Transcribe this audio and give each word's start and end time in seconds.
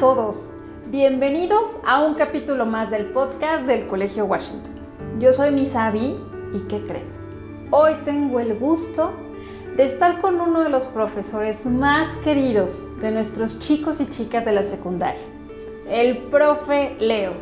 todos, 0.00 0.48
bienvenidos 0.86 1.78
a 1.86 2.02
un 2.02 2.14
capítulo 2.14 2.64
más 2.64 2.90
del 2.90 3.10
podcast 3.10 3.66
del 3.66 3.86
Colegio 3.86 4.24
Washington. 4.24 4.72
Yo 5.18 5.30
soy 5.30 5.50
Miss 5.50 5.76
Abby 5.76 6.16
y 6.54 6.58
¿qué 6.68 6.80
creen? 6.80 7.04
Hoy 7.70 7.96
tengo 8.06 8.40
el 8.40 8.58
gusto 8.58 9.12
de 9.76 9.84
estar 9.84 10.22
con 10.22 10.40
uno 10.40 10.62
de 10.62 10.70
los 10.70 10.86
profesores 10.86 11.66
más 11.66 12.16
queridos 12.24 12.82
de 13.02 13.10
nuestros 13.10 13.60
chicos 13.60 14.00
y 14.00 14.08
chicas 14.08 14.46
de 14.46 14.52
la 14.52 14.62
secundaria, 14.62 15.20
el 15.90 16.16
profe 16.16 16.96
Leo. 16.98 17.32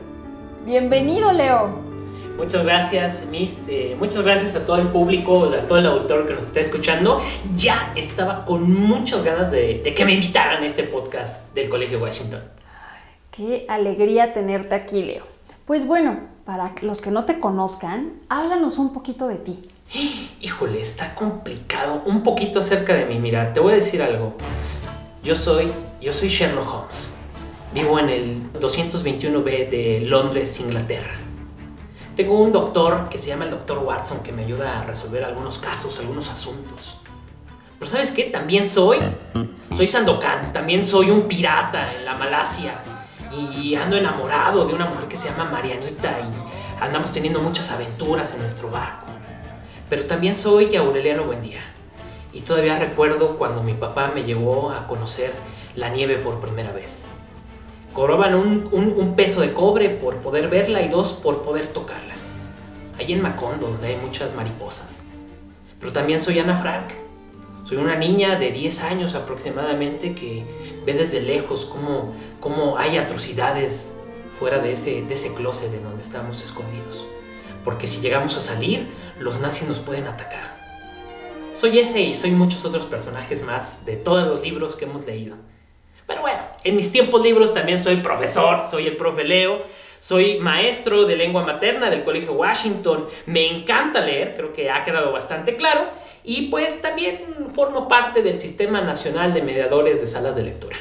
Bienvenido 0.67 1.31
Leo. 1.31 1.88
Muchas 2.39 2.65
gracias, 2.65 3.27
Miss. 3.29 3.65
Eh, 3.67 3.97
muchas 3.99 4.23
gracias 4.23 4.55
a 4.55 4.65
todo 4.65 4.77
el 4.77 4.89
público, 4.89 5.47
a 5.47 5.67
todo 5.67 5.79
el 5.79 5.87
auditor 5.87 6.25
que 6.25 6.35
nos 6.35 6.45
está 6.45 6.61
escuchando. 6.61 7.21
Ya 7.57 7.93
estaba 7.97 8.45
con 8.45 8.73
muchas 8.73 9.25
ganas 9.25 9.51
de, 9.51 9.83
que 9.83 10.05
me 10.05 10.13
invitaran 10.13 10.63
a 10.63 10.67
este 10.67 10.85
podcast 10.85 11.53
del 11.53 11.69
Colegio 11.69 12.01
Washington. 12.01 12.41
Qué 13.33 13.67
alegría 13.69 14.35
tenerte 14.35 14.77
aquí, 14.77 15.03
Leo. 15.03 15.25
Pues 15.65 15.89
bueno, 15.89 16.29
para 16.45 16.75
los 16.83 17.03
que 17.03 17.11
no 17.11 17.25
te 17.25 17.41
conozcan, 17.41 18.13
háblanos 18.29 18.79
un 18.79 18.93
poquito 18.93 19.27
de 19.27 19.35
ti. 19.35 19.59
Híjole, 20.41 20.81
está 20.81 21.17
complicado. 21.17 22.05
Un 22.07 22.23
poquito 22.23 22.61
acerca 22.61 22.95
de 22.95 23.05
mí. 23.07 23.19
Mira, 23.19 23.53
te 23.53 23.59
voy 23.59 23.73
a 23.73 23.77
decir 23.77 24.01
algo. 24.01 24.35
Yo 25.25 25.35
soy, 25.35 25.73
yo 26.01 26.13
soy 26.13 26.29
Sherlock 26.29 26.73
Holmes. 26.73 27.13
Vivo 27.75 27.99
en 27.99 28.09
el 28.09 28.53
221B 28.53 29.69
de 29.71 30.03
Londres, 30.03 30.61
Inglaterra. 30.61 31.28
Tengo 32.19 32.37
un 32.37 32.51
doctor 32.51 33.09
que 33.09 33.17
se 33.17 33.29
llama 33.29 33.45
el 33.45 33.53
doctor 33.53 33.79
Watson 33.79 34.25
que 34.25 34.33
me 34.33 34.43
ayuda 34.43 34.81
a 34.81 34.83
resolver 34.83 35.23
algunos 35.23 35.59
casos, 35.59 36.01
algunos 36.01 36.29
asuntos. 36.29 36.97
Pero 37.79 37.89
¿sabes 37.89 38.11
qué? 38.11 38.25
También 38.25 38.67
soy, 38.67 38.99
soy 39.73 39.87
Sandokan, 39.87 40.53
también 40.53 40.85
soy 40.85 41.13
un 41.13 41.29
pirata 41.29 41.95
en 41.95 42.05
la 42.05 42.17
Malasia 42.17 42.81
y 43.31 43.77
ando 43.77 43.97
enamorado 43.97 44.67
de 44.67 44.75
una 44.75 44.87
mujer 44.87 45.07
que 45.07 45.17
se 45.17 45.29
llama 45.29 45.45
Marianita 45.45 46.19
y 46.19 46.83
andamos 46.83 47.13
teniendo 47.13 47.41
muchas 47.41 47.71
aventuras 47.71 48.35
en 48.35 48.41
nuestro 48.41 48.69
barco. 48.69 49.07
Pero 49.89 50.05
también 50.07 50.35
soy 50.35 50.75
Aureliano 50.75 51.23
Buendía 51.23 51.63
y 52.33 52.41
todavía 52.41 52.81
recuerdo 52.81 53.37
cuando 53.37 53.63
mi 53.63 53.75
papá 53.75 54.11
me 54.13 54.25
llevó 54.25 54.73
a 54.73 54.89
conocer 54.89 55.33
la 55.77 55.89
nieve 55.91 56.17
por 56.17 56.41
primera 56.41 56.73
vez 56.73 57.05
cobraban 57.93 58.35
un, 58.35 59.15
peso 59.17 59.41
de 59.41 59.53
cobre 59.53 59.91
por 59.91 60.19
poder 60.19 60.49
verla 60.49 60.83
y 60.83 60.89
dos 60.89 61.13
por 61.15 61.43
poder 61.43 61.67
tocarla. 61.69 62.15
Allí 62.99 63.13
en 63.13 63.23
Macondo, 63.23 63.69
donde 63.69 63.89
hay 63.89 63.97
muchas 63.97 64.35
mariposas. 64.35 64.99
Pero 65.81 65.93
también 65.93 66.21
soy 66.21 66.39
Ana 66.39 66.57
Frank. 66.57 66.87
Soy 67.65 67.77
una 67.77 67.97
niña 67.97 68.39
de 68.39 68.51
10 68.51 68.83
años 68.83 69.15
aproximadamente 69.15 70.15
que 70.15 70.45
ve 70.87 70.95
desde 70.95 71.21
lejos 71.21 71.67
cómo, 71.67 72.15
cómo 72.41 72.79
hay 72.79 72.97
atrocidades 72.97 73.91
fuera 74.39 74.59
de 74.59 74.73
ese, 74.73 75.03
de 75.03 75.15
ese 75.15 75.35
closet 75.35 75.71
de 75.71 75.81
donde 75.81 76.03
estamos 76.03 76.43
escondidos. 76.43 77.05
Porque 77.65 77.87
si 77.87 78.01
llegamos 78.01 78.37
a 78.37 78.41
salir, 78.41 78.87
los 79.19 79.41
nazis 79.41 79.69
nos 79.69 79.81
pueden 79.81 80.07
atacar. 80.07 80.57
Soy 81.53 81.79
ese 81.79 82.01
y 82.01 82.15
soy 82.15 82.31
muchos 82.31 82.65
otros 82.65 82.87
personajes 82.87 83.43
más 83.43 83.85
de 83.85 83.97
todos 83.97 84.27
los 84.27 84.43
libros 84.43 84.77
que 84.77 84.85
hemos 84.85 85.05
leído. 85.05 85.37
Pero 86.09 86.23
bueno, 86.23 86.39
en 86.65 86.75
mis 86.75 86.91
tiempos 86.91 87.23
libros 87.23 87.53
también 87.53 87.79
soy 87.79 87.97
profesor, 87.97 88.65
soy 88.65 88.87
el 88.87 88.97
profe 88.97 89.25
Leo, 89.25 89.61
soy 90.01 90.39
maestro 90.39 91.05
de 91.05 91.17
lengua 91.17 91.45
materna 91.45 91.91
del 91.91 92.03
Colegio 92.03 92.33
Washington, 92.33 93.07
me 93.27 93.47
encanta 93.47 94.01
leer, 94.01 94.35
creo 94.35 94.53
que 94.55 94.71
ha 94.71 94.83
quedado 94.85 95.13
bastante 95.13 95.57
claro, 95.57 95.83
y 96.25 96.49
pues 96.49 96.81
también 96.81 97.49
formo 97.55 97.89
parte 97.89 98.23
del 98.23 98.41
Sistema 98.41 98.81
Nacional 98.81 99.35
de 99.35 99.43
Mediadores 99.43 100.01
de 100.01 100.07
Salas 100.07 100.35
de 100.35 100.45
Lectura. 100.45 100.79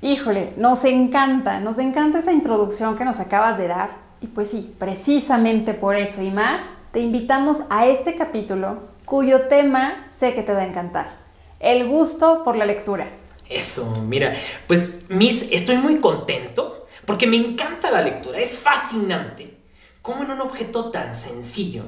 Híjole, 0.00 0.52
nos 0.56 0.84
encanta, 0.84 1.58
nos 1.58 1.78
encanta 1.78 2.20
esa 2.20 2.32
introducción 2.32 2.96
que 2.96 3.04
nos 3.04 3.18
acabas 3.18 3.58
de 3.58 3.68
dar. 3.68 3.90
Y 4.20 4.28
pues 4.28 4.50
sí, 4.50 4.72
precisamente 4.78 5.74
por 5.74 5.96
eso 5.96 6.22
y 6.22 6.30
más, 6.30 6.78
te 6.92 7.00
invitamos 7.00 7.62
a 7.70 7.86
este 7.86 8.14
capítulo 8.14 8.78
cuyo 9.04 9.42
tema 9.42 10.04
sé 10.04 10.34
que 10.34 10.42
te 10.42 10.52
va 10.52 10.60
a 10.60 10.66
encantar. 10.66 11.16
El 11.58 11.88
gusto 11.88 12.42
por 12.44 12.54
la 12.56 12.64
lectura. 12.64 13.08
Eso, 13.52 13.86
mira, 14.08 14.34
pues 14.66 14.90
Miss, 15.08 15.48
estoy 15.50 15.76
muy 15.76 15.96
contento 15.96 16.86
porque 17.04 17.26
me 17.26 17.36
encanta 17.36 17.90
la 17.90 18.00
lectura, 18.00 18.38
es 18.38 18.58
fascinante. 18.58 19.58
Cómo 20.00 20.22
en 20.22 20.30
un 20.30 20.40
objeto 20.40 20.90
tan 20.90 21.14
sencillo 21.14 21.84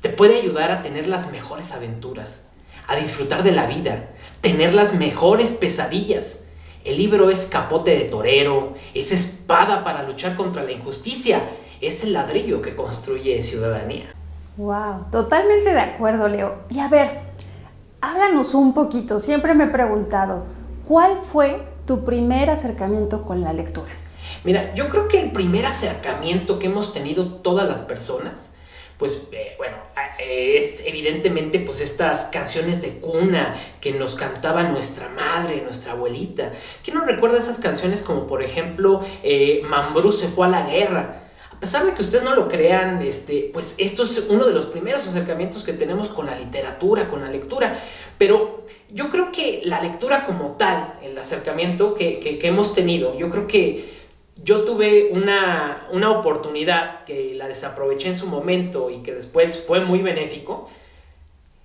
te 0.00 0.08
puede 0.08 0.36
ayudar 0.40 0.70
a 0.72 0.82
tener 0.82 1.06
las 1.06 1.30
mejores 1.30 1.72
aventuras, 1.72 2.46
a 2.86 2.96
disfrutar 2.96 3.42
de 3.42 3.52
la 3.52 3.66
vida, 3.66 4.10
tener 4.40 4.74
las 4.74 4.94
mejores 4.94 5.52
pesadillas. 5.52 6.44
El 6.84 6.98
libro 6.98 7.30
es 7.30 7.46
capote 7.46 7.90
de 7.92 8.04
torero, 8.04 8.74
es 8.94 9.12
espada 9.12 9.84
para 9.84 10.02
luchar 10.02 10.34
contra 10.36 10.62
la 10.62 10.72
injusticia, 10.72 11.40
es 11.80 12.02
el 12.04 12.12
ladrillo 12.12 12.62
que 12.62 12.74
construye 12.74 13.42
ciudadanía. 13.42 14.12
Wow, 14.56 15.06
totalmente 15.10 15.72
de 15.72 15.80
acuerdo, 15.80 16.28
Leo. 16.28 16.56
Y 16.70 16.78
a 16.78 16.88
ver, 16.88 17.20
háblanos 18.00 18.54
un 18.54 18.74
poquito. 18.74 19.18
Siempre 19.18 19.54
me 19.54 19.64
he 19.64 19.68
preguntado, 19.68 20.44
¿Cuál 20.86 21.18
fue 21.32 21.62
tu 21.86 22.04
primer 22.04 22.50
acercamiento 22.50 23.22
con 23.22 23.40
la 23.40 23.54
lectura? 23.54 23.90
Mira, 24.44 24.74
yo 24.74 24.88
creo 24.88 25.08
que 25.08 25.18
el 25.18 25.32
primer 25.32 25.64
acercamiento 25.64 26.58
que 26.58 26.66
hemos 26.66 26.92
tenido 26.92 27.26
todas 27.26 27.66
las 27.66 27.80
personas, 27.80 28.50
pues 28.98 29.18
eh, 29.32 29.54
bueno, 29.56 29.78
eh, 30.18 30.58
es 30.58 30.82
evidentemente 30.84 31.58
pues 31.60 31.80
estas 31.80 32.26
canciones 32.26 32.82
de 32.82 32.98
cuna 32.98 33.54
que 33.80 33.92
nos 33.92 34.14
cantaba 34.14 34.62
nuestra 34.64 35.08
madre, 35.08 35.62
nuestra 35.62 35.92
abuelita. 35.92 36.52
¿Quién 36.84 36.98
nos 36.98 37.06
recuerda 37.06 37.38
esas 37.38 37.58
canciones 37.58 38.02
como 38.02 38.26
por 38.26 38.42
ejemplo 38.42 39.00
eh, 39.22 39.62
Mambrú 39.64 40.12
se 40.12 40.28
fue 40.28 40.46
a 40.46 40.50
la 40.50 40.66
guerra? 40.66 41.22
A 41.50 41.60
pesar 41.60 41.86
de 41.86 41.94
que 41.94 42.02
ustedes 42.02 42.22
no 42.24 42.34
lo 42.34 42.46
crean, 42.46 43.00
este, 43.00 43.48
pues 43.50 43.74
esto 43.78 44.02
es 44.02 44.26
uno 44.28 44.44
de 44.44 44.52
los 44.52 44.66
primeros 44.66 45.06
acercamientos 45.06 45.64
que 45.64 45.72
tenemos 45.72 46.10
con 46.10 46.26
la 46.26 46.36
literatura, 46.38 47.08
con 47.08 47.22
la 47.22 47.30
lectura. 47.30 47.78
Pero 48.18 48.64
yo 48.90 49.08
creo 49.10 49.32
que 49.32 49.62
la 49.64 49.80
lectura 49.82 50.24
como 50.24 50.52
tal, 50.52 50.98
el 51.02 51.18
acercamiento 51.18 51.94
que, 51.94 52.38
hemos 52.42 52.74
tenido, 52.74 53.18
yo 53.18 53.28
creo 53.28 53.46
que 53.46 53.92
yo 54.42 54.64
tuve 54.64 55.10
una, 55.12 55.88
oportunidad 56.18 57.04
que 57.04 57.34
la 57.34 57.48
desaproveché 57.48 58.08
en 58.08 58.14
su 58.14 58.26
momento 58.26 58.90
y 58.90 58.98
que 58.98 59.14
después 59.14 59.64
fue 59.66 59.80
muy 59.80 60.00
benéfico, 60.00 60.68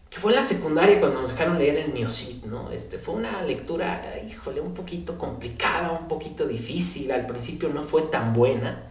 que 0.10 0.18
fue 0.18 0.32
en 0.32 0.38
la 0.38 0.44
secundaria 0.44 1.00
cuando 1.00 1.22
nos 1.22 1.30
dejaron 1.30 1.60
leer 1.60 1.78
el 1.78 1.94
Miocid, 1.94 2.44
¿no? 2.46 2.72
Este, 2.72 2.98
fue 2.98 3.14
una 3.14 3.44
lectura, 3.44 4.20
híjole, 4.28 4.60
un 4.60 4.74
poquito 4.74 5.20
complicada, 5.20 5.92
un 5.92 6.08
poquito 6.08 6.48
difícil, 6.48 7.12
al 7.12 7.28
principio 7.28 7.70
no 7.70 7.84
fue 7.84 8.04
tan 8.04 8.34
buena, 8.34 8.90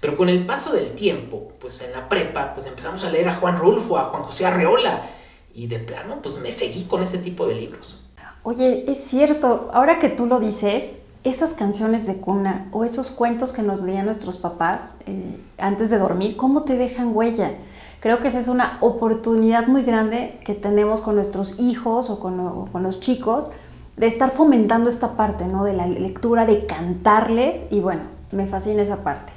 pero 0.00 0.14
con 0.14 0.28
el 0.28 0.44
paso 0.44 0.74
del 0.74 0.92
tiempo, 0.92 1.52
pues 1.58 1.80
en 1.80 1.92
la 1.92 2.06
prepa, 2.06 2.52
pues 2.54 2.66
empezamos 2.66 3.02
a 3.04 3.10
leer 3.10 3.28
a 3.28 3.36
Juan 3.36 3.56
Rulfo, 3.56 3.96
a 3.96 4.04
Juan 4.04 4.24
José 4.24 4.44
Arreola, 4.44 5.08
y 5.54 5.66
de 5.66 5.78
plano, 5.78 6.20
pues 6.22 6.38
me 6.38 6.52
seguí 6.52 6.84
con 6.84 7.02
ese 7.02 7.18
tipo 7.18 7.46
de 7.46 7.54
libros. 7.54 8.00
Oye, 8.42 8.90
es 8.90 9.04
cierto, 9.04 9.70
ahora 9.72 9.98
que 9.98 10.08
tú 10.08 10.26
lo 10.26 10.40
dices, 10.40 11.00
esas 11.24 11.54
canciones 11.54 12.06
de 12.06 12.16
cuna 12.16 12.68
o 12.72 12.84
esos 12.84 13.10
cuentos 13.10 13.52
que 13.52 13.62
nos 13.62 13.82
leían 13.82 14.04
nuestros 14.06 14.36
papás 14.36 14.94
eh, 15.06 15.38
antes 15.58 15.90
de 15.90 15.98
dormir, 15.98 16.36
¿cómo 16.36 16.62
te 16.62 16.76
dejan 16.76 17.14
huella? 17.14 17.52
Creo 18.00 18.20
que 18.20 18.28
esa 18.28 18.38
es 18.38 18.48
una 18.48 18.78
oportunidad 18.80 19.66
muy 19.66 19.82
grande 19.82 20.38
que 20.44 20.54
tenemos 20.54 21.00
con 21.00 21.16
nuestros 21.16 21.58
hijos 21.58 22.10
o 22.10 22.20
con, 22.20 22.66
con 22.66 22.82
los 22.82 23.00
chicos 23.00 23.50
de 23.96 24.06
estar 24.06 24.30
fomentando 24.30 24.88
esta 24.88 25.16
parte, 25.16 25.46
¿no? 25.46 25.64
De 25.64 25.72
la 25.72 25.86
lectura, 25.86 26.46
de 26.46 26.64
cantarles 26.64 27.66
y 27.70 27.80
bueno, 27.80 28.02
me 28.30 28.46
fascina 28.46 28.82
esa 28.82 29.02
parte. 29.02 29.32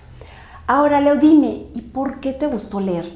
Ahora, 0.68 1.02
Leo, 1.02 1.16
dime, 1.16 1.66
¿y 1.74 1.82
por 1.82 2.20
qué 2.20 2.34
te 2.34 2.46
gustó 2.46 2.80
leer? 2.80 3.12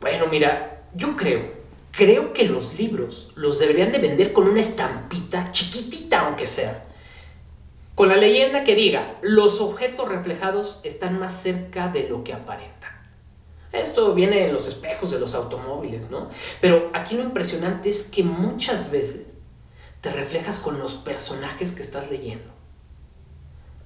Bueno, 0.00 0.26
mira, 0.30 0.78
yo 0.94 1.16
creo 1.16 1.59
creo 2.00 2.32
que 2.32 2.48
los 2.48 2.78
libros 2.78 3.28
los 3.34 3.58
deberían 3.58 3.92
de 3.92 3.98
vender 3.98 4.32
con 4.32 4.48
una 4.48 4.60
estampita 4.60 5.52
chiquitita 5.52 6.20
aunque 6.20 6.46
sea. 6.46 6.86
Con 7.94 8.08
la 8.08 8.16
leyenda 8.16 8.64
que 8.64 8.74
diga, 8.74 9.16
los 9.20 9.60
objetos 9.60 10.08
reflejados 10.08 10.80
están 10.82 11.18
más 11.18 11.42
cerca 11.42 11.88
de 11.88 12.08
lo 12.08 12.24
que 12.24 12.32
aparentan. 12.32 12.90
Esto 13.70 14.14
viene 14.14 14.46
en 14.46 14.54
los 14.54 14.66
espejos 14.66 15.10
de 15.10 15.20
los 15.20 15.34
automóviles, 15.34 16.10
¿no? 16.10 16.30
Pero 16.62 16.88
aquí 16.94 17.16
lo 17.16 17.22
impresionante 17.22 17.90
es 17.90 18.04
que 18.04 18.22
muchas 18.22 18.90
veces 18.90 19.36
te 20.00 20.10
reflejas 20.10 20.58
con 20.58 20.78
los 20.78 20.94
personajes 20.94 21.72
que 21.72 21.82
estás 21.82 22.10
leyendo 22.10 22.59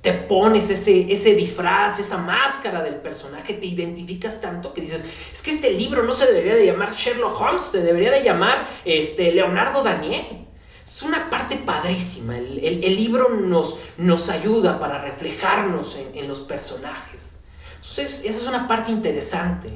te 0.05 0.13
pones 0.13 0.69
ese, 0.69 1.11
ese 1.11 1.35
disfraz, 1.35 1.99
esa 1.99 2.19
máscara 2.19 2.83
del 2.83 2.97
personaje, 2.97 3.55
te 3.55 3.65
identificas 3.65 4.39
tanto 4.39 4.75
que 4.75 4.83
dices, 4.83 5.03
es 5.33 5.41
que 5.41 5.53
este 5.53 5.71
libro 5.71 6.03
no 6.03 6.13
se 6.13 6.27
debería 6.27 6.57
de 6.57 6.67
llamar 6.67 6.93
Sherlock 6.93 7.41
Holmes, 7.41 7.63
se 7.63 7.81
debería 7.81 8.11
de 8.11 8.23
llamar 8.23 8.69
este, 8.85 9.33
Leonardo 9.33 9.83
Daniel. 9.83 10.45
Es 10.85 11.01
una 11.01 11.31
parte 11.31 11.57
padrísima, 11.57 12.37
el, 12.37 12.81
libro 12.97 13.31
nos, 13.31 13.79
nos 13.97 14.29
ayuda 14.29 14.79
para 14.79 14.99
reflejarnos 14.99 15.99
en, 16.13 16.29
los 16.29 16.43
personajes. 16.43 17.39
Entonces, 17.77 18.27
esa 18.27 18.43
es 18.43 18.47
una 18.47 18.69
parte 18.69 18.93
interesante. 18.93 19.71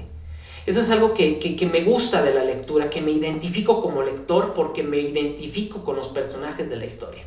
Eso 0.67 0.83
es 0.83 0.91
algo 0.91 1.15
que, 1.15 1.39
que, 1.39 1.67
me 1.67 1.85
gusta 1.85 2.21
de 2.21 2.35
la 2.35 2.45
lectura, 2.45 2.91
que 2.91 3.01
me 3.01 3.13
identifico 3.13 3.81
como 3.81 4.03
lector 4.03 4.53
porque 4.53 4.83
me 4.83 4.99
identifico 4.99 5.83
con 5.83 5.97
los 5.97 6.09
personajes 6.09 6.69
de 6.69 6.77
la 6.77 6.85
historia. 6.85 7.25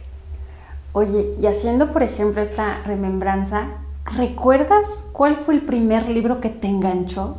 Oye, 0.93 1.33
y 1.41 1.45
haciendo, 1.45 1.91
por 1.93 2.03
ejemplo, 2.03 2.41
esta 2.41 2.81
remembranza, 2.83 3.69
¿recuerdas 4.17 5.09
cuál 5.13 5.37
fue 5.37 5.53
el 5.53 5.61
primer 5.61 6.09
libro 6.09 6.39
que 6.39 6.49
te 6.49 6.67
enganchó? 6.67 7.37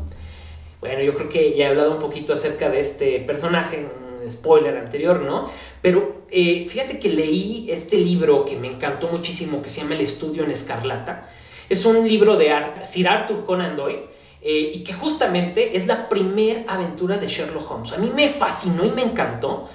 Bueno, 0.80 1.02
yo 1.02 1.14
creo 1.14 1.28
que 1.28 1.54
ya 1.54 1.66
he 1.66 1.68
hablado 1.68 1.92
un 1.92 1.98
poquito 1.98 2.32
acerca 2.32 2.70
de 2.70 2.80
este 2.80 3.20
personaje, 3.20 3.86
spoiler 4.30 4.78
anterior, 4.78 5.20
¿no? 5.20 5.50
Pero 5.82 6.22
eh, 6.30 6.66
fíjate 6.68 6.98
que 6.98 7.10
leí 7.10 7.70
este 7.70 7.96
libro 7.98 8.44
que 8.44 8.56
me 8.56 8.68
encantó 8.68 9.08
muchísimo, 9.08 9.60
que 9.60 9.68
se 9.68 9.82
llama 9.82 9.94
El 9.96 10.00
Estudio 10.00 10.44
en 10.44 10.50
Escarlata. 10.50 11.28
Es 11.68 11.84
un 11.84 12.06
libro 12.08 12.36
de 12.36 12.52
Sir 12.84 13.08
Arthur 13.08 13.44
Conan 13.44 13.76
Doyle. 13.76 14.12
Eh, 14.44 14.72
y 14.74 14.82
que 14.82 14.92
justamente 14.92 15.76
es 15.76 15.86
la 15.86 16.08
primera 16.08 16.64
aventura 16.66 17.16
de 17.16 17.28
Sherlock 17.28 17.70
Holmes. 17.70 17.92
A 17.92 17.98
mí 17.98 18.10
me 18.12 18.28
fascinó 18.28 18.84
y 18.84 18.90
me 18.90 19.02
encantó 19.02 19.68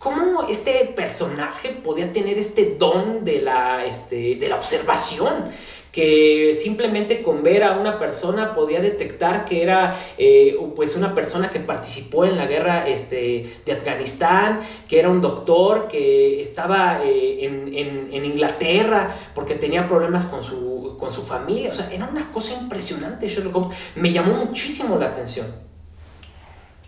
cómo 0.00 0.48
este 0.48 0.86
personaje 0.96 1.68
podía 1.84 2.10
tener 2.10 2.38
este 2.38 2.74
don 2.78 3.22
de 3.22 3.42
la, 3.42 3.84
este, 3.84 4.36
de 4.36 4.48
la 4.48 4.56
observación 4.56 5.50
que 5.92 6.56
simplemente 6.58 7.20
con 7.20 7.42
ver 7.42 7.64
a 7.64 7.72
una 7.78 7.98
persona 7.98 8.54
podía 8.54 8.80
detectar 8.80 9.44
que 9.44 9.62
era 9.62 9.94
eh, 10.16 10.56
pues 10.74 10.96
una 10.96 11.14
persona 11.14 11.50
que 11.50 11.60
participó 11.60 12.24
en 12.24 12.38
la 12.38 12.46
guerra 12.46 12.88
este, 12.88 13.60
de 13.66 13.72
Afganistán, 13.72 14.60
que 14.88 15.00
era 15.00 15.10
un 15.10 15.20
doctor, 15.20 15.86
que 15.86 16.40
estaba 16.40 17.04
eh, 17.04 17.44
en, 17.44 18.24
Inglaterra 18.24 19.14
porque 19.34 19.56
tenía 19.56 19.86
problemas 19.86 20.24
con 20.26 20.42
su, 20.42 20.96
con 20.98 21.12
su 21.12 21.22
familia. 21.22 21.70
O 21.70 21.74
sea, 21.74 21.92
era 21.92 22.06
una 22.06 22.30
cosa 22.30 22.54
impresionante 22.54 23.28
Sherlock 23.28 23.56
Holmes. 23.56 23.78
Me 23.96 24.12
llamó 24.12 24.32
muchísimo 24.34 24.96
la 24.96 25.06
atención. 25.06 25.69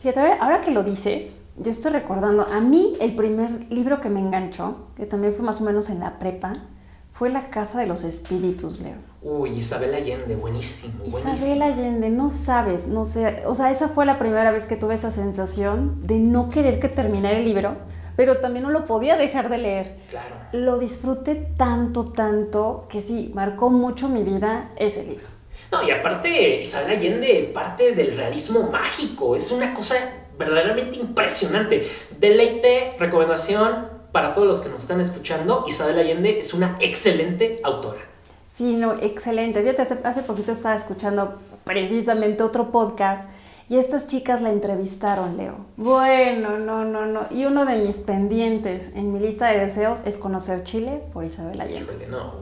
Fíjate, 0.02 0.32
ahora 0.40 0.62
que 0.62 0.72
lo 0.72 0.82
dices, 0.82 1.42
yo 1.56 1.70
estoy 1.70 1.92
recordando, 1.92 2.42
a 2.42 2.60
mí 2.60 2.96
el 3.00 3.14
primer 3.14 3.70
libro 3.70 4.00
que 4.00 4.08
me 4.08 4.18
enganchó, 4.18 4.88
que 4.96 5.06
también 5.06 5.32
fue 5.32 5.44
más 5.44 5.60
o 5.60 5.64
menos 5.64 5.90
en 5.90 6.00
la 6.00 6.18
prepa, 6.18 6.54
fue 7.12 7.30
La 7.30 7.42
Casa 7.42 7.78
de 7.78 7.86
los 7.86 8.02
Espíritus, 8.02 8.80
Leo. 8.80 8.96
Uy, 9.22 9.50
Isabel 9.50 9.94
Allende, 9.94 10.34
buenísimo, 10.34 11.04
buenísimo. 11.06 11.34
Isabel 11.34 11.62
Allende, 11.62 12.10
no 12.10 12.30
sabes, 12.30 12.88
no 12.88 13.04
sé, 13.04 13.44
o 13.46 13.54
sea, 13.54 13.70
esa 13.70 13.90
fue 13.90 14.04
la 14.04 14.18
primera 14.18 14.50
vez 14.50 14.66
que 14.66 14.74
tuve 14.74 14.94
esa 14.94 15.12
sensación 15.12 16.02
de 16.02 16.18
no 16.18 16.50
querer 16.50 16.80
que 16.80 16.88
terminara 16.88 17.38
el 17.38 17.44
libro, 17.44 17.76
pero 18.16 18.38
también 18.38 18.64
no 18.64 18.70
lo 18.70 18.84
podía 18.86 19.16
dejar 19.16 19.50
de 19.50 19.58
leer. 19.58 20.00
Claro. 20.10 20.34
Lo 20.50 20.80
disfruté 20.80 21.36
tanto, 21.36 22.06
tanto, 22.06 22.86
que 22.88 23.02
sí, 23.02 23.30
marcó 23.36 23.70
mucho 23.70 24.08
mi 24.08 24.24
vida 24.24 24.72
ese 24.74 25.04
libro. 25.04 25.31
No, 25.72 25.82
y 25.82 25.90
aparte, 25.90 26.60
Isabel 26.60 26.98
Allende 26.98 27.50
parte 27.54 27.94
del 27.94 28.14
realismo 28.14 28.68
mágico, 28.70 29.34
es 29.34 29.50
una 29.50 29.72
cosa 29.72 29.94
verdaderamente 30.38 30.98
impresionante. 30.98 31.88
Deleite, 32.18 32.94
recomendación, 32.98 33.88
para 34.12 34.34
todos 34.34 34.46
los 34.46 34.60
que 34.60 34.68
nos 34.68 34.82
están 34.82 35.00
escuchando, 35.00 35.64
Isabel 35.66 35.98
Allende 35.98 36.38
es 36.38 36.52
una 36.52 36.76
excelente 36.78 37.58
autora. 37.64 38.00
Sí, 38.54 38.74
no, 38.74 38.92
excelente. 39.00 39.62
Fíjate, 39.62 39.80
hace, 39.80 39.98
hace 40.04 40.22
poquito 40.22 40.52
estaba 40.52 40.74
escuchando 40.74 41.38
precisamente 41.64 42.42
otro 42.42 42.70
podcast 42.70 43.26
y 43.70 43.78
estas 43.78 44.08
chicas 44.08 44.42
la 44.42 44.50
entrevistaron, 44.50 45.38
Leo. 45.38 45.54
Bueno, 45.78 46.58
no, 46.58 46.84
no, 46.84 47.06
no. 47.06 47.28
Y 47.30 47.46
uno 47.46 47.64
de 47.64 47.76
mis 47.76 47.96
pendientes 48.00 48.94
en 48.94 49.14
mi 49.14 49.20
lista 49.20 49.46
de 49.46 49.60
deseos 49.60 50.00
es 50.04 50.18
conocer 50.18 50.64
Chile 50.64 51.00
por 51.14 51.24
Isabel 51.24 51.58
Allende. 51.58 52.06
no, 52.10 52.34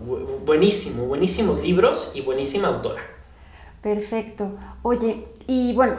buenísimo, 0.45 1.05
buenísimos 1.05 1.63
libros 1.63 2.11
y 2.15 2.23
buenísima 2.23 2.67
autora. 2.67 3.20
Perfecto. 3.83 4.51
Oye, 4.83 5.27
y 5.47 5.75
bueno, 5.75 5.97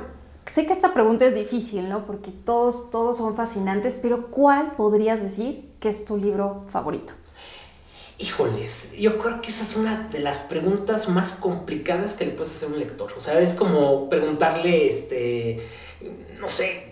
Sé 0.51 0.65
que 0.65 0.73
esta 0.73 0.93
pregunta 0.93 1.25
es 1.25 1.35
difícil, 1.35 1.87
¿no? 1.87 2.05
Porque 2.05 2.31
todos, 2.31 2.91
todos 2.91 3.17
son 3.17 3.35
fascinantes, 3.35 3.99
pero 4.01 4.27
¿cuál 4.27 4.75
podrías 4.75 5.21
decir 5.21 5.69
que 5.79 5.87
es 5.87 6.03
tu 6.03 6.17
libro 6.17 6.65
favorito? 6.69 7.13
Híjoles, 8.17 8.91
yo 8.99 9.17
creo 9.17 9.41
que 9.41 9.49
esa 9.49 9.63
es 9.63 9.75
una 9.77 10.09
de 10.09 10.19
las 10.19 10.39
preguntas 10.39 11.09
más 11.09 11.33
complicadas 11.33 12.13
que 12.13 12.25
le 12.25 12.31
puedes 12.31 12.53
hacer 12.53 12.69
a 12.69 12.73
un 12.73 12.79
lector. 12.79 13.13
O 13.15 13.19
sea, 13.19 13.39
es 13.39 13.53
como 13.53 14.09
preguntarle, 14.09 14.89
este, 14.89 15.65
no 16.39 16.49
sé, 16.49 16.90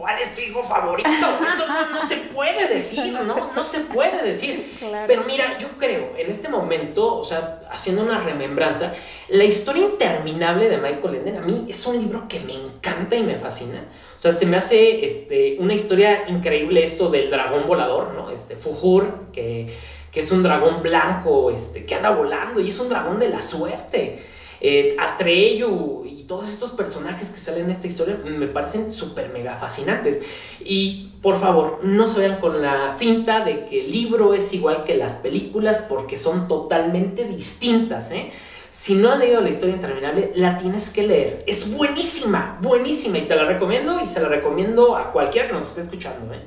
¿Cuál 0.00 0.18
es 0.18 0.34
tu 0.34 0.40
hijo 0.40 0.62
favorito? 0.62 1.10
Eso 1.10 1.66
no, 1.92 2.00
se 2.00 2.16
puede 2.32 2.68
decir, 2.68 3.12
¿no? 3.12 3.52
No 3.54 3.62
se 3.62 3.80
puede 3.80 4.24
decir. 4.24 4.78
Pero 5.06 5.24
mira, 5.24 5.58
yo 5.58 5.68
creo, 5.78 6.14
en 6.16 6.30
este 6.30 6.48
momento, 6.48 7.18
o 7.18 7.22
sea, 7.22 7.60
haciendo 7.70 8.02
una 8.04 8.18
remembranza, 8.18 8.94
la 9.28 9.44
historia 9.44 9.84
interminable 9.84 10.70
de 10.70 10.78
Michael 10.78 11.16
Enden 11.16 11.36
a 11.36 11.42
mí 11.42 11.66
es 11.68 11.86
un 11.86 11.98
libro 11.98 12.26
que 12.28 12.40
me 12.40 12.54
encanta 12.54 13.14
y 13.14 13.24
me 13.24 13.36
fascina. 13.36 13.84
O 14.18 14.22
sea, 14.22 14.32
se 14.32 14.46
me 14.46 14.56
hace 14.56 15.04
este, 15.04 15.58
una 15.60 15.74
historia 15.74 16.24
increíble 16.28 16.82
esto 16.82 17.10
del 17.10 17.30
dragón 17.30 17.66
volador, 17.66 18.14
¿no? 18.14 18.30
Este, 18.30 18.56
Fujur, 18.56 19.30
que, 19.34 19.76
que 20.10 20.20
es 20.20 20.32
un 20.32 20.42
dragón 20.42 20.82
blanco, 20.82 21.50
este, 21.50 21.84
que 21.84 21.94
anda 21.94 22.08
volando 22.08 22.58
y 22.58 22.70
es 22.70 22.80
un 22.80 22.88
dragón 22.88 23.18
de 23.18 23.28
la 23.28 23.42
suerte. 23.42 24.29
Eh, 24.60 24.96
Atreyu 24.98 26.04
y 26.04 26.24
todos 26.24 26.50
estos 26.50 26.72
personajes 26.72 27.30
que 27.30 27.38
salen 27.38 27.64
en 27.64 27.70
esta 27.70 27.86
historia 27.86 28.20
me 28.24 28.46
parecen 28.46 28.90
súper 28.90 29.30
mega 29.30 29.56
fascinantes. 29.56 30.22
Y 30.64 31.12
por 31.22 31.36
favor, 31.36 31.80
no 31.82 32.06
se 32.06 32.20
vean 32.20 32.40
con 32.40 32.60
la 32.62 32.96
finta 32.98 33.44
de 33.44 33.64
que 33.64 33.84
el 33.84 33.90
libro 33.90 34.34
es 34.34 34.52
igual 34.52 34.84
que 34.84 34.96
las 34.96 35.14
películas 35.14 35.84
porque 35.88 36.16
son 36.16 36.46
totalmente 36.48 37.24
distintas. 37.24 38.10
¿eh? 38.10 38.30
Si 38.70 38.94
no 38.94 39.10
has 39.10 39.18
leído 39.18 39.40
la 39.40 39.48
historia 39.48 39.74
interminable, 39.74 40.32
la 40.36 40.56
tienes 40.56 40.90
que 40.90 41.06
leer. 41.06 41.44
Es 41.46 41.74
buenísima, 41.74 42.58
buenísima 42.62 43.18
y 43.18 43.22
te 43.22 43.34
la 43.34 43.44
recomiendo 43.44 44.00
y 44.00 44.06
se 44.06 44.20
la 44.20 44.28
recomiendo 44.28 44.96
a 44.96 45.12
cualquiera 45.12 45.48
que 45.48 45.54
nos 45.54 45.68
esté 45.68 45.80
escuchando. 45.80 46.32
¿eh? 46.32 46.42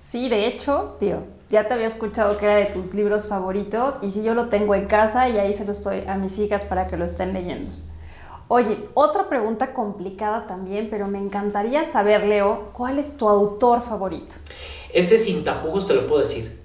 Sí, 0.00 0.28
de 0.28 0.46
hecho, 0.46 0.96
tío, 0.98 1.24
ya 1.48 1.66
te 1.66 1.74
había 1.74 1.86
escuchado 1.86 2.36
que 2.38 2.46
era 2.46 2.56
de 2.56 2.66
tus 2.66 2.94
libros 2.94 3.26
favoritos 3.26 3.96
y 4.02 4.10
si 4.10 4.22
yo 4.22 4.34
lo 4.34 4.48
tengo 4.48 4.74
en 4.74 4.86
casa 4.86 5.28
y 5.28 5.38
ahí 5.38 5.54
se 5.54 5.64
lo 5.64 5.72
estoy 5.72 6.02
a 6.06 6.16
mis 6.16 6.38
hijas 6.38 6.64
para 6.64 6.86
que 6.86 6.96
lo 6.96 7.04
estén 7.04 7.32
leyendo. 7.32 7.70
Oye, 8.48 8.88
otra 8.94 9.28
pregunta 9.28 9.74
complicada 9.74 10.46
también, 10.46 10.88
pero 10.88 11.06
me 11.06 11.18
encantaría 11.18 11.84
saber, 11.84 12.24
Leo, 12.24 12.70
¿cuál 12.72 12.98
es 12.98 13.16
tu 13.16 13.28
autor 13.28 13.82
favorito? 13.82 14.36
Ese 14.92 15.18
sin 15.18 15.44
tapujos 15.44 15.86
te 15.86 15.94
lo 15.94 16.06
puedo 16.06 16.22
decir. 16.22 16.58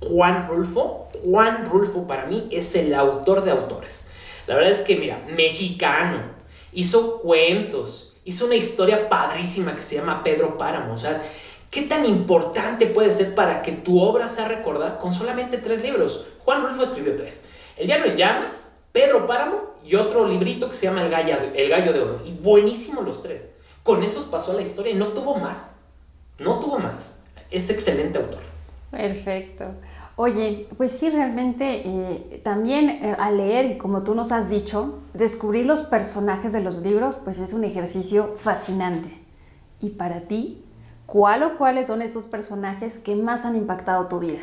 Juan 0.00 0.48
Rulfo. 0.48 1.08
Juan 1.24 1.66
Rulfo 1.66 2.06
para 2.06 2.24
mí 2.24 2.48
es 2.50 2.74
el 2.74 2.94
autor 2.94 3.44
de 3.44 3.50
autores. 3.50 4.08
La 4.46 4.54
verdad 4.54 4.70
es 4.70 4.80
que, 4.80 4.96
mira, 4.96 5.22
mexicano, 5.28 6.20
hizo 6.72 7.20
cuentos, 7.20 8.16
hizo 8.24 8.46
una 8.46 8.54
historia 8.54 9.08
padrísima 9.08 9.76
que 9.76 9.82
se 9.82 9.96
llama 9.96 10.22
Pedro 10.22 10.56
Páramo. 10.56 10.94
O 10.94 10.96
sea, 10.96 11.20
¿Qué 11.76 11.82
tan 11.82 12.06
importante 12.06 12.86
puede 12.86 13.10
ser 13.10 13.34
para 13.34 13.60
que 13.60 13.70
tu 13.70 14.00
obra 14.00 14.28
sea 14.28 14.48
recordada 14.48 14.96
con 14.96 15.12
solamente 15.12 15.58
tres 15.58 15.82
libros? 15.82 16.26
Juan 16.42 16.62
Rulfo 16.62 16.84
escribió 16.84 17.14
tres. 17.16 17.46
El 17.76 17.86
Llano 17.86 18.06
en 18.06 18.16
Llamas, 18.16 18.72
Pedro 18.92 19.26
Páramo 19.26 19.74
y 19.84 19.94
otro 19.94 20.26
librito 20.26 20.70
que 20.70 20.74
se 20.74 20.86
llama 20.86 21.02
El 21.02 21.10
Gallo, 21.10 21.36
El 21.54 21.68
Gallo 21.68 21.92
de 21.92 22.00
Oro. 22.00 22.20
Y 22.24 22.32
buenísimos 22.32 23.04
los 23.04 23.22
tres. 23.22 23.50
Con 23.82 24.02
esos 24.02 24.24
pasó 24.24 24.54
la 24.54 24.62
historia 24.62 24.92
y 24.92 24.94
no 24.94 25.08
tuvo 25.08 25.34
más. 25.34 25.70
No 26.38 26.60
tuvo 26.60 26.78
más. 26.78 27.18
Es 27.50 27.68
excelente 27.68 28.16
autor. 28.16 28.40
Perfecto. 28.90 29.66
Oye, 30.16 30.68
pues 30.78 30.92
sí, 30.92 31.10
realmente 31.10 31.82
eh, 31.84 32.40
también 32.42 32.88
eh, 32.88 33.16
al 33.18 33.36
leer, 33.36 33.66
y 33.66 33.76
como 33.76 34.02
tú 34.02 34.14
nos 34.14 34.32
has 34.32 34.48
dicho, 34.48 35.00
descubrir 35.12 35.66
los 35.66 35.82
personajes 35.82 36.54
de 36.54 36.62
los 36.62 36.78
libros, 36.78 37.16
pues 37.16 37.38
es 37.38 37.52
un 37.52 37.64
ejercicio 37.64 38.34
fascinante. 38.38 39.10
¿Y 39.82 39.90
para 39.90 40.22
ti 40.22 40.62
¿Cuál 41.06 41.44
o 41.44 41.56
cuáles 41.56 41.86
son 41.86 42.02
estos 42.02 42.26
personajes 42.26 42.98
que 42.98 43.14
más 43.14 43.44
han 43.44 43.56
impactado 43.56 44.08
tu 44.08 44.18
vida? 44.18 44.40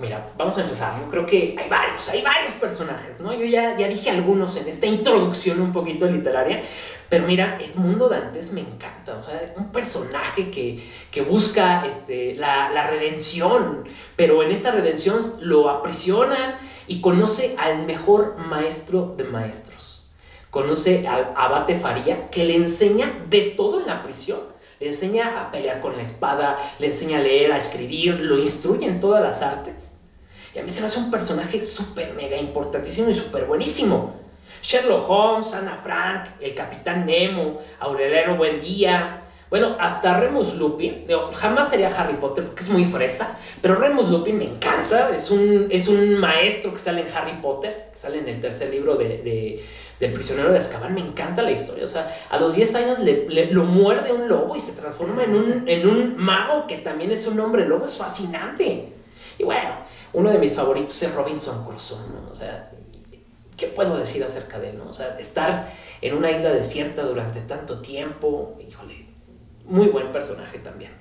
Mira, 0.00 0.30
vamos 0.36 0.56
a 0.56 0.62
empezar. 0.62 1.00
Yo 1.00 1.10
creo 1.10 1.26
que 1.26 1.56
hay 1.58 1.68
varios, 1.68 2.08
hay 2.08 2.22
varios 2.22 2.52
personajes, 2.52 3.18
¿no? 3.18 3.32
Yo 3.34 3.44
ya, 3.44 3.76
ya 3.76 3.88
dije 3.88 4.10
algunos 4.10 4.54
en 4.56 4.68
esta 4.68 4.86
introducción 4.86 5.60
un 5.60 5.72
poquito 5.72 6.06
literaria, 6.06 6.62
pero 7.08 7.26
mira, 7.26 7.58
Edmundo 7.60 8.08
Dantes 8.08 8.52
me 8.52 8.60
encanta, 8.60 9.16
o 9.16 9.22
sea, 9.22 9.54
un 9.56 9.72
personaje 9.72 10.50
que, 10.50 10.88
que 11.10 11.22
busca 11.22 11.84
este, 11.84 12.36
la, 12.36 12.70
la, 12.70 12.86
redención, 12.86 13.88
pero 14.14 14.42
en 14.42 14.52
esta 14.52 14.70
redención 14.70 15.18
lo 15.40 15.68
aprisionan 15.68 16.56
y 16.86 17.00
conoce 17.00 17.56
al 17.58 17.84
mejor 17.84 18.36
maestro 18.38 19.14
de 19.16 19.24
maestros. 19.24 20.10
Conoce 20.50 21.08
al 21.08 21.32
abate 21.36 21.76
Faría, 21.76 22.30
que 22.30 22.44
le 22.44 22.54
enseña 22.54 23.12
de 23.28 23.54
todo 23.56 23.80
en 23.80 23.86
la 23.86 24.02
prisión 24.02 24.57
le 24.80 24.88
enseña 24.88 25.40
a 25.40 25.50
pelear 25.50 25.80
con 25.80 25.96
la 25.96 26.02
espada, 26.02 26.56
le 26.78 26.86
enseña 26.88 27.18
a 27.18 27.22
leer, 27.22 27.52
a 27.52 27.58
escribir, 27.58 28.20
lo 28.20 28.38
instruye 28.38 28.86
en 28.86 29.00
todas 29.00 29.22
las 29.22 29.42
artes. 29.42 29.94
Y 30.54 30.58
a 30.58 30.62
mí 30.62 30.70
se 30.70 30.80
me 30.80 30.86
hace 30.86 30.98
un 30.98 31.10
personaje 31.10 31.60
súper 31.60 32.14
mega 32.14 32.36
importantísimo 32.36 33.10
y 33.10 33.14
súper 33.14 33.44
buenísimo. 33.44 34.14
Sherlock 34.62 35.08
Holmes, 35.08 35.52
Ana 35.54 35.78
Frank, 35.82 36.28
el 36.40 36.54
Capitán 36.54 37.06
Nemo, 37.06 37.60
Aureliano 37.80 38.36
Buendía. 38.36 39.22
Bueno, 39.50 39.76
hasta 39.80 40.18
Remus 40.20 40.56
Lupin. 40.56 41.06
jamás 41.34 41.70
sería 41.70 41.88
Harry 41.88 42.14
Potter 42.14 42.44
porque 42.44 42.62
es 42.62 42.68
muy 42.68 42.84
fresa, 42.84 43.38
pero 43.62 43.76
Remus 43.76 44.08
Lupin 44.08 44.38
me 44.38 44.44
encanta. 44.44 45.10
Es 45.10 45.30
un, 45.30 45.68
es 45.70 45.88
un 45.88 46.18
maestro 46.18 46.72
que 46.72 46.78
sale 46.78 47.02
en 47.02 47.16
Harry 47.16 47.40
Potter, 47.40 47.88
que 47.92 47.98
sale 47.98 48.18
en 48.18 48.28
el 48.28 48.40
tercer 48.40 48.70
libro 48.70 48.96
de 48.96 49.64
del 50.00 50.12
prisionero 50.12 50.52
de 50.52 50.58
Azkaban, 50.58 50.94
me 50.94 51.00
encanta 51.00 51.42
la 51.42 51.50
historia. 51.50 51.84
O 51.84 51.88
sea, 51.88 52.14
a 52.30 52.38
los 52.38 52.54
10 52.54 52.74
años 52.76 52.98
le, 53.00 53.52
lo 53.52 53.64
muerde 53.64 54.12
un 54.12 54.28
lobo 54.28 54.54
y 54.54 54.60
se 54.60 54.72
transforma 54.72 55.24
en 55.24 55.34
un, 55.34 55.68
en 55.68 55.88
un 55.88 56.16
mago 56.16 56.66
que 56.66 56.78
también 56.78 57.10
es 57.10 57.26
un 57.26 57.38
hombre 57.40 57.66
lobo, 57.66 57.84
es 57.84 57.96
fascinante. 57.96 58.92
Y 59.38 59.44
bueno, 59.44 59.86
Uno 60.12 60.30
de 60.30 60.38
mis 60.38 60.54
favoritos 60.54 61.02
es 61.02 61.14
Robinson 61.14 61.66
Crusoe, 61.66 61.98
¿no? 61.98 62.30
O 62.30 62.34
sea, 62.34 62.70
¿qué 63.56 63.66
puedo 63.66 63.98
decir 63.98 64.24
acerca 64.24 64.58
de 64.58 64.70
él, 64.70 64.78
no? 64.78 64.88
O 64.88 64.92
sea, 64.92 65.18
estar 65.18 65.70
en 66.00 66.14
una 66.14 66.30
isla 66.30 66.50
desierta 66.50 67.02
durante 67.02 67.40
tanto 67.40 67.80
tiempo, 67.80 68.56
híjole, 68.66 68.97
muy 69.68 69.88
buen 69.88 70.12
personaje 70.12 70.58
también. 70.58 70.92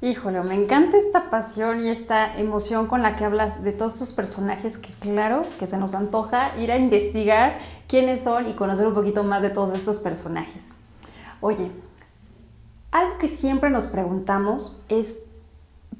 Híjole, 0.00 0.42
me 0.42 0.54
encanta 0.54 0.96
esta 0.96 1.30
pasión 1.30 1.84
y 1.84 1.88
esta 1.88 2.36
emoción 2.36 2.88
con 2.88 3.02
la 3.02 3.14
que 3.14 3.24
hablas 3.24 3.62
de 3.62 3.70
todos 3.70 3.92
estos 3.94 4.12
personajes 4.12 4.76
que 4.76 4.92
claro 4.94 5.42
que 5.60 5.68
se 5.68 5.78
nos 5.78 5.94
antoja 5.94 6.56
ir 6.58 6.72
a 6.72 6.76
investigar 6.76 7.58
quiénes 7.86 8.24
son 8.24 8.48
y 8.48 8.54
conocer 8.54 8.86
un 8.86 8.94
poquito 8.94 9.22
más 9.22 9.42
de 9.42 9.50
todos 9.50 9.72
estos 9.72 9.98
personajes. 9.98 10.74
Oye, 11.40 11.70
algo 12.90 13.16
que 13.18 13.28
siempre 13.28 13.70
nos 13.70 13.86
preguntamos 13.86 14.84
es 14.88 15.26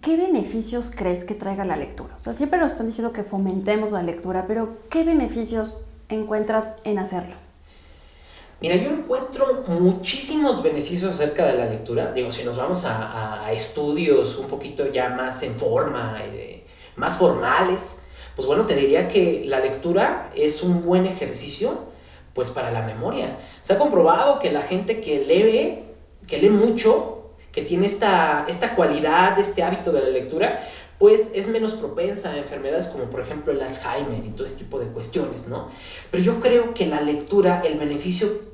¿qué 0.00 0.16
beneficios 0.16 0.90
crees 0.90 1.24
que 1.24 1.34
traiga 1.34 1.64
la 1.64 1.76
lectura? 1.76 2.14
O 2.16 2.20
sea, 2.20 2.34
siempre 2.34 2.58
nos 2.58 2.72
están 2.72 2.88
diciendo 2.88 3.12
que 3.12 3.22
fomentemos 3.22 3.92
la 3.92 4.02
lectura, 4.02 4.46
pero 4.48 4.78
¿qué 4.90 5.04
beneficios 5.04 5.86
encuentras 6.08 6.74
en 6.82 6.98
hacerlo? 6.98 7.36
Mira, 8.62 8.76
yo 8.76 8.90
encuentro 8.90 9.64
muchísimos 9.66 10.62
beneficios 10.62 11.16
acerca 11.16 11.44
de 11.46 11.58
la 11.58 11.66
lectura. 11.66 12.12
Digo, 12.12 12.30
si 12.30 12.44
nos 12.44 12.56
vamos 12.56 12.84
a, 12.84 13.50
estudios 13.52 14.38
un 14.38 14.46
poquito 14.46 14.86
ya 14.92 15.08
más 15.08 15.42
en 15.42 15.56
forma, 15.56 16.20
eh, 16.24 16.64
más 16.94 17.16
formales, 17.16 18.00
pues 18.36 18.46
bueno, 18.46 18.64
te 18.64 18.76
diría 18.76 19.08
que 19.08 19.42
la 19.46 19.58
lectura 19.58 20.30
es 20.36 20.62
un 20.62 20.86
buen 20.86 21.06
ejercicio 21.06 21.90
pues 22.34 22.50
para 22.50 22.70
la 22.70 22.82
memoria. 22.82 23.36
Se 23.62 23.72
ha 23.72 23.78
comprobado 23.78 24.38
que 24.38 24.52
la 24.52 24.62
gente 24.62 25.00
que 25.00 25.24
lee, 25.24 25.80
que 26.28 26.38
lee 26.38 26.50
mucho, 26.50 27.32
que 27.50 27.62
tiene 27.62 27.86
esta, 27.86 28.46
esta 28.46 28.76
cualidad, 28.76 29.36
este 29.40 29.64
hábito 29.64 29.90
de 29.90 30.02
la 30.02 30.08
lectura, 30.08 30.60
pues 31.00 31.32
es 31.34 31.48
menos 31.48 31.72
propensa 31.72 32.30
a 32.30 32.38
enfermedades 32.38 32.86
como 32.86 33.06
por 33.06 33.22
ejemplo 33.22 33.52
el 33.52 33.60
Alzheimer 33.60 34.24
y 34.24 34.30
todo 34.30 34.46
este 34.46 34.62
tipo 34.62 34.78
de 34.78 34.86
cuestiones, 34.86 35.48
¿no? 35.48 35.68
Pero 36.12 36.22
yo 36.22 36.38
creo 36.38 36.74
que 36.74 36.86
la 36.86 37.00
lectura, 37.00 37.60
el 37.64 37.76
beneficio 37.76 38.51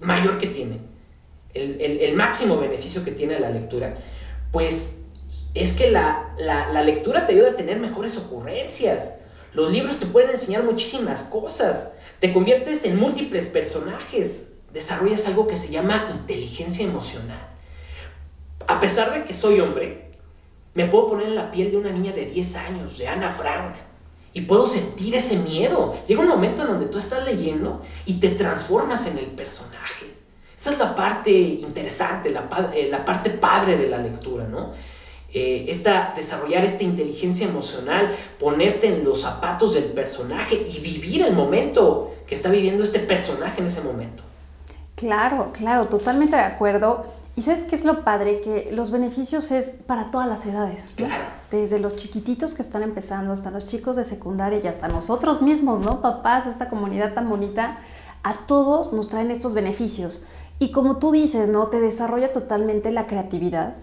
mayor 0.00 0.38
que 0.38 0.48
tiene, 0.48 0.80
el, 1.54 2.14
máximo 2.14 2.58
beneficio 2.58 3.04
que 3.04 3.12
tiene 3.12 3.40
la 3.40 3.50
lectura, 3.50 3.96
pues 4.52 4.96
es 5.54 5.72
que 5.72 5.90
la, 5.90 6.34
la, 6.38 6.82
lectura 6.82 7.26
te 7.26 7.32
ayuda 7.32 7.50
a 7.50 7.56
tener 7.56 7.78
mejores 7.78 8.16
ocurrencias. 8.18 9.14
Los 9.52 9.72
libros 9.72 9.98
te 9.98 10.06
pueden 10.06 10.30
enseñar 10.30 10.62
muchísimas 10.62 11.24
cosas. 11.24 11.88
Te 12.20 12.32
conviertes 12.32 12.84
en 12.84 12.98
múltiples 12.98 13.46
personajes. 13.46 14.46
Desarrollas 14.72 15.26
algo 15.26 15.48
que 15.48 15.56
se 15.56 15.70
llama 15.70 16.08
inteligencia 16.12 16.86
emocional. 16.86 17.48
A 18.68 18.78
pesar 18.78 19.12
de 19.12 19.24
que 19.24 19.34
soy 19.34 19.58
hombre, 19.60 20.12
me 20.74 20.86
puedo 20.86 21.08
poner 21.08 21.26
en 21.26 21.34
la 21.34 21.50
piel 21.50 21.72
de 21.72 21.76
una 21.76 21.90
niña 21.90 22.12
de 22.12 22.26
10 22.26 22.56
años, 22.56 22.98
de 22.98 23.08
Ana 23.08 23.28
Frank, 23.28 23.74
y 24.32 24.42
puedo 24.42 24.66
sentir 24.66 25.14
ese 25.14 25.38
miedo. 25.38 25.96
Llega 26.06 26.20
un 26.20 26.28
momento 26.28 26.62
en 26.62 26.68
donde 26.68 26.86
tú 26.86 26.98
estás 26.98 27.24
leyendo 27.24 27.82
y 28.06 28.14
te 28.14 28.30
transformas 28.30 29.06
en 29.06 29.18
el 29.18 29.26
personaje. 29.26 30.06
Esa 30.56 30.72
es 30.72 30.78
la 30.78 30.94
parte 30.94 31.30
interesante, 31.30 32.30
la, 32.30 32.70
eh, 32.74 32.88
la 32.90 33.04
parte 33.04 33.30
padre 33.30 33.76
de 33.76 33.88
la 33.88 33.98
lectura, 33.98 34.44
¿no? 34.44 34.72
Eh, 35.32 35.66
esta, 35.68 36.12
desarrollar 36.14 36.64
esta 36.64 36.82
inteligencia 36.82 37.46
emocional, 37.46 38.10
ponerte 38.38 38.88
en 38.88 39.04
los 39.04 39.22
zapatos 39.22 39.74
del 39.74 39.84
personaje 39.84 40.56
y 40.68 40.80
vivir 40.80 41.22
el 41.22 41.34
momento 41.34 42.14
que 42.26 42.34
está 42.34 42.50
viviendo 42.50 42.82
este 42.82 42.98
personaje 42.98 43.60
en 43.60 43.68
ese 43.68 43.80
momento. 43.80 44.24
Claro, 44.96 45.50
claro, 45.52 45.86
totalmente 45.86 46.34
de 46.34 46.42
acuerdo. 46.42 47.06
Y 47.36 47.42
sabes 47.42 47.62
qué 47.62 47.76
es 47.76 47.84
lo 47.84 48.04
padre, 48.04 48.40
que 48.40 48.70
los 48.72 48.90
beneficios 48.90 49.50
es 49.50 49.70
para 49.86 50.10
todas 50.10 50.28
las 50.28 50.44
edades. 50.46 50.88
Claro. 50.96 51.24
Desde 51.50 51.78
los 51.78 51.96
chiquititos 51.96 52.54
que 52.54 52.62
están 52.62 52.82
empezando 52.82 53.32
hasta 53.32 53.50
los 53.50 53.66
chicos 53.66 53.96
de 53.96 54.04
secundaria 54.04 54.60
y 54.62 54.66
hasta 54.66 54.88
nosotros 54.88 55.40
mismos, 55.40 55.80
¿no? 55.80 56.00
Papás, 56.00 56.46
esta 56.46 56.68
comunidad 56.68 57.14
tan 57.14 57.28
bonita, 57.28 57.78
a 58.22 58.46
todos 58.46 58.92
nos 58.92 59.08
traen 59.08 59.30
estos 59.30 59.54
beneficios. 59.54 60.22
Y 60.58 60.72
como 60.72 60.98
tú 60.98 61.12
dices, 61.12 61.48
¿no? 61.48 61.68
Te 61.68 61.80
desarrolla 61.80 62.32
totalmente 62.32 62.90
la 62.90 63.06
creatividad. 63.06 63.74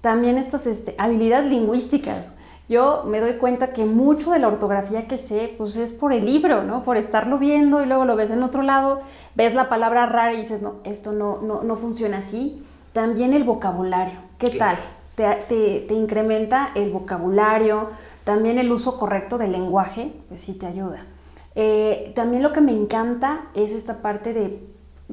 También 0.00 0.36
estas 0.38 0.66
este, 0.66 0.94
habilidades 0.98 1.46
lingüísticas. 1.46 2.34
Yo 2.68 3.04
me 3.06 3.20
doy 3.20 3.38
cuenta 3.38 3.72
que 3.72 3.84
mucho 3.84 4.30
de 4.30 4.38
la 4.38 4.48
ortografía 4.48 5.08
que 5.08 5.18
sé, 5.18 5.54
pues 5.58 5.76
es 5.76 5.92
por 5.92 6.12
el 6.12 6.24
libro, 6.24 6.62
¿no? 6.62 6.84
Por 6.84 6.96
estarlo 6.96 7.38
viendo 7.38 7.82
y 7.82 7.86
luego 7.86 8.04
lo 8.04 8.14
ves 8.14 8.30
en 8.30 8.42
otro 8.42 8.62
lado, 8.62 9.00
ves 9.34 9.54
la 9.54 9.68
palabra 9.68 10.06
rara 10.06 10.34
y 10.34 10.38
dices, 10.38 10.62
no, 10.62 10.74
esto 10.84 11.12
no, 11.12 11.40
no, 11.42 11.62
no 11.62 11.76
funciona 11.76 12.18
así 12.18 12.64
también 12.92 13.32
el 13.32 13.44
vocabulario, 13.44 14.18
¿qué 14.38 14.50
tal? 14.50 14.78
Te, 15.14 15.86
incrementa 15.90 16.70
el 16.74 16.90
vocabulario, 16.90 17.90
también 18.24 18.58
el 18.58 18.70
uso 18.72 18.98
correcto 18.98 19.38
del 19.38 19.52
lenguaje, 19.52 20.12
pues 20.28 20.40
sí 20.40 20.54
te 20.54 20.66
ayuda. 20.66 21.06
Eh, 21.54 22.12
también 22.14 22.42
lo 22.42 22.52
que 22.52 22.60
me 22.60 22.72
encanta 22.72 23.46
es 23.54 23.72
esta 23.72 24.00
parte 24.00 24.32
de 24.32 24.60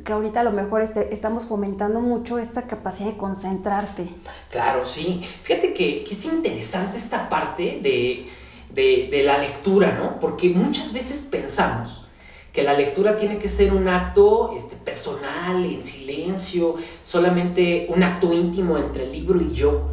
que 0.03 0.13
ahorita 0.13 0.39
a 0.39 0.43
lo 0.43 0.51
mejor 0.51 0.81
este, 0.81 1.13
estamos 1.13 1.45
fomentando 1.45 1.99
mucho 1.99 2.37
esta 2.37 2.63
capacidad 2.63 3.09
de 3.09 3.17
concentrarte. 3.17 4.09
Claro, 4.49 4.85
sí. 4.85 5.21
Fíjate 5.43 5.73
que, 5.73 6.03
es 6.03 6.25
interesante 6.25 6.97
esta 6.97 7.27
parte 7.27 7.79
de, 7.81 8.27
de, 8.73 9.23
la 9.23 9.37
lectura, 9.37 9.97
¿no? 9.97 10.19
Porque 10.19 10.49
muchas 10.49 10.93
veces 10.93 11.21
pensamos 11.29 12.08
que 12.59 12.65
la 12.65 12.73
lectura 12.73 13.15
tiene 13.15 13.39
que 13.39 13.47
ser 13.47 13.71
un 13.71 13.87
acto 13.87 14.53
este, 14.53 14.75
personal, 14.75 15.63
en 15.63 15.81
silencio, 15.81 16.75
solamente 17.03 17.87
un 17.87 18.03
acto 18.03 18.33
íntimo 18.33 18.77
entre 18.77 19.05
el 19.05 19.13
libro 19.13 19.39
y 19.39 19.53
yo. 19.53 19.91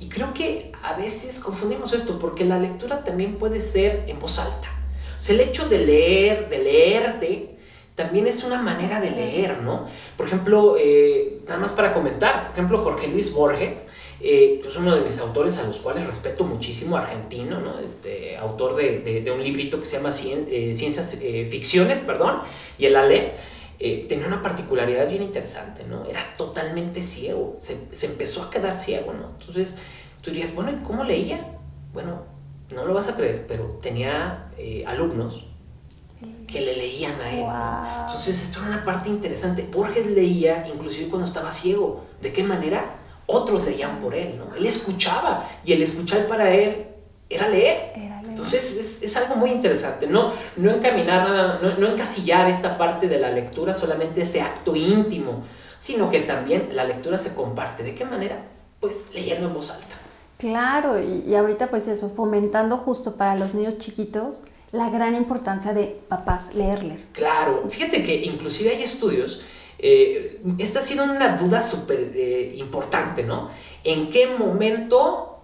Y 0.00 0.08
creo 0.08 0.34
que 0.34 0.72
a 0.82 0.94
veces 0.94 1.38
confundimos 1.38 1.92
esto, 1.92 2.18
porque 2.18 2.44
la 2.44 2.58
lectura 2.58 3.04
también 3.04 3.36
puede 3.36 3.60
ser 3.60 4.02
en 4.08 4.18
voz 4.18 4.40
alta. 4.40 4.68
O 5.16 5.20
sea, 5.20 5.36
el 5.36 5.42
hecho 5.42 5.68
de 5.68 5.78
leer, 5.86 6.48
de 6.48 6.58
leerte, 6.58 7.56
también 7.94 8.26
es 8.26 8.42
una 8.42 8.60
manera 8.60 9.00
de 9.00 9.12
leer, 9.12 9.62
¿no? 9.62 9.86
Por 10.16 10.26
ejemplo, 10.26 10.74
eh, 10.76 11.38
nada 11.46 11.60
más 11.60 11.70
para 11.72 11.94
comentar, 11.94 12.46
por 12.46 12.52
ejemplo, 12.54 12.82
Jorge 12.82 13.06
Luis 13.06 13.32
Borges, 13.32 13.86
eh, 14.20 14.60
es 14.66 14.76
uno 14.76 14.96
de 14.96 15.02
mis 15.02 15.18
autores 15.18 15.58
a 15.58 15.62
los 15.62 15.78
cuales 15.78 16.06
respeto 16.06 16.44
muchísimo, 16.44 16.96
argentino, 16.96 17.60
¿no? 17.60 17.78
este, 17.78 18.36
autor 18.36 18.74
de, 18.74 19.22
de, 19.22 19.30
un 19.30 19.42
librito 19.42 19.78
que 19.78 19.86
se 19.86 19.96
llama 19.96 20.10
eh, 20.10 20.72
Ciencias 20.74 21.16
eh, 21.20 21.46
Ficciones, 21.48 22.00
perdón, 22.00 22.40
y 22.78 22.86
el 22.86 22.96
Ale, 22.96 23.34
eh, 23.78 24.06
tenía 24.08 24.26
una 24.26 24.42
particularidad 24.42 25.08
bien 25.08 25.22
interesante, 25.22 25.84
¿no? 25.84 26.04
Era 26.04 26.20
totalmente 26.36 27.00
ciego, 27.00 27.54
se, 27.58 27.78
se, 27.92 28.06
empezó 28.06 28.42
a 28.42 28.50
quedar 28.50 28.76
ciego, 28.76 29.12
¿no? 29.12 29.30
Entonces, 29.38 29.76
tú 30.20 30.30
dirías, 30.30 30.52
bueno, 30.52 30.72
¿y 30.72 30.84
cómo 30.84 31.04
leía? 31.04 31.54
Bueno, 31.92 32.24
no 32.74 32.84
lo 32.84 32.94
vas 32.94 33.06
a 33.06 33.14
creer, 33.14 33.46
pero 33.46 33.78
tenía 33.80 34.50
alumnos 34.84 35.46
que 36.48 36.60
le 36.60 36.76
leían 36.76 37.20
a 37.20 37.30
él. 37.30 37.46
Entonces, 38.06 38.42
esto 38.42 38.58
era 38.58 38.68
una 38.68 38.84
parte 38.84 39.08
interesante. 39.08 39.66
Borges 39.72 40.06
leía 40.08 40.66
inclusive 40.66 41.08
cuando 41.08 41.26
estaba 41.26 41.52
ciego. 41.52 42.04
¿De 42.20 42.32
qué 42.32 42.42
manera? 42.42 42.97
Otros 43.28 43.64
leían 43.64 43.98
por 43.98 44.14
él, 44.14 44.38
¿no? 44.38 44.54
Él 44.56 44.66
escuchaba 44.66 45.48
y 45.64 45.72
el 45.72 45.82
escuchar 45.82 46.26
para 46.26 46.50
él 46.50 46.86
era 47.28 47.48
leer. 47.48 47.92
Entonces 48.26 49.00
es, 49.02 49.16
algo 49.16 49.34
muy 49.34 49.50
interesante, 49.50 50.06
no, 50.06 50.32
no 50.56 50.70
encaminar 50.70 51.28
nada, 51.28 51.60
no, 51.60 51.86
encasillar 51.86 52.48
esta 52.48 52.78
parte 52.78 53.08
de 53.08 53.18
la 53.18 53.30
lectura, 53.30 53.74
solamente 53.74 54.22
ese 54.22 54.40
acto 54.40 54.76
íntimo, 54.76 55.42
sino 55.78 56.08
que 56.08 56.20
también 56.20 56.70
la 56.72 56.84
lectura 56.84 57.18
se 57.18 57.34
comparte. 57.34 57.82
¿De 57.82 57.94
qué 57.94 58.04
manera? 58.04 58.36
Pues 58.80 59.10
leyendo 59.12 59.48
en 59.48 59.54
voz 59.54 59.72
alta. 59.72 59.96
Claro, 60.38 61.00
y, 61.00 61.24
y 61.26 61.34
ahorita 61.34 61.68
pues 61.68 61.88
eso, 61.88 62.10
fomentando 62.10 62.76
justo 62.76 63.16
para 63.16 63.34
los 63.34 63.54
niños 63.54 63.78
chiquitos 63.78 64.36
la 64.70 64.88
gran 64.88 65.14
importancia 65.14 65.74
de 65.74 66.00
papás 66.08 66.54
leerles. 66.54 67.10
Claro, 67.12 67.64
fíjate 67.68 68.04
que 68.04 68.24
inclusive 68.24 68.70
hay 68.70 68.82
estudios 68.82 69.42
eh, 69.78 70.40
esta 70.58 70.80
ha 70.80 70.82
sido 70.82 71.04
una 71.04 71.36
duda 71.36 71.60
súper 71.60 72.12
eh, 72.14 72.54
importante, 72.56 73.22
¿no? 73.22 73.48
¿En 73.84 74.08
qué 74.08 74.26
momento 74.26 75.38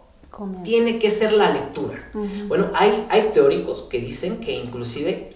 tiene 0.65 0.99
que 0.99 1.11
ser 1.11 1.33
la 1.33 1.51
lectura? 1.51 2.11
Bueno, 2.49 2.71
hay, 2.75 3.07
hay 3.09 3.31
teóricos 3.33 3.83
que 3.83 3.99
dicen 3.99 4.41
que 4.41 4.53
inclusive 4.53 5.31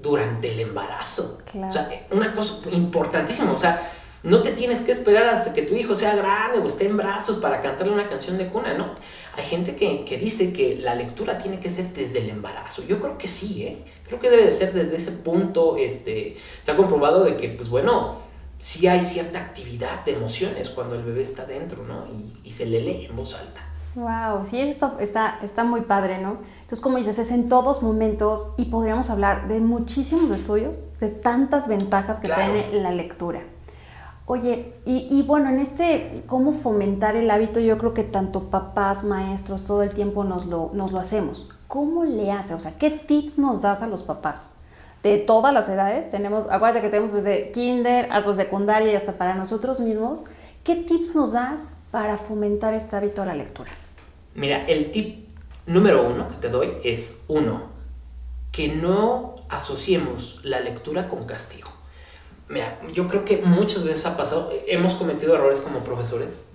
durante 0.00 0.52
el 0.52 0.60
embarazo. 0.60 1.40
O 1.54 1.72
sea, 1.72 2.06
una 2.12 2.32
cosa 2.34 2.68
importantísima, 2.70 3.52
o 3.52 3.56
sea, 3.56 3.90
no 4.22 4.40
te 4.40 4.52
tienes 4.52 4.80
que 4.80 4.92
esperar 4.92 5.24
hasta 5.24 5.52
que 5.52 5.62
tu 5.62 5.74
hijo 5.74 5.94
sea 5.94 6.16
grande 6.16 6.58
o 6.58 6.66
esté 6.66 6.86
en 6.86 6.96
brazos 6.96 7.38
para 7.38 7.60
cantarle 7.60 7.92
una 7.92 8.06
canción 8.06 8.38
de 8.38 8.48
cuna, 8.48 8.72
¿no? 8.72 8.94
Hay 9.36 9.44
gente 9.44 9.76
que, 9.76 10.04
que, 10.04 10.16
dice 10.16 10.52
que 10.52 10.76
la 10.76 10.94
lectura 10.94 11.36
tiene 11.36 11.60
que 11.60 11.68
ser 11.68 11.92
desde 11.92 12.20
el 12.20 12.30
embarazo. 12.30 12.82
Yo 12.84 13.00
creo 13.00 13.18
que 13.18 13.28
sí, 13.28 13.64
¿eh? 13.64 13.84
Creo 14.06 14.20
que 14.20 14.30
debe 14.30 14.44
de 14.44 14.50
ser 14.50 14.72
desde 14.72 14.96
ese 14.96 15.12
punto, 15.12 15.76
este, 15.76 16.38
se 16.62 16.70
ha 16.70 16.76
comprobado 16.76 17.24
de 17.24 17.36
que, 17.36 17.50
pues 17.50 17.68
bueno, 17.68 18.23
sí 18.64 18.88
hay 18.88 19.02
cierta 19.02 19.40
actividad 19.40 20.06
de 20.06 20.14
emociones 20.14 20.70
cuando 20.70 20.94
el 20.94 21.02
bebé 21.02 21.20
está 21.20 21.44
dentro, 21.44 21.84
¿no? 21.84 22.06
Y, 22.42 22.50
se 22.50 22.64
le 22.64 22.80
lee 22.80 23.04
en 23.10 23.14
voz 23.14 23.38
alta. 23.38 23.60
Wow, 23.94 24.46
sí, 24.46 24.58
eso 24.58 24.94
está, 25.00 25.38
está 25.42 25.64
muy 25.64 25.82
padre, 25.82 26.22
¿no? 26.22 26.38
Entonces, 26.62 26.80
como 26.80 26.96
dices, 26.96 27.18
es 27.18 27.30
en 27.30 27.50
todos 27.50 27.82
momentos 27.82 28.54
y 28.56 28.64
podríamos 28.64 29.10
hablar 29.10 29.48
de 29.48 29.60
muchísimos 29.60 30.30
estudios, 30.30 30.78
de 30.98 31.10
tantas 31.10 31.68
ventajas 31.68 32.20
que 32.20 32.28
tiene 32.28 32.72
la 32.80 32.90
lectura. 32.90 33.42
Oye, 34.24 34.72
y, 34.86 35.08
y, 35.10 35.20
bueno, 35.20 35.50
en 35.50 35.58
este 35.58 36.22
cómo 36.26 36.54
fomentar 36.54 37.16
el 37.16 37.30
hábito, 37.30 37.60
yo 37.60 37.76
creo 37.76 37.92
que 37.92 38.02
tanto 38.04 38.48
papás, 38.48 39.04
maestros, 39.04 39.66
todo 39.66 39.82
el 39.82 39.90
tiempo 39.90 40.24
nos 40.24 40.46
lo, 40.46 40.70
nos 40.72 40.90
lo 40.90 41.00
hacemos. 41.00 41.50
¿cómo 41.74 42.04
le 42.04 42.30
hace? 42.30 42.54
O 42.54 42.60
sea, 42.60 42.78
¿qué 42.78 42.88
tips 42.88 43.36
nos 43.36 43.62
das 43.62 43.82
a 43.82 43.88
los 43.88 44.04
papás? 44.04 44.53
De 45.04 45.18
todas 45.18 45.52
las 45.52 45.68
edades, 45.68 46.10
tenemos, 46.10 46.46
acuérdate 46.50 46.80
que 46.80 46.88
tenemos 46.88 47.12
desde 47.12 47.50
kinder 47.50 48.08
hasta 48.10 48.34
secundaria 48.36 48.90
y 48.90 48.96
hasta 48.96 49.12
para 49.18 49.34
nosotros 49.34 49.78
mismos. 49.80 50.24
¿Qué 50.64 50.76
tips 50.76 51.14
nos 51.14 51.32
das 51.32 51.74
para 51.90 52.16
fomentar 52.16 52.72
este 52.72 52.96
hábito 52.96 53.20
a 53.20 53.26
la 53.26 53.34
lectura? 53.34 53.70
Mira, 54.34 54.64
el 54.66 54.90
tip 54.90 55.28
número 55.66 56.08
uno 56.08 56.26
que 56.26 56.36
te 56.36 56.48
doy 56.48 56.78
es 56.82 57.22
uno, 57.28 57.64
que 58.50 58.68
no 58.68 59.34
asociemos 59.50 60.42
la 60.42 60.60
lectura 60.60 61.06
con 61.10 61.26
castigo. 61.26 61.68
Mira, 62.48 62.80
yo 62.90 63.06
creo 63.06 63.26
que 63.26 63.42
muchas 63.42 63.84
veces 63.84 64.06
ha 64.06 64.16
pasado, 64.16 64.52
hemos 64.66 64.94
cometido 64.94 65.34
errores 65.34 65.60
como 65.60 65.80
profesores, 65.80 66.50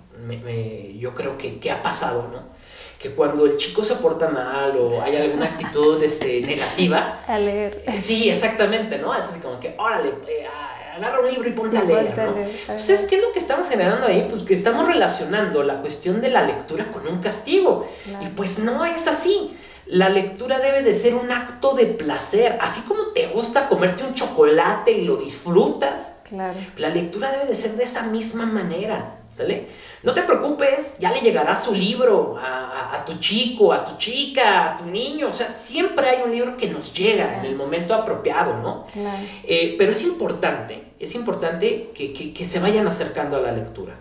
yo 0.98 1.14
creo 1.14 1.38
que, 1.38 1.60
que 1.60 1.70
ha 1.70 1.84
pasado, 1.84 2.28
¿no? 2.32 2.59
Que 3.00 3.10
cuando 3.12 3.46
el 3.46 3.56
chico 3.56 3.82
se 3.82 3.94
porta 3.96 4.28
mal 4.28 4.76
o 4.76 5.00
hay 5.00 5.16
alguna 5.16 5.46
actitud 5.46 6.02
este, 6.02 6.42
negativa. 6.42 7.24
A 7.26 7.38
leer. 7.38 7.82
Sí, 7.98 8.28
exactamente, 8.28 8.98
¿no? 8.98 9.14
Es 9.14 9.24
así 9.24 9.40
como 9.40 9.58
que, 9.58 9.74
órale, 9.78 10.10
eh, 10.28 10.46
agarra 10.94 11.20
un 11.20 11.30
libro 11.30 11.48
y 11.48 11.52
ponte 11.52 11.78
a 11.78 11.82
leer, 11.82 12.14
¿no? 12.14 12.36
Entonces, 12.36 13.06
¿qué 13.08 13.16
es 13.16 13.22
lo 13.22 13.32
que 13.32 13.38
estamos 13.38 13.66
generando 13.70 14.06
ahí? 14.06 14.26
Pues 14.28 14.42
que 14.42 14.52
estamos 14.52 14.86
relacionando 14.86 15.62
la 15.62 15.80
cuestión 15.80 16.20
de 16.20 16.28
la 16.28 16.42
lectura 16.42 16.92
con 16.92 17.06
un 17.06 17.20
castigo. 17.20 17.88
Y 18.20 18.26
pues 18.28 18.58
no 18.58 18.84
es 18.84 19.06
así. 19.06 19.56
La 19.86 20.10
lectura 20.10 20.58
debe 20.58 20.82
de 20.82 20.92
ser 20.92 21.14
un 21.14 21.32
acto 21.32 21.74
de 21.74 21.86
placer, 21.86 22.58
así 22.60 22.82
como 22.82 23.06
te 23.08 23.28
gusta 23.28 23.66
comerte 23.66 24.04
un 24.04 24.12
chocolate 24.12 24.92
y 24.92 25.04
lo 25.06 25.16
disfrutas. 25.16 26.16
Claro. 26.28 26.58
La 26.76 26.90
lectura 26.90 27.32
debe 27.32 27.46
de 27.46 27.54
ser 27.54 27.72
de 27.72 27.84
esa 27.84 28.02
misma 28.02 28.44
manera, 28.44 29.19
¿sale? 29.30 29.66
No 30.02 30.14
te 30.14 30.22
preocupes, 30.22 30.96
ya 30.98 31.12
le 31.12 31.20
llegará 31.20 31.54
su 31.54 31.74
libro 31.74 32.36
a, 32.40 33.04
tu 33.06 33.18
chico, 33.18 33.72
a 33.72 33.84
tu 33.84 33.96
chica, 33.96 34.72
a 34.72 34.76
tu 34.76 34.86
niño. 34.86 35.28
O 35.28 35.32
sea, 35.32 35.52
siempre 35.52 36.08
hay 36.08 36.22
un 36.24 36.32
libro 36.32 36.56
que 36.56 36.68
nos 36.68 36.94
llega 36.94 37.38
en 37.38 37.44
el 37.44 37.56
momento 37.56 37.94
apropiado, 37.94 38.56
¿no? 38.58 38.86
Claro. 38.92 39.18
Eh, 39.44 39.74
pero 39.78 39.92
es 39.92 40.02
importante, 40.02 40.92
es 40.98 41.14
importante 41.14 41.90
que, 41.94 42.44
se 42.44 42.60
vayan 42.60 42.86
acercando 42.86 43.36
a 43.36 43.40
la 43.40 43.52
lectura. 43.52 43.96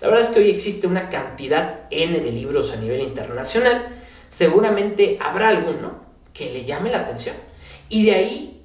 La 0.00 0.08
verdad 0.08 0.22
es 0.22 0.30
que 0.30 0.40
hoy 0.40 0.50
existe 0.50 0.86
una 0.86 1.08
cantidad 1.08 1.80
N 1.90 2.18
de 2.18 2.32
libros 2.32 2.72
a 2.72 2.76
nivel 2.76 3.02
internacional. 3.02 3.88
Seguramente 4.28 5.18
habrá 5.20 5.48
alguno 5.48 6.02
que 6.32 6.52
le 6.52 6.64
llame 6.64 6.90
la 6.90 7.00
atención. 7.00 7.36
Y 7.88 8.06
de 8.06 8.14
ahí 8.14 8.62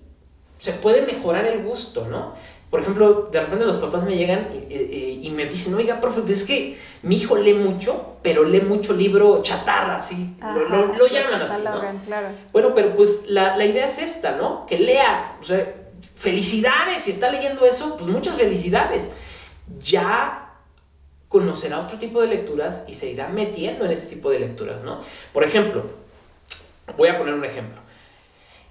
se 0.59 0.73
puede 0.73 1.01
mejorar 1.01 1.45
el 1.45 1.63
gusto, 1.63 2.07
¿no? 2.07 2.33
Por 2.69 2.81
ejemplo, 2.81 3.29
de 3.31 3.39
repente 3.39 3.65
los 3.65 3.77
papás 3.77 4.03
me 4.03 4.17
llegan 4.17 4.49
y, 4.69 5.29
me 5.31 5.45
dicen, 5.45 5.73
oiga, 5.73 6.01
profe, 6.01 6.21
pues 6.21 6.41
es 6.41 6.43
que 6.43 6.77
mi 7.01 7.15
hijo 7.15 7.37
lee 7.37 7.53
mucho, 7.53 8.17
pero 8.21 8.43
lee 8.43 8.59
mucho 8.59 8.93
libro 8.93 9.41
chatarra, 9.41 10.03
¿sí? 10.03 10.35
lo, 10.41 11.07
llaman 11.07 11.41
así, 11.43 11.61
¿no? 11.63 11.81
Bueno, 12.51 12.73
pero 12.75 12.93
pues 12.93 13.25
la, 13.27 13.55
la, 13.55 13.65
idea 13.65 13.85
es 13.85 13.99
esta, 13.99 14.35
¿no? 14.35 14.65
Que 14.65 14.79
lea, 14.79 15.37
o 15.39 15.43
sea, 15.43 15.65
felicidades, 16.15 17.03
si 17.03 17.11
está 17.11 17.31
leyendo 17.31 17.65
eso, 17.65 17.95
pues 17.95 18.09
muchas 18.09 18.35
felicidades. 18.35 19.11
Ya 19.79 20.47
conocerá 21.27 21.79
otro 21.79 21.97
tipo 21.97 22.21
de 22.21 22.27
lecturas 22.27 22.83
y 22.87 22.93
se 22.93 23.11
irá 23.11 23.29
metiendo 23.29 23.85
en 23.85 23.91
ese 23.91 24.07
tipo 24.07 24.29
de 24.29 24.39
lecturas, 24.39 24.83
¿no? 24.83 25.01
Por 25.33 25.43
ejemplo, 25.43 25.85
voy 26.97 27.09
a 27.09 27.17
poner 27.17 27.33
un 27.33 27.45
ejemplo. 27.45 27.81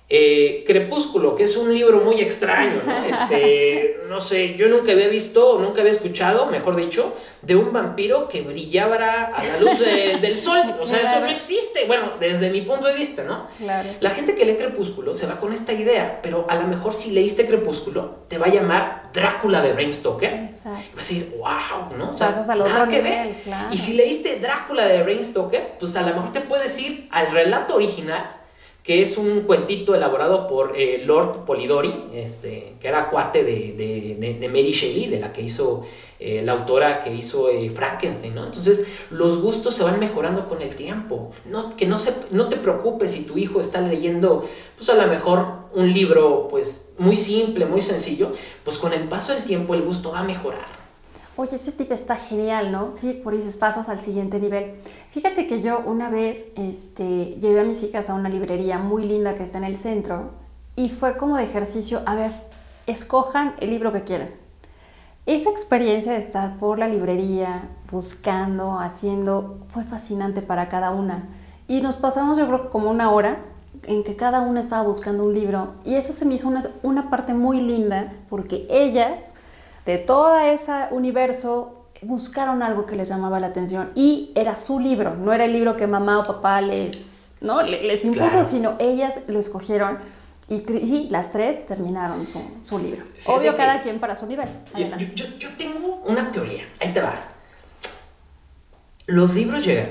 Eh, 0.09 0.63
Crepúsculo, 0.65 1.35
que 1.35 1.43
es 1.43 1.57
un 1.57 1.75
libro 1.75 2.01
muy 2.01 2.21
extraño, 2.21 2.81
¿no? 2.87 3.05
Este, 3.05 4.03
no 4.09 4.21
sé, 4.21 4.55
yo 4.55 4.69
nunca 4.69 4.93
había 4.93 5.09
visto, 5.09 5.51
o 5.51 5.59
nunca 5.59 5.81
había 5.81 5.91
escuchado, 5.91 6.47
mejor 6.47 6.77
dicho, 6.77 7.17
de 7.43 7.57
un 7.57 7.73
vampiro 7.73 8.29
que 8.29 8.43
brillaba 8.43 8.95
a 8.97 9.45
la 9.45 9.59
luz 9.59 9.81
del 10.21 10.39
sol. 10.39 10.77
O 10.81 10.87
sea, 10.87 11.01
eso 11.01 11.21
no 11.21 11.27
existe. 11.27 11.87
Bueno, 11.87 12.13
desde 12.21 12.51
mi 12.51 12.61
punto 12.61 12.87
de 12.87 12.95
vista, 12.95 13.25
¿no? 13.25 13.49
Claro. 13.59 13.89
La 13.99 14.11
gente 14.11 14.37
que 14.37 14.45
lee 14.45 14.55
Crepúsculo 14.55 15.13
se 15.13 15.27
va 15.27 15.41
con 15.41 15.53
esta 15.53 15.73
idea, 15.73 16.21
pero 16.23 16.47
a 16.49 16.55
lo 16.55 16.69
mejor 16.69 16.95
si 16.95 17.11
leíste 17.11 17.45
Crepúsculo, 17.45 18.19
te 18.29 18.39
va 18.39 18.47
a 18.47 18.51
llamar 18.51 19.11
Drácula 19.13 19.61
de 19.61 19.73
Bram 19.73 19.93
Stoker. 19.93 20.33
Exacto. 20.33 20.71
va 20.71 20.79
a 20.79 20.97
decir, 20.97 21.35
wow, 21.37 21.99
¿no? 21.99 22.11
O 22.11 22.13
sea, 22.13 22.29
Pasas 22.29 22.49
al 22.49 22.61
otro 22.61 22.87
nivel, 22.87 23.35
claro. 23.43 23.69
Y 23.73 23.79
si 23.79 23.95
leíste 23.95 24.39
Drácula 24.39 24.87
de 24.87 25.03
Bram 25.03 25.25
Stoker, 25.25 25.73
pues 25.81 25.97
a 25.97 26.03
lo 26.03 26.15
mejor 26.15 26.33
te 26.33 26.43
puedes 26.43 26.79
ir 26.79 27.09
al 27.11 27.33
relato 27.33 27.75
original 27.75 28.36
que 28.87 29.03
es 29.03 29.19
un 29.19 29.41
cuentito 29.41 29.97
elaborado 29.97 30.47
por 30.47 30.75
eh, 30.77 31.03
Lord 31.05 31.45
Polidori, 31.45 31.93
este, 32.15 32.75
que 32.79 32.87
era 32.87 33.11
cuate 33.11 33.43
de, 33.43 34.49
Mary 34.49 34.71
Shelley, 34.71 35.09
de 35.09 35.19
la 35.19 35.33
que 35.33 35.43
hizo 35.43 35.85
eh, 36.21 36.41
la 36.45 36.53
autora 36.53 37.01
que 37.01 37.13
hizo 37.13 37.51
eh, 37.51 37.69
Frankenstein, 37.69 38.37
¿no? 38.37 38.47
Entonces, 38.47 38.87
los 39.11 39.43
gustos 39.43 39.75
se 39.75 39.83
van 39.83 39.99
mejorando 39.99 40.49
con 40.49 40.63
el 40.63 40.77
tiempo. 40.77 41.33
No, 41.47 41.77
que 41.77 41.87
no, 41.87 41.99
se, 41.99 42.15
no 42.31 42.49
te 42.49 42.59
preocupes 42.59 43.11
si 43.11 43.25
tu 43.25 43.37
hijo 43.37 43.61
está 43.61 43.81
leyendo, 43.81 44.49
pues 44.77 44.89
a 44.89 44.95
lo 44.95 45.09
mejor 45.09 45.49
un 45.75 45.93
libro, 45.93 46.47
pues 46.49 46.93
muy 46.97 47.17
simple, 47.17 47.67
muy 47.67 47.83
sencillo, 47.83 48.35
pues 48.63 48.79
con 48.79 48.93
el 48.93 49.09
paso 49.09 49.35
del 49.35 49.43
tiempo 49.43 49.75
el 49.75 49.83
gusto 49.83 50.13
va 50.13 50.21
a 50.21 50.25
mejorar. 50.25 50.76
Oye, 51.39 51.57
ese 51.57 51.71
tip 51.71 51.93
está 51.93 52.17
genial, 52.17 52.73
¿no? 52.73 52.95
Sí, 52.95 53.13
por 53.13 53.37
dices, 53.37 53.59
pasas 53.59 53.91
al 53.91 54.01
siguiente 54.01 54.41
nivel. 54.41 54.77
Fíjate 55.11 55.47
que 55.47 55.61
yo 55.61 55.81
una 55.85 56.09
vez 56.09 56.53
este, 56.57 57.35
llevé 57.35 57.61
a 57.61 57.65
mis 57.65 57.83
hijas 57.83 58.09
a 58.09 58.15
una 58.15 58.31
librería 58.31 58.79
muy 58.79 59.05
linda 59.05 59.35
que 59.35 59.43
está 59.43 59.59
en 59.59 59.65
el 59.65 59.77
centro 59.77 60.31
y 60.77 60.89
fue 60.89 61.19
como 61.19 61.37
de 61.37 61.45
ejercicio, 61.45 62.01
a 62.07 62.15
ver, 62.15 62.33
escojan 62.87 63.55
el 63.61 63.69
libro 63.69 63.93
que 63.93 64.03
quieran. 64.03 64.31
Esa 65.27 65.51
experiencia 65.51 66.13
de 66.13 66.19
estar 66.19 66.57
por 66.57 66.79
la 66.79 66.89
librería, 66.89 67.69
buscando, 67.91 68.79
haciendo, 68.79 69.59
fue 69.69 69.85
fascinante 69.85 70.41
para 70.41 70.71
cada 70.71 70.91
una. 70.91 71.29
Y 71.69 71.83
nos 71.83 71.97
pasamos 71.97 72.39
yo 72.39 72.47
creo 72.47 72.71
como 72.71 72.91
una 72.91 73.11
hora 73.11 73.39
en 73.83 74.05
que 74.05 74.17
cada 74.17 74.41
una 74.41 74.61
estaba 74.61 74.83
buscando 74.83 75.25
un 75.25 75.35
libro 75.35 75.75
y 75.85 75.97
eso 75.97 76.15
se 76.15 76.25
me 76.25 76.35
hizo 76.35 76.49
una, 76.49 76.63
una 76.83 77.11
parte 77.11 77.35
muy 77.35 77.61
linda 77.61 78.13
porque 78.31 78.67
ellas 78.71 79.35
de 79.87 79.99
todo 79.99 80.39
ese 80.39 80.73
universo 80.91 81.87
buscaron 82.03 82.63
algo 82.63 82.85
que 82.87 82.97
les 82.97 83.09
llamaba 83.09 83.41
la 83.41 83.47
atención 83.47 83.91
y 83.95 84.33
era 84.35 84.57
su 84.57 84.81
libro, 84.81 85.15
no 85.15 85.33
era 85.33 85.45
el 85.45 85.53
libro 85.53 85.77
que 85.77 85.87
mamá 85.87 86.19
o 86.19 86.27
papá 86.27 86.61
les, 86.61 87.37
¿no? 87.41 87.63
les 87.63 88.05
impuso, 88.05 88.45
sino 88.45 88.77
ellas 88.79 89.21
lo 89.29 89.39
escogieron 89.39 89.99
y 90.49 90.59
sí, 90.59 91.09
las 91.11 91.33
tres 91.33 91.67
terminaron 91.67 92.25
su, 92.63 92.79
libro. 92.79 93.05
Obvio, 93.27 93.57
cada 93.57 93.81
quien 93.81 93.99
para 93.99 94.15
su 94.15 94.27
nivel. 94.27 94.49
Yo, 95.15 95.49
tengo 95.57 96.03
una 96.05 96.31
teoría, 96.31 96.65
ahí 96.81 96.93
te 96.93 97.01
va. 97.01 97.21
Los 99.07 99.35
libros 99.35 99.65
llegan 99.65 99.91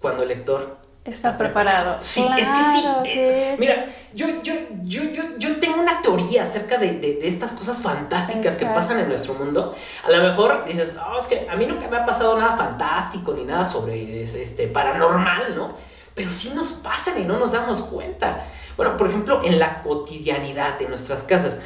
cuando 0.00 0.22
el 0.22 0.28
lector 0.28 0.78
Está, 1.04 1.36
preparado. 1.36 1.96
Sí, 1.98 2.24
es 2.38 2.46
que 2.46 2.62
sí. 2.62 3.56
Mira, 3.58 3.86
yo, 4.14 4.26
yo, 4.44 4.54
yo, 4.84 5.02
yo, 5.36 5.56
tengo 5.56 5.80
una 5.80 6.00
teoría 6.00 6.44
acerca 6.44 6.78
de, 6.78 6.92
de, 7.00 7.18
estas 7.26 7.50
cosas 7.52 7.82
fantásticas 7.82 8.54
que 8.54 8.66
pasan 8.66 9.00
en 9.00 9.08
nuestro 9.08 9.34
mundo. 9.34 9.74
A 10.04 10.10
lo 10.10 10.22
mejor 10.22 10.64
dices, 10.64 10.96
oh, 11.04 11.18
es 11.18 11.26
que 11.26 11.48
a 11.50 11.56
mí 11.56 11.66
nunca 11.66 11.88
me 11.88 11.96
ha 11.96 12.04
pasado 12.04 12.38
nada 12.38 12.56
fantástico 12.56 13.34
ni 13.34 13.42
nada 13.42 13.64
sobre 13.64 14.22
este, 14.22 14.68
paranormal, 14.68 15.56
¿no? 15.56 15.74
Pero 16.14 16.32
sí 16.32 16.52
nos 16.54 16.68
pasan 16.68 17.20
y 17.20 17.24
no 17.24 17.36
nos 17.36 17.50
damos 17.50 17.80
cuenta. 17.82 18.44
Bueno, 18.76 18.96
por 18.96 19.08
ejemplo, 19.08 19.42
en 19.44 19.58
la 19.58 19.82
cotidianidad 19.82 20.78
de 20.78 20.88
nuestras 20.88 21.24
casas. 21.24 21.58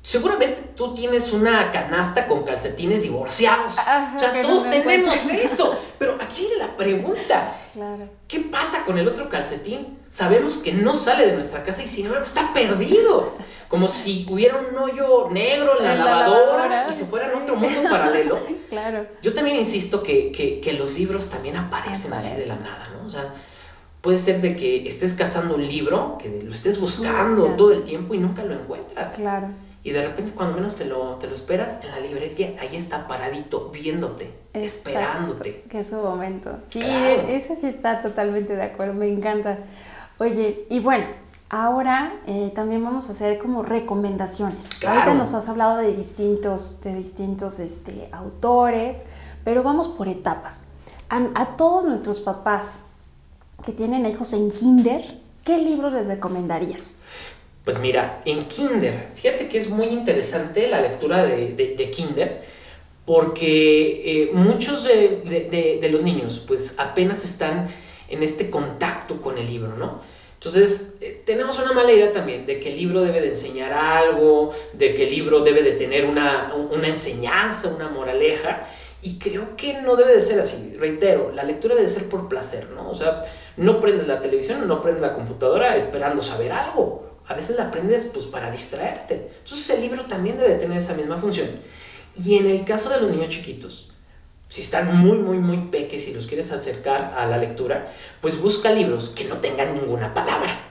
Seguramente 0.00 0.72
tú 0.74 0.94
tienes 0.94 1.32
una 1.32 1.70
canasta 1.70 2.26
con 2.26 2.42
calcetines 2.42 3.02
divorciados. 3.02 3.72
o 3.72 4.18
sea, 4.18 4.40
todos 4.42 4.68
tenemos 4.68 5.14
eso. 5.26 5.78
Pero 5.98 6.11
pregunta. 6.82 7.56
Claro. 7.72 8.08
¿Qué 8.28 8.40
pasa 8.40 8.84
con 8.84 8.98
el 8.98 9.08
otro 9.08 9.28
calcetín? 9.28 9.98
Sabemos 10.10 10.58
que 10.58 10.72
no 10.72 10.94
sale 10.94 11.26
de 11.26 11.34
nuestra 11.34 11.62
casa 11.62 11.82
y 11.82 11.88
sin 11.88 12.06
embargo 12.06 12.24
está 12.24 12.52
perdido. 12.52 13.34
Como 13.68 13.88
si 13.88 14.26
hubiera 14.28 14.58
un 14.58 14.76
hoyo 14.76 15.30
negro 15.30 15.78
en 15.78 15.84
la, 15.84 15.94
lavadora, 15.94 16.86
y 16.88 16.92
se 16.92 17.06
fuera 17.06 17.30
en 17.30 17.42
otro 17.42 17.56
mundo 17.56 17.82
paralelo. 17.88 18.40
claro. 18.68 19.06
Yo 19.22 19.32
también 19.32 19.56
insisto 19.56 20.02
que, 20.02 20.30
que, 20.32 20.72
los 20.74 20.92
libros 20.92 21.30
también 21.30 21.56
aparecen 21.56 22.12
así 22.12 22.36
de 22.36 22.46
la 22.46 22.56
nada, 22.56 22.90
¿no? 22.94 23.06
O 23.06 23.10
sea, 23.10 23.32
puede 24.00 24.18
ser 24.18 24.40
de 24.40 24.56
que 24.56 24.86
estés 24.86 25.14
cazando 25.14 25.54
un 25.54 25.66
libro, 25.66 26.18
que 26.20 26.42
lo 26.42 26.52
estés 26.52 26.80
buscando 26.80 27.46
todo 27.56 27.72
el 27.72 27.84
tiempo 27.84 28.14
y 28.14 28.18
nunca 28.18 28.42
lo 28.44 28.54
encuentras. 28.54 29.14
Claro. 29.14 29.48
Y 29.84 29.90
de 29.90 30.06
repente 30.06 30.32
cuando 30.32 30.56
menos 30.56 30.76
te 30.76 30.84
lo, 30.84 31.16
te 31.16 31.26
lo 31.26 31.34
esperas, 31.34 31.78
en 31.82 31.90
la 31.90 31.98
librería, 31.98 32.54
ahí 32.60 32.76
está 32.76 33.08
paradito, 33.08 33.70
viéndote, 33.70 34.32
esperándote. 34.54 35.64
Que 35.68 35.80
es 35.80 35.90
su 35.90 35.96
momento. 35.96 36.58
Sí, 36.70 36.80
ese 36.80 37.56
sí 37.56 37.66
está 37.66 38.00
totalmente 38.00 38.54
de 38.54 38.62
acuerdo, 38.62 38.94
me 38.94 39.08
encanta. 39.08 39.58
Oye, 40.18 40.66
y 40.70 40.78
bueno, 40.78 41.06
ahora 41.48 42.14
eh, 42.28 42.52
también 42.54 42.84
vamos 42.84 43.08
a 43.08 43.12
hacer 43.12 43.38
como 43.38 43.64
recomendaciones. 43.64 44.64
Ahorita 44.86 45.14
nos 45.14 45.34
has 45.34 45.48
hablado 45.48 45.78
de 45.78 45.96
distintos, 45.96 46.80
de 46.82 46.94
distintos 46.94 47.58
este, 47.58 48.08
autores, 48.12 49.04
pero 49.42 49.64
vamos 49.64 49.88
por 49.88 50.06
etapas. 50.06 50.64
A, 51.08 51.26
a 51.34 51.56
todos 51.56 51.84
nuestros 51.84 52.20
papás 52.20 52.84
que 53.66 53.72
tienen 53.72 54.06
hijos 54.06 54.32
en 54.32 54.52
kinder, 54.52 55.18
¿qué 55.44 55.58
libros 55.58 55.92
les 55.92 56.06
recomendarías? 56.06 56.98
Pues 57.64 57.78
mira, 57.78 58.22
en 58.24 58.46
Kinder, 58.46 59.10
fíjate 59.14 59.48
que 59.48 59.58
es 59.58 59.68
muy 59.68 59.86
interesante 59.86 60.66
la 60.66 60.80
lectura 60.80 61.24
de, 61.24 61.52
de, 61.54 61.90
Kinder, 61.90 62.42
porque 63.04 64.02
eh, 64.04 64.30
muchos 64.32 64.82
de, 64.82 65.78
de, 65.80 65.88
los 65.88 66.02
niños 66.02 66.42
pues 66.46 66.74
apenas 66.76 67.24
están 67.24 67.68
en 68.08 68.22
este 68.24 68.50
contacto 68.50 69.20
con 69.20 69.38
el 69.38 69.46
libro, 69.46 69.76
¿no? 69.76 70.00
Entonces, 70.34 70.94
eh, 71.00 71.22
tenemos 71.24 71.56
una 71.60 71.72
mala 71.72 71.92
idea 71.92 72.10
también 72.10 72.46
de 72.46 72.58
que 72.58 72.70
el 72.72 72.76
libro 72.76 73.00
debe 73.00 73.20
de 73.20 73.28
enseñar 73.28 73.72
algo, 73.72 74.52
de 74.72 74.92
que 74.92 75.04
el 75.04 75.10
libro 75.10 75.40
debe 75.40 75.62
de 75.62 75.72
tener 75.72 76.04
una, 76.04 76.52
una 76.54 76.88
enseñanza, 76.88 77.68
una 77.68 77.88
moraleja, 77.88 78.66
y 79.02 79.20
creo 79.20 79.56
que 79.56 79.80
no 79.82 79.94
debe 79.94 80.14
de 80.14 80.20
ser 80.20 80.40
así. 80.40 80.74
Reitero, 80.76 81.30
la 81.32 81.44
lectura 81.44 81.76
debe 81.76 81.88
ser 81.88 82.08
por 82.08 82.28
placer, 82.28 82.70
¿no? 82.70 82.90
O 82.90 82.94
sea, 82.94 83.24
no 83.56 83.78
prendes 83.78 84.08
la 84.08 84.20
televisión, 84.20 84.66
no 84.66 84.80
prendes 84.80 85.02
la 85.02 85.14
computadora 85.14 85.76
esperando 85.76 86.22
saber 86.22 86.50
algo. 86.50 87.11
A 87.28 87.34
veces 87.34 87.56
la 87.56 87.68
aprendes 87.68 88.04
pues 88.12 88.26
para 88.26 88.50
distraerte. 88.50 89.30
Entonces 89.38 89.70
el 89.70 89.80
libro 89.80 90.04
también 90.06 90.38
debe 90.38 90.56
tener 90.56 90.78
esa 90.78 90.94
misma 90.94 91.18
función. 91.18 91.48
Y 92.16 92.36
en 92.36 92.46
el 92.46 92.64
caso 92.64 92.90
de 92.90 93.00
los 93.00 93.10
niños 93.10 93.28
chiquitos, 93.28 93.90
si 94.48 94.60
están 94.60 94.94
muy, 94.94 95.18
muy, 95.18 95.38
muy 95.38 95.68
peques 95.68 96.06
y 96.08 96.12
los 96.12 96.26
quieres 96.26 96.52
acercar 96.52 97.14
a 97.16 97.26
la 97.26 97.38
lectura, 97.38 97.92
pues 98.20 98.38
busca 98.38 98.70
libros 98.70 99.08
que 99.08 99.24
no 99.24 99.38
tengan 99.38 99.74
ninguna 99.74 100.12
palabra. 100.12 100.68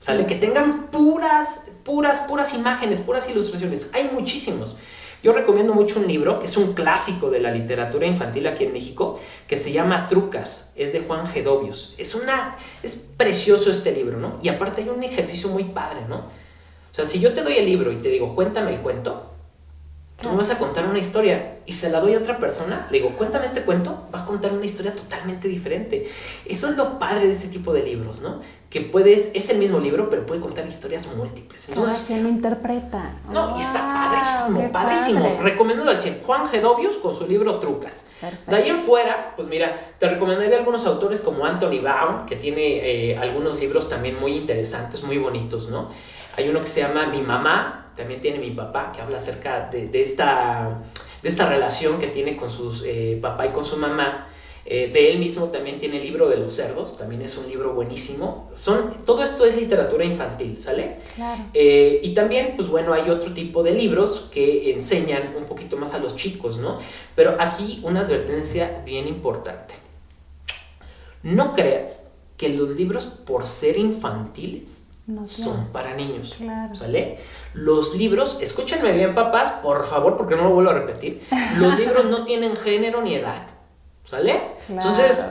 ¿Sale? 0.00 0.26
Que 0.26 0.36
tengan 0.36 0.88
puras, 0.88 1.60
puras, 1.82 2.20
puras 2.28 2.54
imágenes, 2.54 3.00
puras 3.00 3.28
ilustraciones. 3.28 3.90
Hay 3.92 4.10
muchísimos. 4.12 4.76
Yo 5.24 5.32
recomiendo 5.32 5.72
mucho 5.72 6.00
un 6.00 6.06
libro 6.06 6.38
que 6.38 6.44
es 6.44 6.54
un 6.58 6.74
clásico 6.74 7.30
de 7.30 7.40
la 7.40 7.50
literatura 7.50 8.06
infantil 8.06 8.46
aquí 8.46 8.64
en 8.64 8.74
México, 8.74 9.18
que 9.48 9.56
se 9.56 9.72
llama 9.72 10.06
Trucas, 10.06 10.74
es 10.76 10.92
de 10.92 11.00
Juan 11.00 11.26
Gedovius. 11.26 11.94
Es 11.96 12.14
una 12.14 12.58
es 12.82 12.94
precioso 12.94 13.70
este 13.70 13.90
libro, 13.90 14.18
¿no? 14.18 14.36
Y 14.42 14.50
aparte 14.50 14.82
hay 14.82 14.90
un 14.90 15.02
ejercicio 15.02 15.48
muy 15.48 15.64
padre, 15.64 16.00
¿no? 16.10 16.16
O 16.16 16.94
sea, 16.94 17.06
si 17.06 17.20
yo 17.20 17.32
te 17.32 17.42
doy 17.42 17.54
el 17.54 17.64
libro 17.64 17.90
y 17.90 17.96
te 17.96 18.10
digo, 18.10 18.34
"Cuéntame 18.34 18.74
el 18.74 18.80
cuento", 18.80 19.30
Tú 20.20 20.30
me 20.30 20.36
vas 20.36 20.50
a 20.50 20.58
contar 20.58 20.86
una 20.86 21.00
historia 21.00 21.58
y 21.66 21.72
se 21.72 21.90
la 21.90 22.00
doy 22.00 22.14
a 22.14 22.18
otra 22.18 22.38
persona, 22.38 22.86
le 22.90 22.98
digo, 22.98 23.10
cuéntame 23.16 23.46
este 23.46 23.62
cuento, 23.62 24.06
va 24.14 24.22
a 24.22 24.24
contar 24.24 24.52
una 24.52 24.64
historia 24.64 24.94
totalmente 24.94 25.48
diferente. 25.48 26.08
Eso 26.46 26.70
es 26.70 26.76
lo 26.76 27.00
padre 27.00 27.26
de 27.26 27.32
este 27.32 27.48
tipo 27.48 27.72
de 27.72 27.82
libros, 27.82 28.20
¿no? 28.20 28.40
Que 28.74 28.80
puedes, 28.80 29.30
es 29.34 29.50
el 29.50 29.58
mismo 29.58 29.78
libro, 29.78 30.10
pero 30.10 30.26
puede 30.26 30.40
contar 30.40 30.66
historias 30.66 31.06
múltiples. 31.06 31.68
Entonces, 31.68 32.06
¿quién 32.08 32.24
lo 32.24 32.28
interpreta? 32.28 33.12
No, 33.30 33.56
y 33.56 33.60
está 33.60 33.78
padrísimo, 33.78 34.72
padrísimo. 34.72 35.38
Recomiendo 35.40 35.88
al 35.88 35.96
100. 35.96 36.22
Juan 36.26 36.48
Gedovius 36.48 36.96
con 36.96 37.14
su 37.14 37.24
libro 37.28 37.60
Trucas. 37.60 38.06
De 38.48 38.56
ahí 38.56 38.70
en 38.70 38.78
fuera, 38.78 39.32
pues 39.36 39.46
mira, 39.46 39.80
te 39.96 40.08
recomendaría 40.08 40.58
algunos 40.58 40.84
autores 40.86 41.20
como 41.20 41.46
Anthony 41.46 41.80
Baum, 41.84 42.26
que 42.26 42.34
tiene 42.34 43.12
eh, 43.12 43.16
algunos 43.16 43.60
libros 43.60 43.88
también 43.88 44.18
muy 44.18 44.36
interesantes, 44.36 45.04
muy 45.04 45.18
bonitos, 45.18 45.68
¿no? 45.68 45.90
Hay 46.36 46.48
uno 46.48 46.60
que 46.60 46.66
se 46.66 46.80
llama 46.80 47.06
Mi 47.06 47.22
mamá, 47.22 47.92
también 47.94 48.20
tiene 48.20 48.40
mi 48.40 48.50
papá, 48.50 48.90
que 48.90 49.00
habla 49.00 49.18
acerca 49.18 49.68
de, 49.70 50.02
esta, 50.02 50.82
de 51.22 51.28
esta 51.28 51.48
relación 51.48 52.00
que 52.00 52.08
tiene 52.08 52.36
con 52.36 52.50
su 52.50 52.82
eh, 52.84 53.20
papá 53.22 53.46
y 53.46 53.50
con 53.50 53.64
su 53.64 53.76
mamá. 53.76 54.26
Eh, 54.66 54.90
de 54.92 55.10
él 55.10 55.18
mismo 55.18 55.46
también 55.48 55.78
tiene 55.78 55.98
el 55.98 56.04
libro 56.04 56.28
de 56.28 56.38
los 56.38 56.54
cerdos, 56.54 56.96
también 56.96 57.20
es 57.20 57.36
un 57.36 57.48
libro 57.48 57.74
buenísimo. 57.74 58.50
Son, 58.54 59.04
todo 59.04 59.22
esto 59.22 59.44
es 59.44 59.56
literatura 59.56 60.04
infantil, 60.04 60.58
¿sale? 60.58 60.96
Claro. 61.14 61.42
Eh, 61.52 62.00
y 62.02 62.14
también, 62.14 62.54
pues 62.56 62.68
bueno, 62.68 62.94
hay 62.94 63.10
otro 63.10 63.32
tipo 63.32 63.62
de 63.62 63.72
libros 63.72 64.30
que 64.32 64.72
enseñan 64.72 65.34
un 65.36 65.44
poquito 65.44 65.76
más 65.76 65.92
a 65.92 65.98
los 65.98 66.16
chicos, 66.16 66.58
¿no? 66.58 66.78
Pero 67.14 67.36
aquí 67.38 67.80
una 67.82 68.00
advertencia 68.00 68.82
bien 68.86 69.06
importante. 69.06 69.74
No 71.22 71.52
creas 71.52 72.08
que 72.36 72.48
los 72.48 72.70
libros, 72.70 73.06
por 73.06 73.46
ser 73.46 73.78
infantiles, 73.78 74.84
son 75.26 75.68
para 75.72 75.94
niños. 75.94 76.36
¿Sale? 76.72 77.18
Los 77.52 77.94
libros, 77.94 78.38
escúchenme 78.40 78.92
bien 78.92 79.14
papás, 79.14 79.52
por 79.62 79.84
favor, 79.86 80.16
porque 80.16 80.36
no 80.36 80.44
lo 80.44 80.50
vuelvo 80.54 80.70
a 80.70 80.74
repetir, 80.74 81.22
los 81.58 81.78
libros 81.78 82.06
no 82.06 82.24
tienen 82.24 82.56
género 82.56 83.02
ni 83.02 83.14
edad. 83.14 83.53
¿Sale? 84.14 84.40
Entonces, 84.68 85.24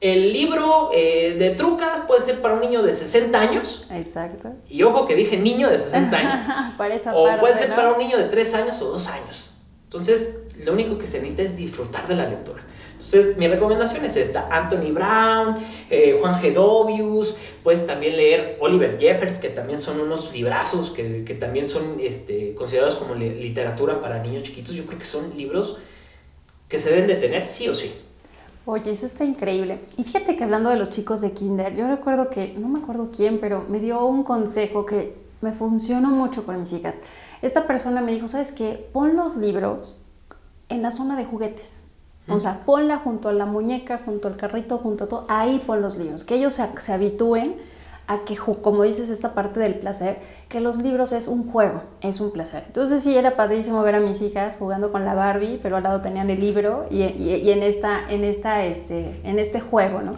el 0.00 0.32
libro 0.32 0.90
eh, 0.94 1.34
de 1.38 1.50
trucas 1.50 2.00
puede 2.06 2.20
ser 2.20 2.40
para 2.40 2.54
un 2.54 2.60
niño 2.60 2.82
de 2.82 2.94
60 2.94 3.38
años. 3.38 3.86
Exacto. 3.90 4.52
Y 4.68 4.82
ojo 4.84 5.06
que 5.06 5.16
dije 5.16 5.36
niño 5.36 5.68
de 5.68 5.80
60 5.80 6.16
años. 6.16 6.44
para 6.76 6.94
esa 6.94 7.14
o 7.16 7.38
puede 7.40 7.56
ser 7.56 7.74
para 7.74 7.92
un 7.92 7.98
niño 7.98 8.16
de 8.16 8.24
3 8.24 8.54
años 8.54 8.80
o 8.80 8.90
2 8.90 9.08
años. 9.08 9.54
Entonces, 9.84 10.36
lo 10.64 10.72
único 10.72 10.98
que 10.98 11.06
se 11.06 11.18
necesita 11.18 11.42
es 11.42 11.56
disfrutar 11.56 12.06
de 12.06 12.14
la 12.14 12.28
lectura. 12.28 12.62
Entonces, 12.92 13.36
mi 13.38 13.48
recomendación 13.48 14.04
es 14.04 14.16
esta: 14.16 14.48
Anthony 14.50 14.92
Brown, 14.92 15.56
eh, 15.90 16.16
Juan 16.20 16.40
Gedovius, 16.40 17.36
puedes 17.64 17.86
también 17.86 18.16
leer 18.16 18.56
Oliver 18.60 18.98
Jeffers, 18.98 19.38
que 19.38 19.48
también 19.48 19.78
son 19.78 19.98
unos 20.00 20.32
librazos, 20.32 20.90
que, 20.90 21.24
que 21.24 21.34
también 21.34 21.66
son 21.66 21.98
este, 22.00 22.54
considerados 22.54 22.96
como 22.96 23.14
literatura 23.14 24.00
para 24.00 24.22
niños 24.22 24.44
chiquitos. 24.44 24.74
Yo 24.76 24.84
creo 24.84 24.98
que 24.98 25.06
son 25.06 25.36
libros 25.36 25.78
que 26.68 26.78
se 26.78 26.90
deben 26.90 27.06
de 27.06 27.14
tener 27.16 27.42
sí 27.42 27.68
o 27.68 27.74
sí. 27.74 27.92
Oye, 28.70 28.90
eso 28.90 29.06
está 29.06 29.24
increíble. 29.24 29.80
Y 29.96 30.04
fíjate 30.04 30.36
que 30.36 30.44
hablando 30.44 30.68
de 30.68 30.76
los 30.76 30.90
chicos 30.90 31.22
de 31.22 31.32
Kinder, 31.32 31.74
yo 31.74 31.88
recuerdo 31.88 32.28
que, 32.28 32.52
no 32.58 32.68
me 32.68 32.80
acuerdo 32.80 33.08
quién, 33.10 33.40
pero 33.40 33.64
me 33.66 33.80
dio 33.80 34.04
un 34.04 34.24
consejo 34.24 34.84
que 34.84 35.16
me 35.40 35.52
funcionó 35.52 36.10
mucho 36.10 36.44
con 36.44 36.58
mis 36.58 36.74
hijas. 36.74 36.96
Esta 37.40 37.66
persona 37.66 38.02
me 38.02 38.12
dijo, 38.12 38.28
¿sabes 38.28 38.52
qué? 38.52 38.90
Pon 38.92 39.16
los 39.16 39.36
libros 39.36 39.98
en 40.68 40.82
la 40.82 40.90
zona 40.90 41.16
de 41.16 41.24
juguetes. 41.24 41.84
O 42.28 42.40
sea, 42.40 42.66
ponla 42.66 42.98
junto 42.98 43.30
a 43.30 43.32
la 43.32 43.46
muñeca, 43.46 44.02
junto 44.04 44.28
al 44.28 44.36
carrito, 44.36 44.76
junto 44.76 45.04
a 45.04 45.06
todo, 45.06 45.24
ahí 45.28 45.62
pon 45.66 45.80
los 45.80 45.96
libros, 45.96 46.24
que 46.24 46.34
ellos 46.34 46.52
se, 46.52 46.92
habitúen 46.92 47.56
a 48.08 48.24
que, 48.24 48.36
como 48.36 48.82
dices, 48.84 49.10
esta 49.10 49.34
parte 49.34 49.60
del 49.60 49.74
placer, 49.74 50.16
que 50.48 50.60
los 50.60 50.78
libros 50.78 51.12
es 51.12 51.28
un 51.28 51.52
juego, 51.52 51.82
es 52.00 52.20
un 52.20 52.32
placer. 52.32 52.64
Entonces 52.66 53.02
sí, 53.02 53.14
era 53.14 53.36
padrísimo 53.36 53.82
ver 53.82 53.96
a 53.96 54.00
mis 54.00 54.22
hijas 54.22 54.56
jugando 54.56 54.90
con 54.90 55.04
la 55.04 55.14
Barbie, 55.14 55.60
pero 55.62 55.76
al 55.76 55.82
lado 55.82 56.00
tenían 56.00 56.30
el 56.30 56.40
libro 56.40 56.86
y, 56.90 57.02
en, 57.02 57.62
esta, 57.62 58.00
en, 58.08 58.24
esta, 58.24 58.64
este, 58.64 59.20
en 59.24 59.38
este 59.38 59.60
juego, 59.60 60.00
¿no? 60.00 60.16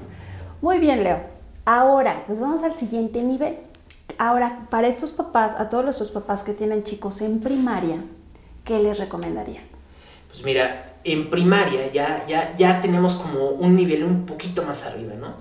Muy 0.62 0.78
bien, 0.78 1.02
Leo. 1.02 1.18
Ahora, 1.64 2.22
pues 2.28 2.38
vamos 2.38 2.62
al 2.62 2.76
siguiente 2.78 3.22
nivel. 3.22 3.56
Ahora, 4.18 4.68
para 4.70 4.86
estos 4.86 5.10
papás, 5.10 5.58
a 5.58 5.68
todos 5.68 5.84
los 5.84 6.10
papás 6.12 6.44
que 6.44 6.52
tienen 6.52 6.84
chicos 6.84 7.20
en 7.22 7.40
primaria, 7.40 7.96
¿qué 8.64 8.78
les 8.78 9.00
recomendarías? 9.00 9.64
Pues 10.28 10.44
mira, 10.44 10.86
en 11.02 11.28
primaria 11.28 11.90
ya, 11.92 12.24
ya, 12.28 12.54
ya 12.54 12.80
tenemos 12.80 13.16
como 13.16 13.48
un 13.48 13.74
nivel 13.74 14.04
un 14.04 14.26
poquito 14.26 14.62
más 14.62 14.86
arriba, 14.86 15.14
¿no? 15.14 15.34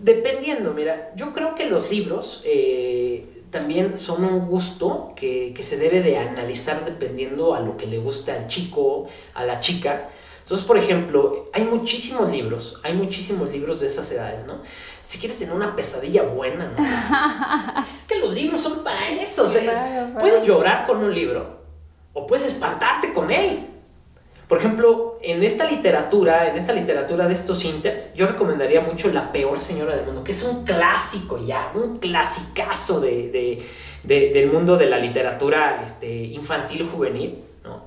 Dependiendo, 0.00 0.72
mira, 0.72 1.12
yo 1.16 1.32
creo 1.32 1.54
que 1.54 1.68
los 1.68 1.90
libros 1.90 2.42
eh, 2.44 3.44
también 3.50 3.96
son 3.96 4.24
un 4.24 4.46
gusto 4.46 5.12
que, 5.16 5.52
que, 5.54 5.62
se 5.62 5.76
debe 5.76 6.02
de 6.02 6.18
analizar 6.18 6.84
dependiendo 6.84 7.54
a 7.54 7.60
lo 7.60 7.76
que 7.76 7.86
le 7.86 7.98
gusta 7.98 8.34
al 8.34 8.46
chico, 8.46 9.08
a 9.34 9.44
la 9.44 9.58
chica. 9.58 10.08
Entonces, 10.48 10.66
por 10.66 10.78
ejemplo, 10.78 11.50
hay 11.52 11.64
muchísimos 11.64 12.30
libros, 12.30 12.80
hay 12.82 12.94
muchísimos 12.94 13.52
libros 13.52 13.80
de 13.80 13.88
esas 13.88 14.10
edades, 14.10 14.46
¿no? 14.46 14.62
Si 15.02 15.18
quieres 15.18 15.38
tener 15.38 15.54
una 15.54 15.76
pesadilla 15.76 16.22
buena, 16.22 16.68
¿no? 16.68 17.84
es 17.96 18.04
que 18.04 18.18
los 18.18 18.32
libros 18.32 18.60
son 18.60 18.82
para 18.82 19.10
eso, 19.10 19.46
o 19.46 19.48
sea, 19.50 20.14
puedes 20.18 20.46
llorar 20.46 20.86
con 20.86 21.04
un 21.04 21.14
libro 21.14 21.58
o 22.14 22.26
puedes 22.26 22.46
espantarte 22.46 23.12
con 23.12 23.30
él. 23.30 23.66
Por 24.48 24.58
ejemplo, 24.58 25.07
en 25.22 25.42
esta 25.42 25.68
literatura, 25.68 26.48
en 26.48 26.56
esta 26.56 26.72
literatura 26.72 27.26
de 27.26 27.34
estos 27.34 27.64
inters, 27.64 28.14
yo 28.14 28.26
recomendaría 28.26 28.80
mucho 28.80 29.10
La 29.12 29.32
peor 29.32 29.60
señora 29.60 29.96
del 29.96 30.06
mundo, 30.06 30.24
que 30.24 30.32
es 30.32 30.42
un 30.42 30.64
clásico 30.64 31.44
ya, 31.44 31.72
un 31.74 31.98
clasicazo 31.98 33.00
de, 33.00 33.62
del 34.04 34.50
mundo 34.50 34.76
de 34.76 34.86
la 34.86 34.98
literatura 34.98 35.82
este, 35.84 36.08
infantil 36.08 36.86
juvenil. 36.86 37.38
¿no? 37.64 37.82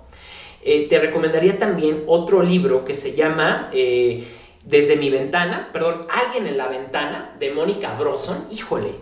Eh, 0.63 0.87
te 0.87 0.99
recomendaría 0.99 1.57
también 1.57 2.03
otro 2.07 2.41
libro 2.41 2.83
que 2.85 2.93
se 2.93 3.15
llama 3.15 3.69
eh, 3.73 4.23
Desde 4.63 4.95
mi 4.95 5.09
ventana, 5.09 5.69
perdón, 5.71 6.07
Alguien 6.09 6.47
en 6.47 6.57
la 6.57 6.67
ventana, 6.67 7.35
de 7.39 7.51
Mónica 7.51 7.95
Broson. 7.97 8.47
Híjole, 8.51 8.93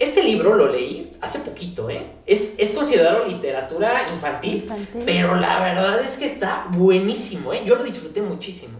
este 0.00 0.24
libro 0.24 0.54
lo 0.56 0.66
leí 0.66 1.12
hace 1.20 1.40
poquito, 1.40 1.90
¿eh? 1.90 2.06
Es, 2.26 2.54
es 2.56 2.70
considerado 2.70 3.26
literatura 3.26 4.08
infantil, 4.10 4.66
pero 5.04 5.36
la 5.36 5.60
verdad 5.60 6.00
es 6.00 6.16
que 6.16 6.24
está 6.24 6.66
buenísimo, 6.70 7.52
¿eh? 7.52 7.62
Yo 7.66 7.76
lo 7.76 7.84
disfruté 7.84 8.22
muchísimo. 8.22 8.78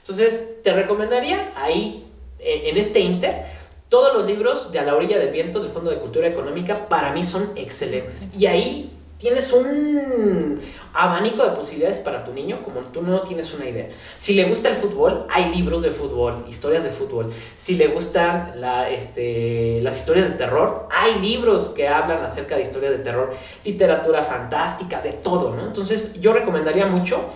Entonces, 0.00 0.62
te 0.64 0.72
recomendaría 0.72 1.52
ahí, 1.54 2.06
en 2.40 2.76
este 2.78 3.00
Inter, 3.00 3.44
todos 3.90 4.14
los 4.16 4.26
libros 4.26 4.72
de 4.72 4.78
A 4.78 4.84
la 4.84 4.96
orilla 4.96 5.18
del 5.18 5.30
viento 5.30 5.60
del 5.60 5.70
Fondo 5.70 5.90
de 5.90 5.98
Cultura 5.98 6.26
Económica 6.26 6.88
para 6.88 7.12
mí 7.12 7.22
son 7.22 7.50
excelentes. 7.54 8.30
Y 8.36 8.46
ahí 8.46 8.90
tienes 9.22 9.52
un 9.52 10.60
abanico 10.92 11.44
de 11.44 11.50
posibilidades 11.50 12.00
para 12.00 12.24
tu 12.24 12.32
niño 12.32 12.60
como 12.64 12.80
tú 12.80 13.02
no 13.02 13.20
tienes 13.22 13.54
una 13.54 13.68
idea. 13.68 13.88
Si 14.16 14.34
le 14.34 14.44
gusta 14.46 14.68
el 14.68 14.74
fútbol, 14.74 15.28
hay 15.30 15.54
libros 15.54 15.82
de 15.82 15.92
fútbol, 15.92 16.44
historias 16.48 16.82
de 16.82 16.90
fútbol. 16.90 17.32
Si 17.54 17.76
le 17.76 17.86
gustan 17.86 18.54
este, 18.90 19.80
las 19.80 20.00
historias 20.00 20.28
de 20.28 20.34
terror, 20.34 20.88
hay 20.90 21.20
libros 21.20 21.68
que 21.68 21.86
hablan 21.86 22.24
acerca 22.24 22.56
de 22.56 22.62
historias 22.62 22.90
de 22.90 22.98
terror, 22.98 23.32
literatura 23.64 24.24
fantástica, 24.24 25.00
de 25.00 25.12
todo, 25.12 25.54
¿no? 25.54 25.68
Entonces 25.68 26.20
yo 26.20 26.32
recomendaría 26.32 26.86
mucho, 26.86 27.30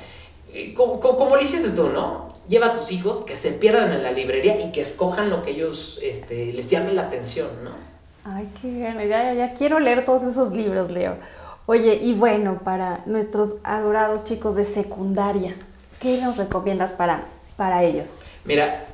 eh, 0.52 0.74
como, 0.74 0.98
como, 0.98 1.36
lo 1.36 1.40
hiciste 1.40 1.68
tú, 1.68 1.90
¿no? 1.90 2.34
Lleva 2.48 2.66
a 2.66 2.72
tus 2.72 2.90
hijos 2.90 3.22
que 3.22 3.36
se 3.36 3.52
pierdan 3.52 3.92
en 3.92 4.02
la 4.02 4.10
librería 4.10 4.60
y 4.60 4.72
que 4.72 4.80
escojan 4.80 5.30
lo 5.30 5.42
que 5.42 5.52
ellos 5.52 6.00
este, 6.02 6.52
les 6.52 6.68
llame 6.68 6.92
la 6.92 7.02
atención, 7.02 7.46
¿no? 7.62 7.70
Ay, 8.24 8.48
qué 8.60 8.80
gana. 8.80 9.04
Ya, 9.04 9.32
ya 9.34 9.54
quiero 9.54 9.78
leer 9.78 10.04
todos 10.04 10.24
esos 10.24 10.50
libros, 10.50 10.90
Leo. 10.90 11.16
Oye, 11.68 11.96
y 11.96 12.14
bueno, 12.14 12.60
para 12.62 13.02
nuestros 13.06 13.56
adorados 13.64 14.24
chicos 14.24 14.54
de 14.54 14.64
secundaria, 14.64 15.56
¿qué 16.00 16.20
nos 16.22 16.36
recomiendas 16.36 16.92
para, 16.92 17.24
para 17.56 17.82
ellos? 17.82 18.20
Mira, 18.44 18.86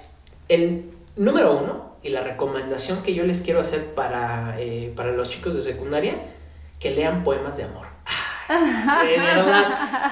el 0.48 0.90
número 1.16 1.58
uno 1.58 1.92
y 2.02 2.08
la 2.08 2.22
recomendación 2.22 3.02
que 3.02 3.12
yo 3.12 3.24
les 3.24 3.42
quiero 3.42 3.60
hacer 3.60 3.94
para, 3.94 4.56
eh, 4.58 4.90
para 4.96 5.12
los 5.12 5.28
chicos 5.28 5.54
de 5.54 5.60
secundaria, 5.60 6.14
que 6.80 6.92
lean 6.92 7.24
poemas 7.24 7.58
de 7.58 7.64
amor. 7.64 7.91
De 8.60 9.18
verdad. 9.18 9.64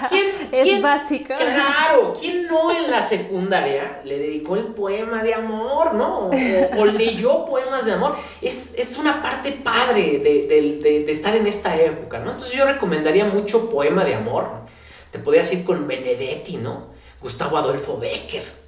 ¿Quién, 0.09 0.27
Es 0.53 0.63
quién- 0.63 0.83
básico. 0.83 1.35
Claro, 1.37 2.13
¿quién 2.19 2.47
no 2.47 2.71
en 2.71 2.91
la 2.91 3.03
secundaria 3.03 4.01
le 4.05 4.19
dedicó 4.19 4.57
el 4.57 4.67
poema 4.67 5.23
de 5.23 5.35
amor, 5.35 5.95
no? 5.95 6.29
O, 6.29 6.31
o 6.81 6.87
leyó 6.87 7.45
poemas 7.45 7.85
de 7.85 7.93
amor. 7.93 8.17
Es, 8.41 8.75
es 8.77 8.97
una 8.99 9.23
parte 9.23 9.53
padre 9.53 10.19
de, 10.19 10.47
de- 10.47 10.79
de- 10.83 11.05
de 11.05 11.13
estar 11.13 11.35
en 11.37 11.47
esta 11.47 11.77
época, 11.77 12.19
¿no? 12.19 12.33
Entonces 12.33 12.57
yo 12.57 12.65
recomendaría 12.65 13.25
mucho 13.25 13.71
poema 13.71 14.05
de 14.05 14.15
amor. 14.15 14.51
Te 15.11 15.19
podrías 15.19 15.53
ir 15.53 15.65
con 15.65 15.87
Benedetti, 15.89 16.57
¿no? 16.57 16.87
Gustavo 17.21 17.59
Adolfo 17.59 17.99
Becker 17.99 18.60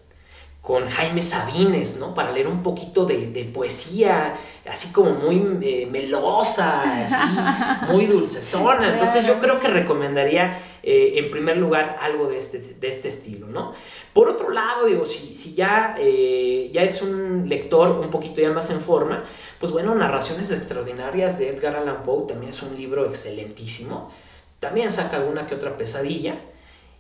con 0.63 0.89
Jaime 0.89 1.25
Sabines, 1.25 1.97
¿no? 1.97 2.15
Para 2.15 2.31
leer 2.31 2.47
un 2.47 2.63
poquito 2.63 3.05
de, 3.05 3.33
de 3.33 3.45
poesía, 3.47 4.35
así 4.65 4.93
como 4.93 5.11
muy 5.11 5.59
eh, 5.61 5.89
melosa, 5.91 7.03
así, 7.03 7.91
muy 7.93 8.07
dulcezona. 8.07 8.93
Entonces 8.93 9.27
yo 9.27 9.41
creo 9.41 9.59
que 9.59 9.67
recomendaría 9.67 10.57
eh, 10.85 11.15
en 11.17 11.33
primer 11.33 11.57
lugar 11.57 11.99
algo 12.01 12.29
de 12.29 12.39
este, 12.39 12.61
de 12.61 12.89
este 12.89 13.09
estilo, 13.09 13.49
¿no? 13.49 13.73
Por 14.13 14.29
otro 14.29 14.51
lado, 14.51 14.87
digo, 14.87 15.05
si, 15.05 15.35
si 15.35 15.55
ya, 15.55 15.97
eh, 15.99 16.71
ya 16.73 16.83
eres 16.83 17.03
un 17.03 17.49
lector 17.49 17.99
un 17.99 18.09
poquito 18.09 18.41
ya 18.41 18.51
más 18.51 18.71
en 18.71 18.81
forma, 18.81 19.25
pues 19.59 19.73
bueno, 19.73 19.93
Narraciones 19.97 20.53
Extraordinarias 20.53 21.41
de 21.41 21.49
Edgar 21.49 21.75
Allan 21.75 22.05
Poe 22.05 22.29
también 22.29 22.51
es 22.51 22.63
un 22.63 22.77
libro 22.77 23.05
excelentísimo. 23.05 24.13
También 24.61 24.93
saca 24.93 25.17
alguna 25.17 25.45
que 25.45 25.57
otra 25.57 25.77
pesadilla. 25.77 26.37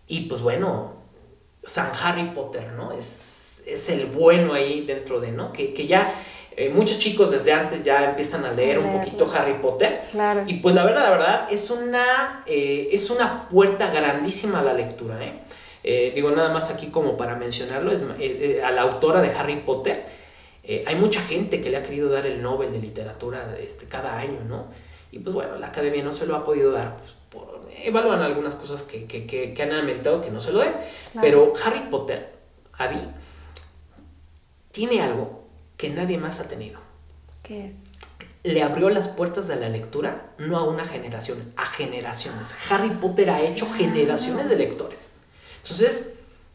Y 0.08 0.22
pues 0.22 0.42
bueno, 0.42 0.94
San 1.62 1.92
Harry 2.02 2.32
Potter, 2.34 2.72
¿no? 2.72 2.90
Es, 2.90 3.31
es 3.66 3.88
el 3.88 4.06
bueno 4.06 4.54
ahí 4.54 4.84
dentro 4.86 5.20
de, 5.20 5.32
¿no? 5.32 5.52
Que, 5.52 5.72
que 5.74 5.86
ya 5.86 6.12
eh, 6.56 6.68
muchos 6.68 6.98
chicos 6.98 7.30
desde 7.30 7.52
antes 7.52 7.84
ya 7.84 8.04
empiezan 8.10 8.44
a 8.44 8.52
leer 8.52 8.78
un 8.78 8.92
poquito 8.92 9.30
Harry 9.34 9.54
Potter. 9.54 10.02
Claro. 10.10 10.44
Y 10.46 10.54
pues 10.54 10.74
la 10.74 10.84
verdad, 10.84 11.02
la 11.02 11.10
verdad, 11.10 11.48
es 11.50 11.70
una, 11.70 12.42
eh, 12.46 12.88
es 12.92 13.08
una 13.10 13.48
puerta 13.48 13.90
grandísima 13.90 14.60
a 14.60 14.62
la 14.62 14.74
lectura, 14.74 15.22
¿eh? 15.24 15.40
Eh, 15.84 16.12
digo, 16.14 16.30
nada 16.30 16.52
más 16.52 16.70
aquí 16.70 16.88
como 16.88 17.16
para 17.16 17.34
mencionarlo, 17.34 17.90
es, 17.90 18.02
a 18.62 18.70
la 18.70 18.82
autora 18.82 19.20
de 19.20 19.30
Harry 19.34 19.56
Potter, 19.56 20.04
hay 20.86 20.94
mucha 20.94 21.20
gente 21.22 21.60
que 21.60 21.70
le 21.70 21.76
ha 21.78 21.82
querido 21.82 22.08
dar 22.08 22.24
el 22.24 22.40
Nobel 22.40 22.70
de 22.70 22.78
Literatura 22.78 23.56
este, 23.60 23.86
cada 23.86 24.16
año, 24.16 24.38
¿no? 24.46 24.66
Y 25.10 25.18
pues 25.18 25.34
bueno, 25.34 25.56
la 25.58 25.66
academia 25.66 26.04
no 26.04 26.12
se 26.12 26.24
lo 26.24 26.36
ha 26.36 26.44
podido 26.44 26.70
dar, 26.70 26.98
pues 26.98 27.16
por- 27.30 27.68
evalúan 27.82 28.22
algunas 28.22 28.54
cosas 28.54 28.82
que, 28.82 29.06
que, 29.06 29.26
que, 29.26 29.52
que 29.52 29.62
han 29.62 29.72
ameritado 29.72 30.20
que 30.20 30.30
no 30.30 30.38
se 30.38 30.52
lo 30.52 30.60
den. 30.60 30.72
Claro. 31.10 31.20
Pero 31.20 31.52
Harry 31.64 31.80
Potter, 31.90 32.28
Abby, 32.78 33.00
tiene 34.72 35.02
algo 35.02 35.44
que 35.76 35.90
nadie 35.90 36.18
más 36.18 36.40
ha 36.40 36.48
tenido. 36.48 36.80
¿Qué 37.42 37.68
es? 37.68 37.76
Le 38.42 38.62
abrió 38.62 38.88
las 38.88 39.08
puertas 39.08 39.46
de 39.46 39.56
la 39.56 39.68
lectura 39.68 40.32
no 40.38 40.58
a 40.58 40.64
una 40.64 40.84
generación, 40.84 41.38
a 41.56 41.64
generaciones. 41.64 42.54
Harry 42.70 42.90
Potter 42.90 43.30
ha 43.30 43.40
hecho 43.40 43.70
generaciones 43.70 44.48
de 44.48 44.56
lectores. 44.56 45.12
Entonces, 45.62 46.14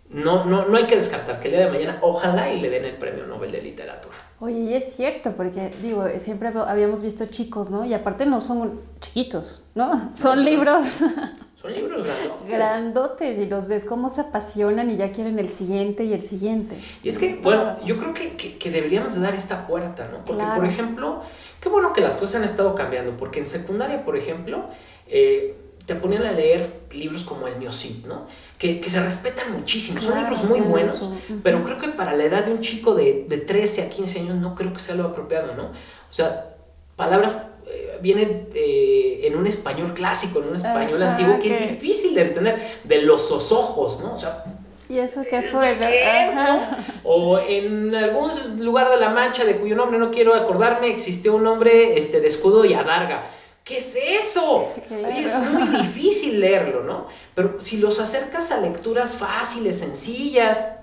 no, 0.09 0.45
no, 0.45 0.65
no 0.65 0.77
hay 0.77 0.85
que 0.85 0.95
descartar 0.95 1.39
que 1.39 1.47
el 1.47 1.55
día 1.55 1.65
de 1.65 1.71
mañana 1.71 1.99
ojalá 2.01 2.51
y 2.51 2.59
le 2.59 2.69
den 2.69 2.85
el 2.85 2.97
premio 2.97 3.25
Nobel 3.25 3.51
de 3.51 3.61
Literatura. 3.61 4.15
Oye, 4.39 4.59
y 4.59 4.73
es 4.73 4.95
cierto, 4.95 5.31
porque 5.31 5.73
digo, 5.81 6.05
siempre 6.19 6.49
habíamos 6.49 7.01
visto 7.01 7.25
chicos, 7.25 7.69
¿no? 7.69 7.85
Y 7.85 7.93
aparte 7.93 8.25
no 8.25 8.39
son 8.39 8.81
chiquitos, 8.99 9.63
¿no? 9.75 10.11
Son 10.15 10.43
libros 10.43 10.99
Son 11.67 11.75
libros 11.75 12.03
grandes. 12.03 12.47
grandotes 12.47 13.37
y 13.37 13.45
los 13.45 13.67
ves 13.67 13.85
cómo 13.85 14.09
se 14.09 14.21
apasionan 14.21 14.89
y 14.89 14.97
ya 14.97 15.11
quieren 15.11 15.37
el 15.39 15.51
siguiente 15.51 16.05
y 16.05 16.13
el 16.13 16.21
siguiente. 16.21 16.77
Y 17.03 17.09
es 17.09 17.17
que, 17.17 17.35
bueno, 17.43 17.65
razón. 17.65 17.85
yo 17.85 17.97
creo 17.97 18.13
que, 18.13 18.33
que- 18.37 18.57
que 18.57 18.71
deberíamos 18.71 19.15
de 19.15 19.21
dar 19.21 19.35
esta 19.35 19.67
puerta, 19.67 20.07
¿no? 20.11 20.19
Porque, 20.19 20.33
Claro. 20.43 20.61
por 20.61 20.65
ejemplo, 20.65 21.21
qué 21.59 21.69
bueno 21.69 21.93
que 21.93 22.01
las 22.01 22.13
cosas 22.13 22.37
han 22.37 22.43
estado 22.45 22.73
cambiando, 22.75 23.17
porque 23.17 23.39
en 23.39 23.47
secundaria, 23.47 24.05
por 24.05 24.15
ejemplo, 24.17 24.65
eh, 25.07 25.55
te 25.85 25.95
ponían 25.95 26.23
a 26.23 26.31
leer 26.33 26.81
libros 26.91 27.23
como 27.23 27.47
El 27.47 27.57
Miocid, 27.57 28.05
¿no? 28.05 28.27
Que, 28.57 28.79
que 28.81 28.89
se 28.89 29.01
respetan 29.01 29.53
muchísimo, 29.53 30.01
son 30.01 30.19
libros 30.19 30.43
muy 30.43 30.59
buenos, 30.61 31.13
pero 31.43 31.63
creo 31.63 31.77
que 31.79 31.87
para 31.89 32.13
la 32.13 32.23
edad 32.25 32.43
de 32.45 32.51
un 32.51 32.61
chico 32.61 32.93
de, 32.95 33.25
de 33.29 33.37
13 33.37 33.83
a 33.83 33.89
15 33.89 34.19
años 34.19 34.35
no 34.35 34.53
creo 34.55 34.73
que 34.73 34.79
sea 34.79 34.95
lo 34.95 35.05
apropiado, 35.05 35.53
¿no? 35.55 35.67
O 35.67 36.13
sea, 36.13 36.55
palabras 36.97 37.51
eh, 37.69 37.97
vienen 38.01 38.49
eh, 38.53 39.21
en 39.23 39.35
un 39.35 39.47
español 39.47 39.93
clásico, 39.93 40.39
en 40.39 40.49
un 40.49 40.55
español 40.55 41.01
Ajá, 41.01 41.11
antiguo, 41.11 41.39
que 41.39 41.53
es 41.55 41.69
difícil 41.69 42.15
de 42.15 42.21
entender, 42.21 42.59
de 42.83 43.01
los 43.01 43.27
sosojos, 43.27 43.99
¿no? 44.01 44.13
O 44.13 44.19
sea, 44.19 44.43
¿Y 44.89 44.99
eso 44.99 45.21
qué 45.29 45.39
¿Eso 45.39 45.57
fue? 45.57 45.77
qué 45.77 45.99
es, 46.01 46.31
Ajá. 46.33 46.53
no? 46.53 46.61
O 47.03 47.39
en 47.39 47.93
algún 47.93 48.31
lugar 48.63 48.89
de 48.89 48.97
la 48.97 49.09
Mancha 49.09 49.43
de 49.43 49.57
cuyo 49.57 49.75
nombre 49.75 49.99
no 49.99 50.11
quiero 50.11 50.33
acordarme, 50.33 50.89
existió 50.89 51.35
un 51.35 51.43
nombre 51.43 51.99
este, 51.99 52.21
de 52.21 52.27
escudo 52.27 52.63
y 52.63 52.73
adarga. 52.73 53.23
¿Qué 53.65 53.77
es 53.77 53.93
eso? 53.97 54.71
Claro. 54.87 55.09
Oye, 55.09 55.23
es 55.23 55.35
muy 55.39 55.67
difícil 55.81 56.39
leerlo, 56.39 56.83
¿no? 56.83 57.07
Pero 57.35 57.59
si 57.59 57.79
los 57.79 57.99
acercas 57.99 58.49
a 58.51 58.61
lecturas 58.61 59.15
fáciles, 59.15 59.79
sencillas, 59.79 60.79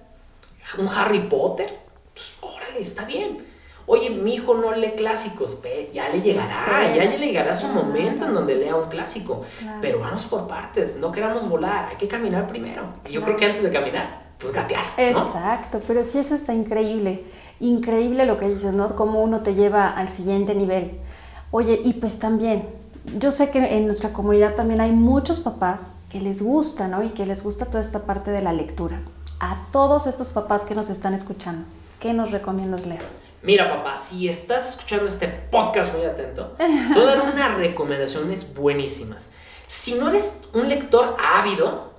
un 0.76 0.88
Harry 0.88 1.20
Potter, 1.20 1.70
pues 2.12 2.32
órale, 2.42 2.82
está 2.82 3.06
bien. 3.06 3.53
Oye, 3.86 4.10
mi 4.10 4.34
hijo 4.34 4.54
no 4.54 4.72
lee 4.72 4.92
clásicos, 4.96 5.56
pe- 5.56 5.90
ya 5.92 6.08
le 6.08 6.22
llegará, 6.22 6.52
Espera. 6.52 6.94
ya 6.96 7.04
le 7.04 7.18
llegará 7.18 7.54
su 7.54 7.66
momento 7.68 8.24
en 8.24 8.34
donde 8.34 8.54
lea 8.56 8.74
un 8.76 8.88
clásico. 8.88 9.42
Claro. 9.58 9.78
Pero 9.82 10.00
vamos 10.00 10.22
por 10.24 10.46
partes, 10.46 10.96
no 10.96 11.12
queramos 11.12 11.48
volar, 11.48 11.88
hay 11.90 11.96
que 11.96 12.08
caminar 12.08 12.46
primero. 12.46 12.82
Y 13.08 13.12
yo 13.12 13.22
creo 13.22 13.36
que 13.36 13.44
antes 13.44 13.62
de 13.62 13.70
caminar, 13.70 14.22
pues 14.38 14.52
gatear, 14.52 14.84
¿no? 15.12 15.26
Exacto, 15.26 15.80
pero 15.86 16.02
sí 16.04 16.18
eso 16.18 16.34
está 16.34 16.54
increíble. 16.54 17.24
Increíble 17.60 18.24
lo 18.26 18.38
que 18.38 18.48
dices, 18.48 18.72
¿no? 18.72 18.94
Cómo 18.96 19.22
uno 19.22 19.40
te 19.40 19.54
lleva 19.54 19.88
al 19.90 20.08
siguiente 20.08 20.54
nivel. 20.54 20.98
Oye, 21.50 21.80
y 21.84 21.92
pues 21.94 22.18
también, 22.18 22.66
yo 23.18 23.30
sé 23.30 23.50
que 23.50 23.58
en 23.76 23.86
nuestra 23.86 24.12
comunidad 24.12 24.54
también 24.54 24.80
hay 24.80 24.92
muchos 24.92 25.40
papás 25.40 25.90
que 26.10 26.20
les 26.20 26.42
gusta, 26.42 26.88
¿no? 26.88 27.02
Y 27.02 27.10
que 27.10 27.26
les 27.26 27.44
gusta 27.44 27.66
toda 27.66 27.80
esta 27.80 28.00
parte 28.06 28.30
de 28.30 28.40
la 28.42 28.52
lectura. 28.52 29.02
A 29.40 29.66
todos 29.72 30.06
estos 30.06 30.30
papás 30.30 30.64
que 30.64 30.74
nos 30.74 30.88
están 30.88 31.12
escuchando, 31.12 31.64
¿qué 32.00 32.12
nos 32.14 32.30
recomiendas 32.32 32.86
leer? 32.86 33.02
Mira, 33.44 33.68
papá, 33.68 33.94
si 33.98 34.26
estás 34.26 34.70
escuchando 34.70 35.04
este 35.04 35.28
podcast 35.28 35.94
muy 35.94 36.02
atento, 36.06 36.56
te 36.56 36.98
voy 36.98 37.02
a 37.02 37.14
dar 37.14 37.20
unas 37.34 37.54
recomendaciones 37.58 38.54
buenísimas. 38.54 39.28
Si 39.66 39.96
no 39.96 40.08
eres 40.08 40.38
un 40.54 40.66
lector 40.66 41.14
ávido, 41.22 41.92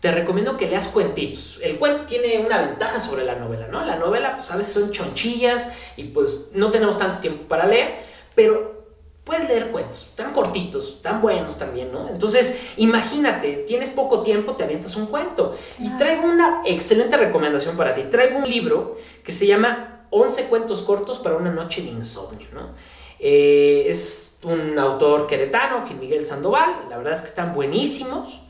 te 0.00 0.10
recomiendo 0.10 0.56
que 0.56 0.68
leas 0.68 0.86
cuentitos. 0.86 1.60
El 1.62 1.76
cuento 1.76 2.04
tiene 2.04 2.38
una 2.38 2.62
ventaja 2.62 2.98
sobre 2.98 3.24
la 3.26 3.34
novela, 3.34 3.68
¿no? 3.68 3.84
La 3.84 3.96
novela, 3.96 4.36
pues 4.36 4.50
a 4.50 4.56
veces 4.56 4.72
son 4.72 4.90
chonchillas 4.90 5.68
y 5.98 6.04
pues 6.04 6.52
no 6.54 6.70
tenemos 6.70 6.98
tanto 6.98 7.20
tiempo 7.20 7.42
para 7.46 7.66
leer, 7.66 8.02
pero 8.34 8.86
puedes 9.22 9.46
leer 9.48 9.70
cuentos, 9.70 10.14
tan 10.16 10.32
cortitos, 10.32 11.02
tan 11.02 11.20
buenos 11.20 11.58
también, 11.58 11.92
¿no? 11.92 12.08
Entonces, 12.08 12.72
imagínate, 12.78 13.64
tienes 13.66 13.90
poco 13.90 14.22
tiempo, 14.22 14.52
te 14.52 14.64
avientas 14.64 14.96
un 14.96 15.08
cuento. 15.08 15.58
Y 15.78 15.90
traigo 15.98 16.24
una 16.24 16.62
excelente 16.64 17.18
recomendación 17.18 17.76
para 17.76 17.92
ti. 17.92 18.04
Traigo 18.04 18.38
un 18.38 18.48
libro 18.48 18.96
que 19.22 19.32
se 19.32 19.46
llama 19.46 19.95
11 20.10 20.44
cuentos 20.44 20.82
cortos 20.82 21.18
para 21.18 21.36
una 21.36 21.50
noche 21.50 21.82
de 21.82 21.88
insomnio, 21.88 22.48
¿no? 22.52 22.70
Eh, 23.18 23.86
es 23.88 24.38
un 24.44 24.78
autor 24.78 25.26
queretano, 25.26 25.86
Gil 25.86 25.96
Miguel 25.98 26.24
Sandoval, 26.24 26.86
la 26.88 26.96
verdad 26.98 27.14
es 27.14 27.20
que 27.20 27.28
están 27.28 27.54
buenísimos. 27.54 28.42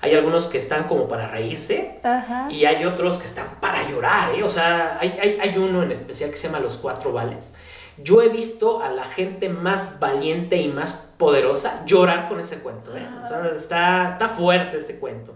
Hay 0.00 0.14
algunos 0.14 0.46
que 0.48 0.58
están 0.58 0.84
como 0.84 1.08
para 1.08 1.28
reírse, 1.28 1.98
Ajá. 2.02 2.48
y 2.50 2.66
hay 2.66 2.84
otros 2.84 3.14
que 3.18 3.24
están 3.24 3.58
para 3.60 3.88
llorar, 3.88 4.34
¿eh? 4.34 4.42
O 4.42 4.50
sea, 4.50 4.98
hay, 5.00 5.16
hay, 5.20 5.38
hay 5.40 5.56
uno 5.56 5.82
en 5.82 5.92
especial 5.92 6.30
que 6.30 6.36
se 6.36 6.48
llama 6.48 6.60
Los 6.60 6.76
Cuatro 6.76 7.12
Vales. 7.12 7.52
Yo 7.96 8.20
he 8.20 8.28
visto 8.28 8.82
a 8.82 8.90
la 8.90 9.04
gente 9.04 9.48
más 9.48 10.00
valiente 10.00 10.56
y 10.56 10.68
más 10.68 11.14
poderosa 11.16 11.84
llorar 11.86 12.28
con 12.28 12.38
ese 12.40 12.58
cuento, 12.58 12.94
¿eh? 12.94 13.06
O 13.22 13.26
sea, 13.26 13.46
está, 13.54 14.08
está 14.08 14.28
fuerte 14.28 14.78
ese 14.78 14.98
cuento. 14.98 15.34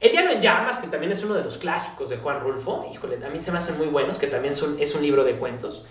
El 0.00 0.12
Diano 0.12 0.30
en 0.30 0.40
Llamas, 0.40 0.78
que 0.78 0.88
también 0.88 1.12
es 1.12 1.22
uno 1.22 1.34
de 1.34 1.44
los 1.44 1.58
clásicos 1.58 2.08
de 2.08 2.16
Juan 2.16 2.40
Rulfo, 2.40 2.86
híjole, 2.90 3.24
a 3.24 3.28
mí 3.28 3.40
se 3.42 3.52
me 3.52 3.58
hacen 3.58 3.76
muy 3.76 3.86
buenos, 3.86 4.16
que 4.18 4.26
también 4.28 4.54
son, 4.54 4.76
es 4.80 4.94
un 4.94 5.02
libro 5.02 5.24
de 5.24 5.36
cuentos. 5.36 5.84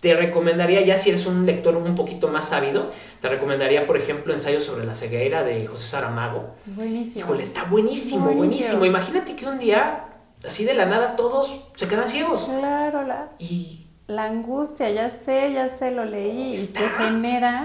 Te 0.00 0.14
recomendaría, 0.14 0.80
ya 0.82 0.98
si 0.98 1.10
eres 1.10 1.24
un 1.26 1.46
lector 1.46 1.76
un 1.76 1.94
poquito 1.94 2.28
más 2.28 2.48
sabido, 2.48 2.90
te 3.20 3.28
recomendaría, 3.28 3.86
por 3.86 3.96
ejemplo, 3.96 4.32
Ensayo 4.32 4.60
sobre 4.60 4.84
la 4.84 4.94
ceguera 4.94 5.42
de 5.44 5.66
José 5.66 5.86
Saramago. 5.88 6.54
Buenísimo. 6.66 7.24
Híjole, 7.24 7.42
está 7.42 7.64
buenísimo, 7.64 8.24
Buenísimo. 8.24 8.36
buenísimo. 8.38 8.84
Imagínate 8.84 9.36
que 9.36 9.46
un 9.46 9.58
día, 9.58 10.04
así 10.46 10.64
de 10.64 10.74
la 10.74 10.84
nada, 10.86 11.14
todos 11.16 11.70
se 11.76 11.86
quedan 11.88 12.08
ciegos. 12.08 12.44
Claro, 12.46 13.04
la, 13.04 13.30
Y 13.38 13.86
la 14.08 14.24
angustia, 14.24 14.90
ya 14.90 15.08
sé, 15.10 15.52
ya 15.54 15.70
sé, 15.78 15.92
lo 15.92 16.04
leí. 16.04 16.50
Y 16.50 16.54
Está. 16.54 16.80
te 16.80 16.88
genera... 16.90 17.64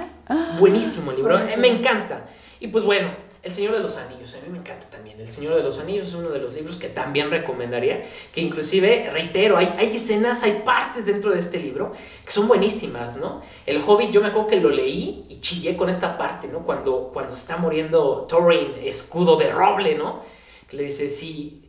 buenísimo 0.60 1.12
el 1.12 1.18
libro, 1.18 1.34
Buenísimo. 1.34 1.62
me 1.62 1.68
encanta. 1.68 2.26
Y 2.60 2.68
pues 2.70 2.84
bueno, 2.86 3.10
El 3.44 3.52
Señor 3.52 3.74
de 3.74 3.80
los 3.80 3.98
Anillos, 3.98 4.36
a 4.36 4.46
mí 4.46 4.52
me 4.52 4.60
encanta 4.60 4.88
también. 4.88 5.20
El 5.20 5.28
Señor 5.28 5.56
de 5.56 5.64
los 5.64 5.80
Anillos 5.80 6.10
es 6.10 6.14
uno 6.14 6.30
de 6.30 6.38
los 6.38 6.54
libros 6.54 6.78
que 6.78 6.90
también 6.90 7.32
recomendaría, 7.32 8.04
que 8.32 8.40
inclusive, 8.40 9.10
reitero, 9.12 9.58
hay, 9.58 9.74
hay 9.80 9.96
escenas, 9.96 10.44
hay 10.44 10.62
partes 10.64 11.08
dentro 11.08 11.32
de 11.32 11.40
este 11.40 11.58
libro 11.58 11.92
que 12.24 12.32
son 12.32 12.48
buenísimas, 12.48 13.18
¿no? 13.18 13.42
El 13.66 13.82
Hobbit, 13.82 14.12
yo 14.12 14.22
me 14.22 14.28
acuerdo 14.28 14.48
que 14.48 14.60
lo 14.60 14.70
leí 14.70 15.26
y 15.28 15.42
chillé 15.42 15.76
con 15.76 15.90
esta 15.90 16.20
parte, 16.20 16.50
¿no? 16.50 16.60
Cuando, 16.60 17.10
cuando 17.12 17.34
se 17.34 17.40
está 17.40 17.58
muriendo 17.58 18.26
Thorin, 18.30 18.76
escudo 18.84 19.38
de 19.38 19.52
roble, 19.52 19.96
¿no? 19.96 20.22
Que 20.70 20.78
le 20.78 20.84
dice, 20.84 21.10
si, 21.10 21.64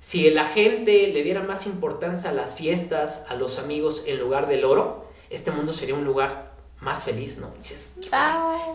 Si 0.00 0.28
la 0.30 0.44
gente 0.44 1.08
le 1.08 1.22
diera 1.22 1.42
más 1.42 1.64
importancia 1.64 2.28
a 2.28 2.34
las 2.34 2.54
fiestas, 2.54 3.24
a 3.30 3.34
los 3.34 3.58
amigos 3.58 4.04
en 4.06 4.18
lugar 4.20 4.46
del 4.46 4.66
oro, 4.66 5.06
este 5.30 5.50
mundo 5.50 5.72
sería 5.72 5.94
un 5.94 6.04
lugar 6.04 6.53
más 6.84 7.04
feliz, 7.04 7.38
¿no? 7.38 7.50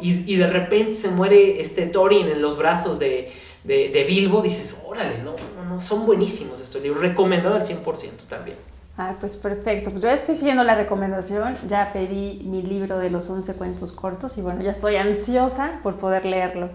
Y, 0.02 0.34
y, 0.34 0.36
de 0.36 0.48
repente 0.48 0.94
se 0.94 1.10
muere 1.10 1.62
este 1.62 1.86
Thorin 1.86 2.28
en 2.28 2.42
los 2.42 2.58
brazos 2.58 3.00
de, 3.00 3.32
de, 3.64 4.06
Bilbo, 4.08 4.42
dices, 4.42 4.82
órale, 4.86 5.20
no, 5.20 5.36
no, 5.56 5.76
no, 5.76 5.82
son 5.82 6.06
buenísimos 6.06 6.60
estos 6.60 6.82
libros, 6.82 7.02
recomendado 7.02 7.56
al 7.56 7.62
100% 7.62 8.28
también. 8.28 8.58
Ah, 8.98 9.16
pues 9.18 9.38
perfecto. 9.38 9.92
Pues 9.92 10.04
yo 10.04 10.10
estoy 10.10 10.36
siguiendo 10.36 10.64
la 10.66 10.76
recomendación. 10.76 11.58
Ya 11.70 11.94
pedí 11.94 12.42
mi 12.44 12.62
libro 12.62 13.00
de 13.00 13.10
los 13.10 13.30
11 13.30 13.54
cuentos 13.54 13.94
cortos 13.94 14.38
y 14.38 14.42
bueno, 14.42 14.62
ya 14.62 14.72
estoy 14.72 14.98
ansiosa 14.98 15.80
por 15.84 15.96
poder 15.96 16.26
leerlo. 16.26 16.70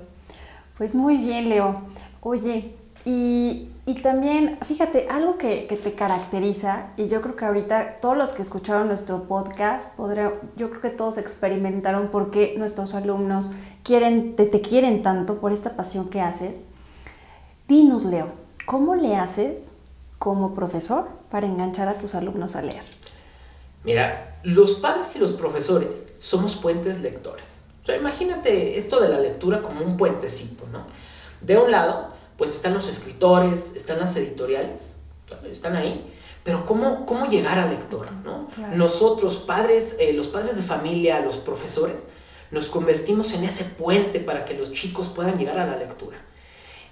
Pues 0.79 0.95
muy 0.95 1.19
bien, 1.19 1.51
Leo. 1.51 1.83
Oye, 2.23 2.77
y, 3.05 3.71
también, 4.03 4.59
fíjate, 4.67 5.09
algo 5.11 5.37
que, 5.37 5.67
te 5.83 5.93
caracteriza, 5.93 6.87
y 6.97 7.09
yo 7.09 7.21
creo 7.21 7.37
que 7.37 7.45
ahorita 7.45 7.99
todos 8.01 8.17
los 8.17 8.33
que 8.33 8.43
escucharon 8.43 8.89
nuestro 8.89 9.25
podcast, 9.25 9.95
podré, 9.97 10.31
yo 10.57 10.71
creo 10.71 10.81
que 10.81 10.91
todos 10.91 11.19
experimentaron 11.19 12.09
por 12.09 12.31
qué 12.31 12.55
nuestros 12.57 12.95
alumnos 12.95 13.51
quieren, 13.83 14.37
te, 14.37 14.47
te 14.47 14.61
quieren 14.61 15.03
tanto 15.03 15.39
por 15.39 15.53
esta 15.53 15.77
pasión 15.77 16.09
que 16.09 16.23
haces. 16.23 16.63
Dinos, 17.69 18.05
Leo, 18.05 18.29
¿cómo 18.67 18.95
le 18.95 19.17
haces 19.17 19.69
como 20.19 20.55
profesor 20.55 21.09
para 21.31 21.47
enganchar 21.47 21.89
a 21.89 21.99
tus 21.99 22.15
alumnos 22.15 22.57
a 22.57 22.63
leer? 22.63 22.85
Mira, 23.85 24.35
los 24.43 24.75
padres 24.75 25.15
y 25.15 25.19
los 25.19 25.35
profesores 25.35 26.15
somos 26.19 26.57
puentes 26.57 27.01
lectores. 27.01 27.63
O 27.83 27.87
sea, 27.87 27.97
imagínate 27.97 28.79
esto 28.79 28.99
de 28.99 29.11
la 29.11 29.21
lectura 29.21 29.61
como 29.61 29.85
un 29.85 29.99
puentecito, 29.99 30.67
¿no? 30.73 30.87
De 31.43 31.59
un 31.59 31.71
lado, 31.71 32.14
pues 32.37 32.53
están 32.53 32.75
los 32.75 32.89
escritores, 32.89 33.75
están 33.77 34.01
las 34.01 34.17
editoriales, 34.17 34.97
están 35.51 35.77
ahí, 35.77 36.13
pero 36.43 36.67
¿cómo, 36.67 37.07
cómo 37.07 37.27
llegar 37.27 37.59
al 37.59 37.71
lector? 37.71 38.13
¿no? 38.25 38.49
Nosotros, 38.75 39.39
padres, 39.39 39.97
eh, 39.99 40.13
los 40.13 40.29
padres 40.29 40.57
de 40.57 40.63
familia, 40.63 41.21
los 41.21 41.39
profesores, 41.39 42.09
nos 42.51 42.69
convertimos 42.69 43.33
en 43.33 43.45
ese 43.45 43.65
puente 43.65 44.21
para 44.21 44.45
que 44.45 44.55
los 44.55 44.73
chicos 44.73 45.09
puedan 45.09 45.39
llegar 45.39 45.59
a 45.59 45.67
la 45.67 45.77
lectura. 45.77 46.19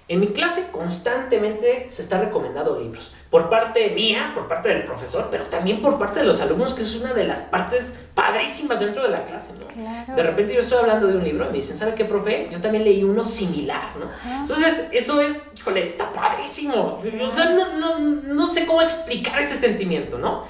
En 0.09 0.19
mi 0.19 0.27
clase 0.27 0.67
constantemente 0.69 1.87
se 1.89 2.01
está 2.01 2.19
recomendando 2.19 2.77
libros, 2.77 3.13
por 3.29 3.49
parte 3.49 3.89
mía, 3.91 4.33
por 4.35 4.49
parte 4.49 4.67
del 4.67 4.83
profesor, 4.83 5.29
pero 5.31 5.45
también 5.45 5.81
por 5.81 5.97
parte 5.97 6.19
de 6.19 6.25
los 6.25 6.41
alumnos, 6.41 6.73
que 6.73 6.81
es 6.81 6.95
una 6.97 7.13
de 7.13 7.23
las 7.23 7.39
partes 7.39 7.99
padrísimas 8.13 8.81
dentro 8.81 9.03
de 9.03 9.09
la 9.09 9.23
clase, 9.23 9.53
¿no? 9.53 10.13
De 10.13 10.21
repente 10.21 10.53
yo 10.53 10.59
estoy 10.59 10.79
hablando 10.79 11.07
de 11.07 11.15
un 11.15 11.23
libro 11.23 11.45
y 11.45 11.47
me 11.47 11.55
dicen, 11.55 11.77
¿sabe 11.77 11.95
qué, 11.95 12.03
profe? 12.03 12.49
Yo 12.51 12.59
también 12.59 12.83
leí 12.83 13.03
uno 13.03 13.23
similar, 13.23 13.95
¿no? 13.97 14.07
Entonces, 14.41 14.87
eso 14.91 15.21
es, 15.21 15.41
híjole, 15.57 15.83
está 15.83 16.11
padrísimo. 16.11 16.99
O 17.21 17.29
sea, 17.29 17.45
no, 17.51 17.77
no, 17.77 17.99
no, 17.99 18.47
sé 18.47 18.65
cómo 18.65 18.81
explicar 18.81 19.39
ese 19.39 19.55
sentimiento, 19.55 20.17
¿no? 20.17 20.43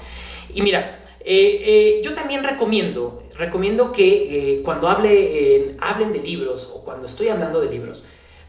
Y 0.52 0.62
mira, 0.62 0.98
eh, 1.20 1.62
eh, 1.64 2.00
yo 2.04 2.12
también 2.12 2.42
recomiendo, 2.42 3.22
recomiendo 3.38 3.92
que 3.92 4.56
eh, 4.56 4.62
cuando 4.62 4.88
hable, 4.88 5.76
hablen 5.80 6.12
de 6.12 6.18
libros 6.18 6.70
o 6.74 6.84
cuando 6.84 7.06
estoy 7.06 7.28
hablando 7.28 7.60
de 7.60 7.70
libros, 7.70 8.04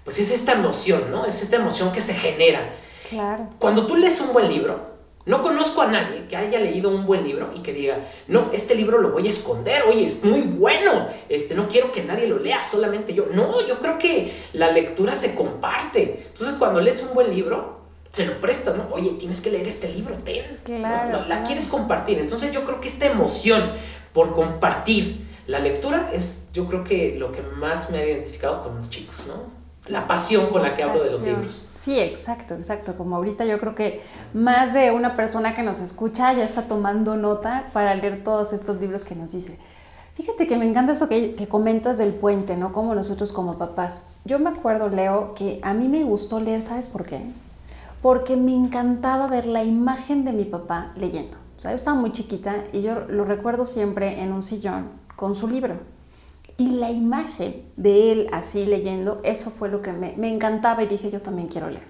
pues 0.05 0.19
es 0.19 0.31
esta 0.31 0.53
emoción, 0.53 1.11
¿no? 1.11 1.25
Es 1.25 1.41
esta 1.41 1.57
emoción 1.57 1.91
que 1.91 1.99
se 1.99 2.13
genera. 2.13 2.75
Claro. 3.09 3.49
Cuando 3.59 3.85
tú 3.85 3.97
lees 3.97 4.21
un 4.21 4.31
buen 4.31 4.47
libro, 4.47 4.95
no 5.25 5.41
conozco 5.41 5.81
a 5.81 5.87
nadie 5.87 6.25
que 6.29 6.37
haya 6.37 6.59
leído 6.59 6.91
un 6.91 7.07
buen 7.07 7.23
libro 7.23 7.49
y 7.55 7.61
que 7.61 7.73
diga, 7.73 7.97
no, 8.27 8.51
este 8.53 8.75
libro 8.75 8.99
lo 8.99 9.09
voy 9.09 9.25
a 9.25 9.29
esconder, 9.31 9.83
oye, 9.83 10.05
es 10.05 10.23
muy 10.23 10.41
bueno, 10.41 11.07
este, 11.27 11.55
no 11.55 11.67
quiero 11.67 11.91
que 11.91 12.03
nadie 12.03 12.27
lo 12.27 12.37
lea, 12.37 12.61
solamente 12.61 13.15
yo. 13.15 13.25
No, 13.33 13.65
yo 13.67 13.79
creo 13.79 13.97
que 13.97 14.31
la 14.53 14.71
lectura 14.71 15.15
se 15.15 15.33
comparte. 15.33 16.23
Entonces, 16.27 16.55
cuando 16.59 16.79
lees 16.79 17.01
un 17.01 17.15
buen 17.15 17.33
libro, 17.33 17.79
se 18.11 18.27
lo 18.27 18.39
prestas, 18.39 18.75
¿no? 18.77 18.87
Oye, 18.91 19.09
tienes 19.17 19.41
que 19.41 19.49
leer 19.49 19.67
este 19.67 19.89
libro, 19.89 20.15
ten. 20.15 20.59
Claro, 20.63 21.25
La, 21.27 21.43
quieres 21.43 21.67
compartir. 21.67 22.19
Entonces, 22.19 22.51
yo 22.51 22.63
creo 22.63 22.79
que 22.79 22.87
esta 22.87 23.07
emoción 23.07 23.71
por 24.13 24.35
compartir 24.35 25.25
la 25.47 25.59
lectura 25.59 26.11
es, 26.13 26.49
yo 26.53 26.67
creo 26.67 26.83
que 26.83 27.15
lo 27.17 27.31
que 27.31 27.41
más 27.41 27.89
me 27.89 27.97
ha 27.97 28.05
identificado 28.05 28.61
con 28.61 28.77
los 28.77 28.89
chicos, 28.91 29.25
¿no? 29.27 29.64
La 29.87 30.07
pasión 30.07 30.47
con 30.47 30.61
la 30.61 30.73
que 30.73 30.83
hablo 30.83 31.03
de 31.03 31.11
los 31.11 31.21
libros. 31.21 31.67
Sí, 31.85 31.99
exacto, 31.99 32.55
exacto. 32.55 32.95
Como 32.97 33.15
ahorita 33.15 33.45
yo 33.45 33.59
creo 33.59 33.75
que 33.75 34.01
más 34.33 34.73
de 34.73 34.91
una 34.91 35.15
persona 35.15 35.55
que 35.55 35.61
nos 35.61 35.79
escucha 35.81 36.33
ya 36.33 36.43
está 36.43 36.63
tomando 36.63 37.15
nota 37.15 37.69
para 37.73 37.93
leer 37.93 38.23
todos 38.23 38.53
estos 38.53 38.81
libros 38.81 39.05
que 39.05 39.15
nos 39.15 39.31
dice. 39.31 39.59
Fíjate 40.15 40.47
que 40.47 40.57
me 40.57 40.67
encanta 40.67 40.93
eso 40.93 41.07
que, 41.07 41.35
que 41.35 41.47
comentas 41.47 41.97
del 41.97 42.13
puente, 42.13 42.55
¿no? 42.55 42.73
Como 42.73 42.95
nosotros 42.95 43.31
como 43.31 43.57
papás. 43.57 44.09
Yo 44.23 44.39
me 44.39 44.49
acuerdo, 44.49 44.89
Leo, 44.89 45.35
que 45.35 45.59
a 45.61 45.73
mí 45.73 45.87
me 45.87 46.03
gustó 46.03 46.39
leer, 46.39 46.61
¿sabes 46.61 46.89
por 46.89 47.05
qué? 47.05 47.21
Porque 48.01 48.35
me 48.35 48.55
encantaba 48.55 49.27
ver 49.27 49.45
la 49.45 49.63
imagen 49.63 50.25
de 50.25 50.31
mi 50.31 50.45
papá 50.45 50.91
leyendo. 50.95 51.37
O 51.57 51.61
sea, 51.61 51.71
yo 51.71 51.77
estaba 51.77 51.99
muy 51.99 52.11
chiquita 52.13 52.63
y 52.73 52.81
yo 52.81 53.01
lo 53.09 53.25
recuerdo 53.25 53.65
siempre 53.65 54.21
en 54.21 54.31
un 54.31 54.41
sillón 54.41 54.89
con 55.15 55.35
su 55.35 55.47
libro 55.47 55.75
y 56.57 56.69
la 56.71 56.91
imagen 56.91 57.63
de 57.75 58.11
él 58.11 58.27
así 58.31 58.65
leyendo, 58.65 59.19
eso 59.23 59.49
fue 59.49 59.69
lo 59.69 59.81
que 59.81 59.91
me, 59.91 60.13
me, 60.15 60.33
encantaba 60.33 60.83
y 60.83 60.87
dije, 60.87 61.11
yo 61.11 61.21
también 61.21 61.47
quiero 61.47 61.69
leer. 61.69 61.83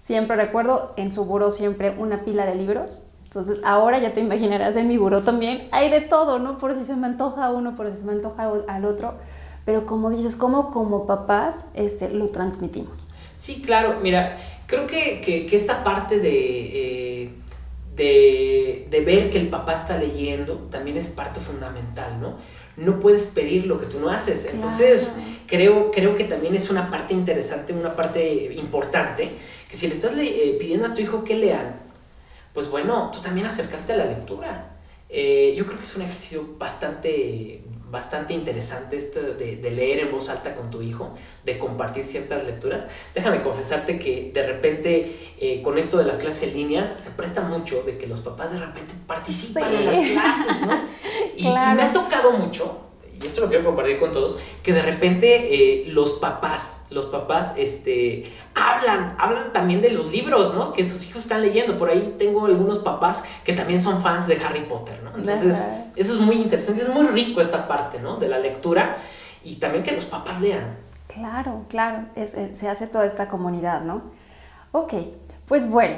Siempre 0.00 0.36
recuerdo 0.36 0.92
en 0.96 1.12
su 1.12 1.24
buró 1.24 1.50
siempre 1.50 1.94
una 1.96 2.24
pila 2.24 2.44
de 2.44 2.56
libros. 2.56 3.04
Entonces 3.24 3.60
ahora 3.64 3.98
ya 3.98 4.12
te 4.12 4.20
imaginarás 4.20 4.76
en 4.76 4.88
mi 4.88 4.98
buró 4.98 5.22
también 5.22 5.68
hay 5.70 5.88
de 5.88 6.02
todo, 6.02 6.38
¿no? 6.38 6.58
Por 6.58 6.74
si 6.74 6.84
se 6.84 6.94
me 6.96 7.06
antoja 7.06 7.50
uno, 7.50 7.74
por 7.76 7.90
si 7.90 7.96
se 7.96 8.04
me 8.04 8.12
antoja 8.12 8.50
al 8.68 8.84
otro. 8.84 9.14
Pero 9.64 9.86
como 9.86 10.10
dices, 10.10 10.36
como 10.36 10.70
como 10.72 11.06
papás 11.06 11.70
este, 11.74 12.10
lo 12.10 12.26
transmitimos. 12.26 13.06
Sí, 13.36 13.62
claro. 13.62 14.00
Mira, 14.02 14.36
creo 14.66 14.86
que, 14.86 15.20
que, 15.20 15.56
esta 15.56 15.82
parte 15.82 16.18
de... 16.18 17.22
Eh, 17.22 17.30
de, 17.96 18.88
de, 18.90 19.00
ver 19.02 19.30
que 19.30 19.38
el 19.38 19.48
papá 19.48 19.74
está 19.74 19.98
leyendo 19.98 20.54
también 20.70 20.96
es 20.96 21.08
parte 21.08 21.40
fundamental, 21.40 22.22
¿no? 22.22 22.36
No 22.76 23.00
puedes 23.00 23.26
pedir 23.26 23.66
lo 23.66 23.78
que 23.78 23.86
tú 23.86 24.00
no 24.00 24.10
haces. 24.10 24.46
Entonces, 24.46 25.14
creo, 25.46 25.90
creo 25.90 26.14
que 26.14 26.24
también 26.24 26.54
es 26.54 26.70
una 26.70 26.90
parte 26.90 27.14
interesante, 27.14 27.72
una 27.72 27.94
parte 27.94 28.52
importante, 28.54 29.30
que 29.68 29.76
si 29.76 29.88
le 29.88 29.94
estás 29.94 30.12
eh, 30.16 30.56
pidiendo 30.58 30.86
a 30.86 30.94
tu 30.94 31.00
hijo 31.00 31.24
que 31.24 31.36
lean, 31.36 31.80
pues 32.52 32.70
bueno, 32.70 33.10
tú 33.12 33.20
también 33.20 33.46
acercarte 33.46 33.92
a 33.92 33.96
la 33.96 34.04
lectura. 34.04 34.68
Eh, 35.08 35.54
yo 35.56 35.66
creo 35.66 35.78
que 35.78 35.84
es 35.84 35.94
un 35.96 36.02
ejercicio 36.02 36.56
bastante, 36.58 37.62
bastante 37.90 38.32
interesante 38.32 38.96
esto 38.96 39.20
de, 39.20 39.56
leer 39.70 40.00
en 40.00 40.10
voz 40.10 40.30
alta 40.30 40.54
con 40.54 40.70
tu 40.70 40.80
hijo, 40.80 41.14
de 41.44 41.58
compartir 41.58 42.06
ciertas 42.06 42.46
lecturas. 42.46 42.86
Déjame 43.14 43.42
confesarte 43.42 43.98
que 43.98 44.30
de 44.32 44.46
repente 44.46 45.34
eh, 45.38 45.60
con 45.60 45.76
esto 45.76 45.98
de 45.98 46.04
las 46.04 46.16
clases 46.16 46.44
en 46.44 46.54
líneas 46.54 46.96
se 46.98 47.10
presta 47.10 47.42
mucho 47.42 47.82
de 47.82 47.98
que 47.98 48.06
los 48.06 48.20
papás 48.20 48.52
de 48.52 48.58
repente 48.60 48.94
participan 49.06 49.74
en 49.74 49.84
las 49.84 50.10
clases, 50.10 50.60
¿no? 50.62 50.82
Y, 51.36 51.44
me 51.44 51.82
ha 51.82 51.92
tocado 51.92 52.32
mucho, 52.32 52.82
y 53.22 53.26
esto 53.26 53.42
lo 53.42 53.48
quiero 53.48 53.64
compartir 53.64 53.98
con 53.98 54.12
todos, 54.12 54.38
que 54.62 54.72
de 54.72 54.82
repente 54.82 55.54
eh, 55.54 55.84
los 55.88 56.12
papás, 56.14 56.80
los 56.90 57.06
papás, 57.06 57.52
este, 57.56 58.24
hablan, 58.54 59.16
hablan 59.18 59.52
también 59.52 59.80
de 59.80 59.90
los 59.90 60.10
libros, 60.10 60.54
¿no? 60.54 60.72
Que 60.72 60.84
sus 60.84 61.06
hijos 61.06 61.22
están 61.22 61.42
leyendo. 61.42 61.76
Por 61.78 61.88
ahí 61.88 62.14
tengo 62.18 62.46
algunos 62.46 62.80
papás 62.80 63.24
que 63.44 63.52
también 63.52 63.80
son 63.80 64.02
fans 64.02 64.26
de 64.26 64.36
Harry 64.44 64.62
Potter, 64.62 65.00
¿no? 65.02 65.10
Entonces, 65.16 65.64
eso 65.96 66.14
es 66.14 66.20
muy 66.20 66.36
interesante, 66.36 66.82
es 66.82 66.88
muy 66.88 67.06
rico 67.06 67.40
esta 67.40 67.66
parte, 67.68 67.98
¿no? 67.98 68.16
De 68.16 68.28
la 68.28 68.38
lectura 68.38 68.98
y 69.44 69.56
también 69.56 69.82
que 69.84 69.92
los 69.92 70.04
papás 70.04 70.40
lean. 70.40 70.76
Claro, 71.06 71.64
claro, 71.68 72.06
se 72.52 72.68
hace 72.68 72.86
toda 72.86 73.06
esta 73.06 73.28
comunidad, 73.28 73.82
¿no? 73.82 74.02
Ok, 74.72 74.94
pues 75.46 75.68
bueno, 75.68 75.96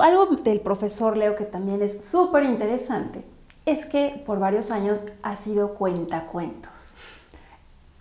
algo 0.00 0.26
del 0.36 0.60
profesor 0.60 1.16
Leo 1.16 1.36
que 1.36 1.44
también 1.44 1.82
es 1.82 2.04
súper 2.04 2.44
interesante 2.44 3.24
es 3.66 3.86
que 3.86 4.22
por 4.26 4.38
varios 4.38 4.70
años 4.70 5.02
ha 5.22 5.36
sido 5.36 5.74
cuentacuentos. 5.74 6.72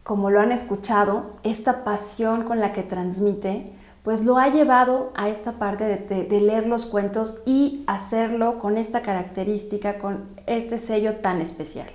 Como 0.04 0.30
lo 0.30 0.40
han 0.40 0.52
escuchado, 0.52 1.32
esta 1.44 1.84
pasión 1.84 2.44
con 2.44 2.60
la 2.60 2.74
que 2.74 2.84
transmite, 2.84 3.72
pues 4.04 4.26
lo 4.26 4.38
ha 4.38 4.48
llevado 4.48 5.12
a 5.16 5.30
esta 5.30 5.54
parte 5.54 5.84
de, 5.86 6.42
leer 6.42 6.66
los 6.66 6.86
cuentos 6.86 7.40
y 7.46 7.84
hacerlo 7.86 8.58
con 8.58 8.78
esta 8.78 9.04
característica, 9.04 10.00
con 10.00 10.26
este 10.48 10.80
sello 10.80 11.18
tan 11.18 11.40
especial. 11.40 11.90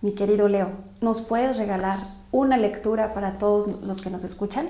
Mi 0.00 0.12
querido 0.12 0.48
Leo, 0.48 0.70
¿nos 1.00 1.20
puedes 1.20 1.56
regalar 1.56 1.98
una 2.32 2.56
lectura 2.56 3.14
para 3.14 3.38
todos 3.38 3.68
los 3.82 4.00
que 4.00 4.10
nos 4.10 4.24
escuchan? 4.24 4.68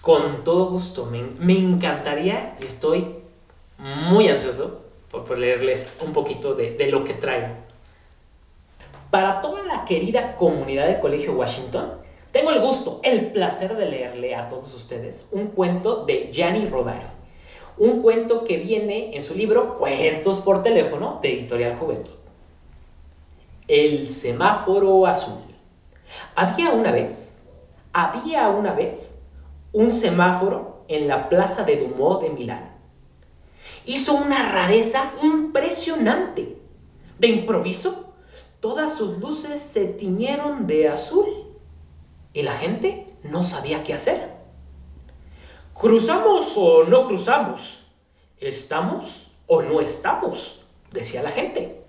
Con 0.00 0.44
todo 0.44 0.70
gusto, 0.70 1.06
me, 1.06 1.22
me 1.40 1.58
encantaría 1.58 2.56
y 2.60 2.66
estoy 2.66 3.16
muy 3.78 4.28
ansioso 4.28 4.87
por, 5.10 5.38
leerles 5.38 5.96
un 6.04 6.12
poquito 6.12 6.54
de, 6.54 6.72
de 6.72 6.90
lo 6.90 7.04
que 7.04 7.14
traigo. 7.14 7.48
Para 9.10 9.40
toda 9.40 9.62
la 9.64 9.84
querida 9.84 10.36
comunidad 10.36 10.86
del 10.86 11.00
Colegio 11.00 11.32
Washington, 11.32 11.92
tengo 12.30 12.50
el 12.50 12.60
gusto, 12.60 13.00
el 13.02 13.32
placer 13.32 13.74
de 13.76 13.86
leerle 13.86 14.34
a 14.34 14.48
todos 14.48 14.74
ustedes 14.74 15.26
un 15.32 15.48
cuento 15.48 16.04
de 16.04 16.30
Gianni 16.32 16.66
Rodari. 16.66 17.06
Un 17.78 18.02
cuento 18.02 18.44
que 18.44 18.58
viene 18.58 19.16
en 19.16 19.22
su 19.22 19.34
libro 19.34 19.76
Cuentos 19.76 20.40
por 20.40 20.62
teléfono 20.62 21.20
de 21.22 21.32
Editorial 21.32 21.76
Juventud. 21.76 22.12
El 23.66 24.08
semáforo 24.08 25.06
azul. 25.06 25.42
Había 26.34 26.70
una 26.70 26.90
vez, 26.90 27.40
había 27.92 28.48
una 28.48 28.72
vez 28.72 29.18
un 29.72 29.92
semáforo 29.92 30.84
en 30.88 31.08
la 31.08 31.28
plaza 31.28 31.62
de 31.64 31.76
Dumont 31.76 32.22
de 32.22 32.30
Milán 32.30 32.77
hizo 33.88 34.12
una 34.12 34.52
rareza 34.52 35.12
impresionante. 35.22 36.58
De 37.18 37.26
improviso, 37.26 38.12
todas 38.60 38.94
sus 38.94 39.18
luces 39.18 39.62
se 39.62 39.86
tiñeron 39.86 40.66
de 40.66 40.88
azul 40.88 41.26
y 42.34 42.42
la 42.42 42.52
gente 42.52 43.06
no 43.22 43.42
sabía 43.42 43.82
qué 43.84 43.94
hacer. 43.94 44.34
¿Cruzamos 45.72 46.52
o 46.58 46.84
no 46.84 47.04
cruzamos? 47.04 47.86
¿Estamos 48.38 49.32
o 49.46 49.62
no 49.62 49.80
estamos? 49.80 50.66
decía 50.92 51.22
la 51.22 51.30
gente. 51.30 51.82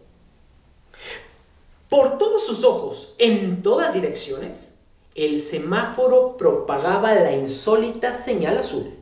Por 1.89 2.17
todos 2.17 2.45
sus 2.45 2.63
ojos, 2.63 3.15
en 3.17 3.61
todas 3.61 3.93
direcciones, 3.93 4.73
el 5.15 5.41
semáforo 5.41 6.37
propagaba 6.37 7.13
la 7.13 7.33
insólita 7.33 8.13
señal 8.13 8.57
azul 8.57 8.98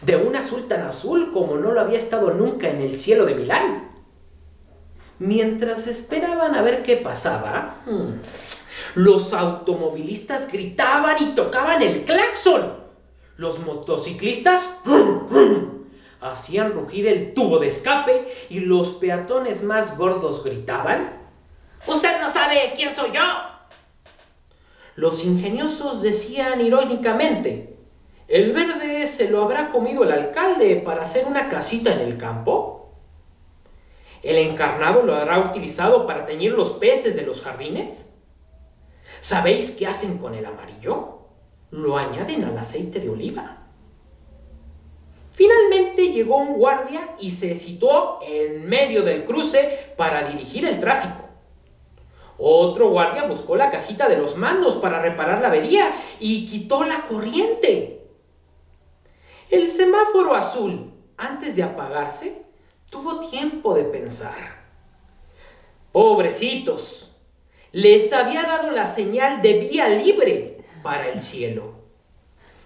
de 0.00 0.16
un 0.16 0.36
azul 0.36 0.68
tan 0.68 0.82
azul 0.82 1.32
como 1.32 1.56
no 1.56 1.72
lo 1.72 1.80
había 1.80 1.98
estado 1.98 2.30
nunca 2.30 2.68
en 2.68 2.80
el 2.80 2.94
cielo 2.94 3.24
de 3.26 3.34
Milán. 3.34 3.90
Mientras 5.18 5.86
esperaban 5.86 6.54
a 6.54 6.62
ver 6.62 6.82
qué 6.82 6.96
pasaba, 6.96 7.82
hmm, 7.86 8.20
los 8.96 9.32
automovilistas 9.32 10.50
gritaban 10.50 11.22
y 11.22 11.34
tocaban 11.34 11.82
el 11.82 12.04
claxon. 12.04 12.86
Los 13.36 13.58
motociclistas 13.60 14.70
hacían 16.20 16.72
rugir 16.72 17.06
el 17.06 17.34
tubo 17.34 17.58
de 17.58 17.68
escape 17.68 18.28
y 18.50 18.60
los 18.60 18.92
peatones 18.92 19.62
más 19.62 19.96
gordos 19.96 20.42
gritaban, 20.44 21.26
Usted 21.86 22.20
no 22.20 22.28
sabe 22.28 22.72
quién 22.74 22.94
soy 22.94 23.12
yo. 23.12 23.22
Los 24.96 25.24
ingeniosos 25.24 26.02
decían 26.02 26.60
irónicamente, 26.60 27.75
¿El 28.28 28.52
verde 28.52 29.06
se 29.06 29.30
lo 29.30 29.42
habrá 29.42 29.68
comido 29.68 30.02
el 30.02 30.10
alcalde 30.10 30.82
para 30.84 31.02
hacer 31.02 31.26
una 31.26 31.48
casita 31.48 31.92
en 31.92 32.00
el 32.00 32.18
campo? 32.18 32.90
¿El 34.22 34.36
encarnado 34.38 35.02
lo 35.02 35.14
habrá 35.14 35.38
utilizado 35.38 36.08
para 36.08 36.24
teñir 36.24 36.52
los 36.52 36.72
peces 36.72 37.14
de 37.14 37.22
los 37.22 37.42
jardines? 37.42 38.12
¿Sabéis 39.20 39.70
qué 39.70 39.86
hacen 39.86 40.18
con 40.18 40.34
el 40.34 40.44
amarillo? 40.44 41.20
Lo 41.70 41.96
añaden 41.96 42.42
al 42.44 42.58
aceite 42.58 42.98
de 42.98 43.08
oliva. 43.08 43.58
Finalmente 45.30 46.10
llegó 46.10 46.38
un 46.38 46.54
guardia 46.54 47.14
y 47.20 47.30
se 47.30 47.54
situó 47.54 48.18
en 48.22 48.68
medio 48.68 49.02
del 49.02 49.24
cruce 49.24 49.92
para 49.96 50.28
dirigir 50.28 50.64
el 50.64 50.80
tráfico. 50.80 51.26
Otro 52.38 52.90
guardia 52.90 53.24
buscó 53.24 53.54
la 53.54 53.70
cajita 53.70 54.08
de 54.08 54.16
los 54.16 54.36
mandos 54.36 54.74
para 54.76 55.00
reparar 55.00 55.40
la 55.40 55.48
avería 55.48 55.92
y 56.18 56.46
quitó 56.46 56.84
la 56.84 57.02
corriente. 57.02 58.05
El 59.50 59.68
semáforo 59.68 60.34
azul, 60.34 60.92
antes 61.16 61.56
de 61.56 61.62
apagarse, 61.62 62.42
tuvo 62.90 63.20
tiempo 63.20 63.74
de 63.74 63.84
pensar. 63.84 64.64
Pobrecitos, 65.92 67.16
les 67.72 68.12
había 68.12 68.42
dado 68.42 68.70
la 68.70 68.86
señal 68.86 69.42
de 69.42 69.60
vía 69.60 69.88
libre 69.88 70.58
para 70.82 71.08
el 71.08 71.20
cielo. 71.20 71.74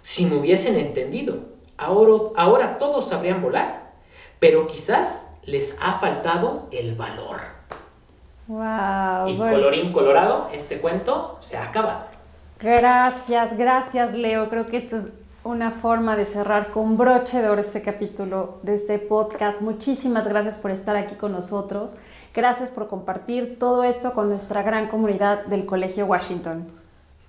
Si 0.03 0.25
me 0.25 0.37
hubiesen 0.37 0.77
entendido, 0.77 1.51
ahora, 1.77 2.33
ahora 2.37 2.79
todos 2.79 3.09
sabrían 3.09 3.43
volar, 3.43 3.93
pero 4.39 4.67
quizás 4.67 5.29
les 5.45 5.77
ha 5.81 5.99
faltado 5.99 6.69
el 6.73 6.95
valor. 6.95 7.41
Wow, 8.47 9.29
y 9.29 9.37
colorín 9.37 9.93
colorado, 9.93 10.49
este 10.53 10.81
cuento 10.81 11.37
se 11.41 11.57
ha 11.57 11.65
acabado. 11.69 12.07
Gracias, 12.59 13.57
gracias 13.57 14.15
Leo. 14.15 14.49
Creo 14.49 14.67
que 14.67 14.79
esto 14.79 14.97
es 14.97 15.09
una 15.43 15.71
forma 15.71 16.17
de 16.17 16.27
cerrar 16.27 16.71
con 16.71 16.99
broche 16.99 17.41
de 17.41 17.49
oro 17.49 17.61
este 17.61 17.81
capítulo 17.81 18.59
de 18.63 18.75
este 18.75 18.99
podcast. 18.99 19.63
Muchísimas 19.63 20.29
gracias 20.29 20.59
por 20.59 20.71
estar 20.71 20.97
aquí 20.97 21.15
con 21.15 21.33
nosotros. 21.33 21.97
Gracias 22.35 22.71
por 22.71 22.89
compartir 22.89 23.59
todo 23.59 23.83
esto 23.85 24.13
con 24.13 24.29
nuestra 24.29 24.63
gran 24.63 24.89
comunidad 24.89 25.47
del 25.47 25.65
Colegio 25.65 26.07
Washington. 26.07 26.67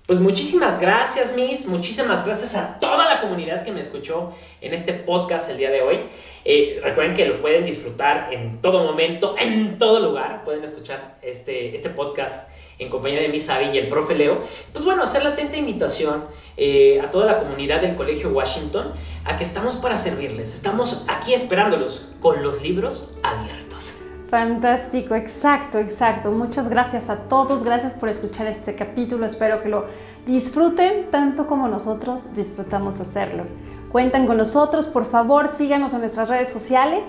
Pues 0.06 0.20
muchísimas 0.20 0.78
gracias, 0.78 1.34
Miss. 1.34 1.66
Muchísimas 1.66 2.26
gracias 2.26 2.54
a 2.54 2.78
toda 2.78 3.06
la 3.06 3.20
comunidad 3.20 3.64
que 3.64 3.72
me 3.72 3.80
escuchó 3.80 4.32
en 4.60 4.74
este 4.74 4.92
podcast 4.92 5.48
el 5.48 5.56
día 5.56 5.70
de 5.70 5.80
hoy. 5.80 6.00
Eh, 6.44 6.80
recuerden 6.82 7.14
que 7.14 7.24
lo 7.24 7.40
pueden 7.40 7.64
disfrutar 7.64 8.28
en 8.32 8.60
todo 8.60 8.84
momento, 8.84 9.36
en 9.38 9.78
todo 9.78 10.00
lugar. 10.00 10.42
Pueden 10.44 10.64
escuchar 10.64 11.16
este, 11.22 11.74
este 11.74 11.88
podcast 11.88 12.51
en 12.78 12.88
compañía 12.88 13.20
de 13.20 13.28
Miss 13.28 13.48
Abby 13.48 13.70
y 13.72 13.78
el 13.78 13.88
profe 13.88 14.14
Leo. 14.14 14.40
Pues 14.72 14.84
bueno, 14.84 15.02
hacer 15.02 15.22
la 15.22 15.30
atenta 15.30 15.56
invitación 15.56 16.24
eh, 16.56 17.00
a 17.00 17.10
toda 17.10 17.26
la 17.26 17.38
comunidad 17.38 17.80
del 17.80 17.96
Colegio 17.96 18.30
Washington 18.30 18.92
a 19.24 19.36
que 19.36 19.44
estamos 19.44 19.76
para 19.76 19.96
servirles. 19.96 20.54
Estamos 20.54 21.04
aquí 21.08 21.34
esperándolos 21.34 22.10
con 22.20 22.42
los 22.42 22.62
libros 22.62 23.10
abiertos. 23.22 23.98
Fantástico, 24.32 25.14
exacto, 25.14 25.78
exacto. 25.78 26.30
Muchas 26.30 26.70
gracias 26.70 27.10
a 27.10 27.28
todos, 27.28 27.64
gracias 27.64 27.92
por 27.92 28.08
escuchar 28.08 28.46
este 28.46 28.74
capítulo. 28.74 29.26
Espero 29.26 29.60
que 29.60 29.68
lo 29.68 29.84
disfruten 30.26 31.10
tanto 31.10 31.46
como 31.46 31.68
nosotros 31.68 32.34
disfrutamos 32.34 32.98
hacerlo. 32.98 33.44
Cuentan 33.90 34.26
con 34.26 34.38
nosotros, 34.38 34.86
por 34.86 35.04
favor, 35.04 35.48
síganos 35.48 35.92
en 35.92 36.00
nuestras 36.00 36.30
redes 36.30 36.50
sociales. 36.50 37.06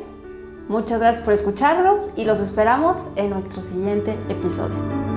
Muchas 0.68 1.00
gracias 1.00 1.24
por 1.24 1.34
escucharnos 1.34 2.12
y 2.18 2.26
los 2.26 2.42
esperamos 2.42 3.00
en 3.16 3.30
nuestro 3.30 3.64
siguiente 3.64 4.18
episodio. 4.28 5.13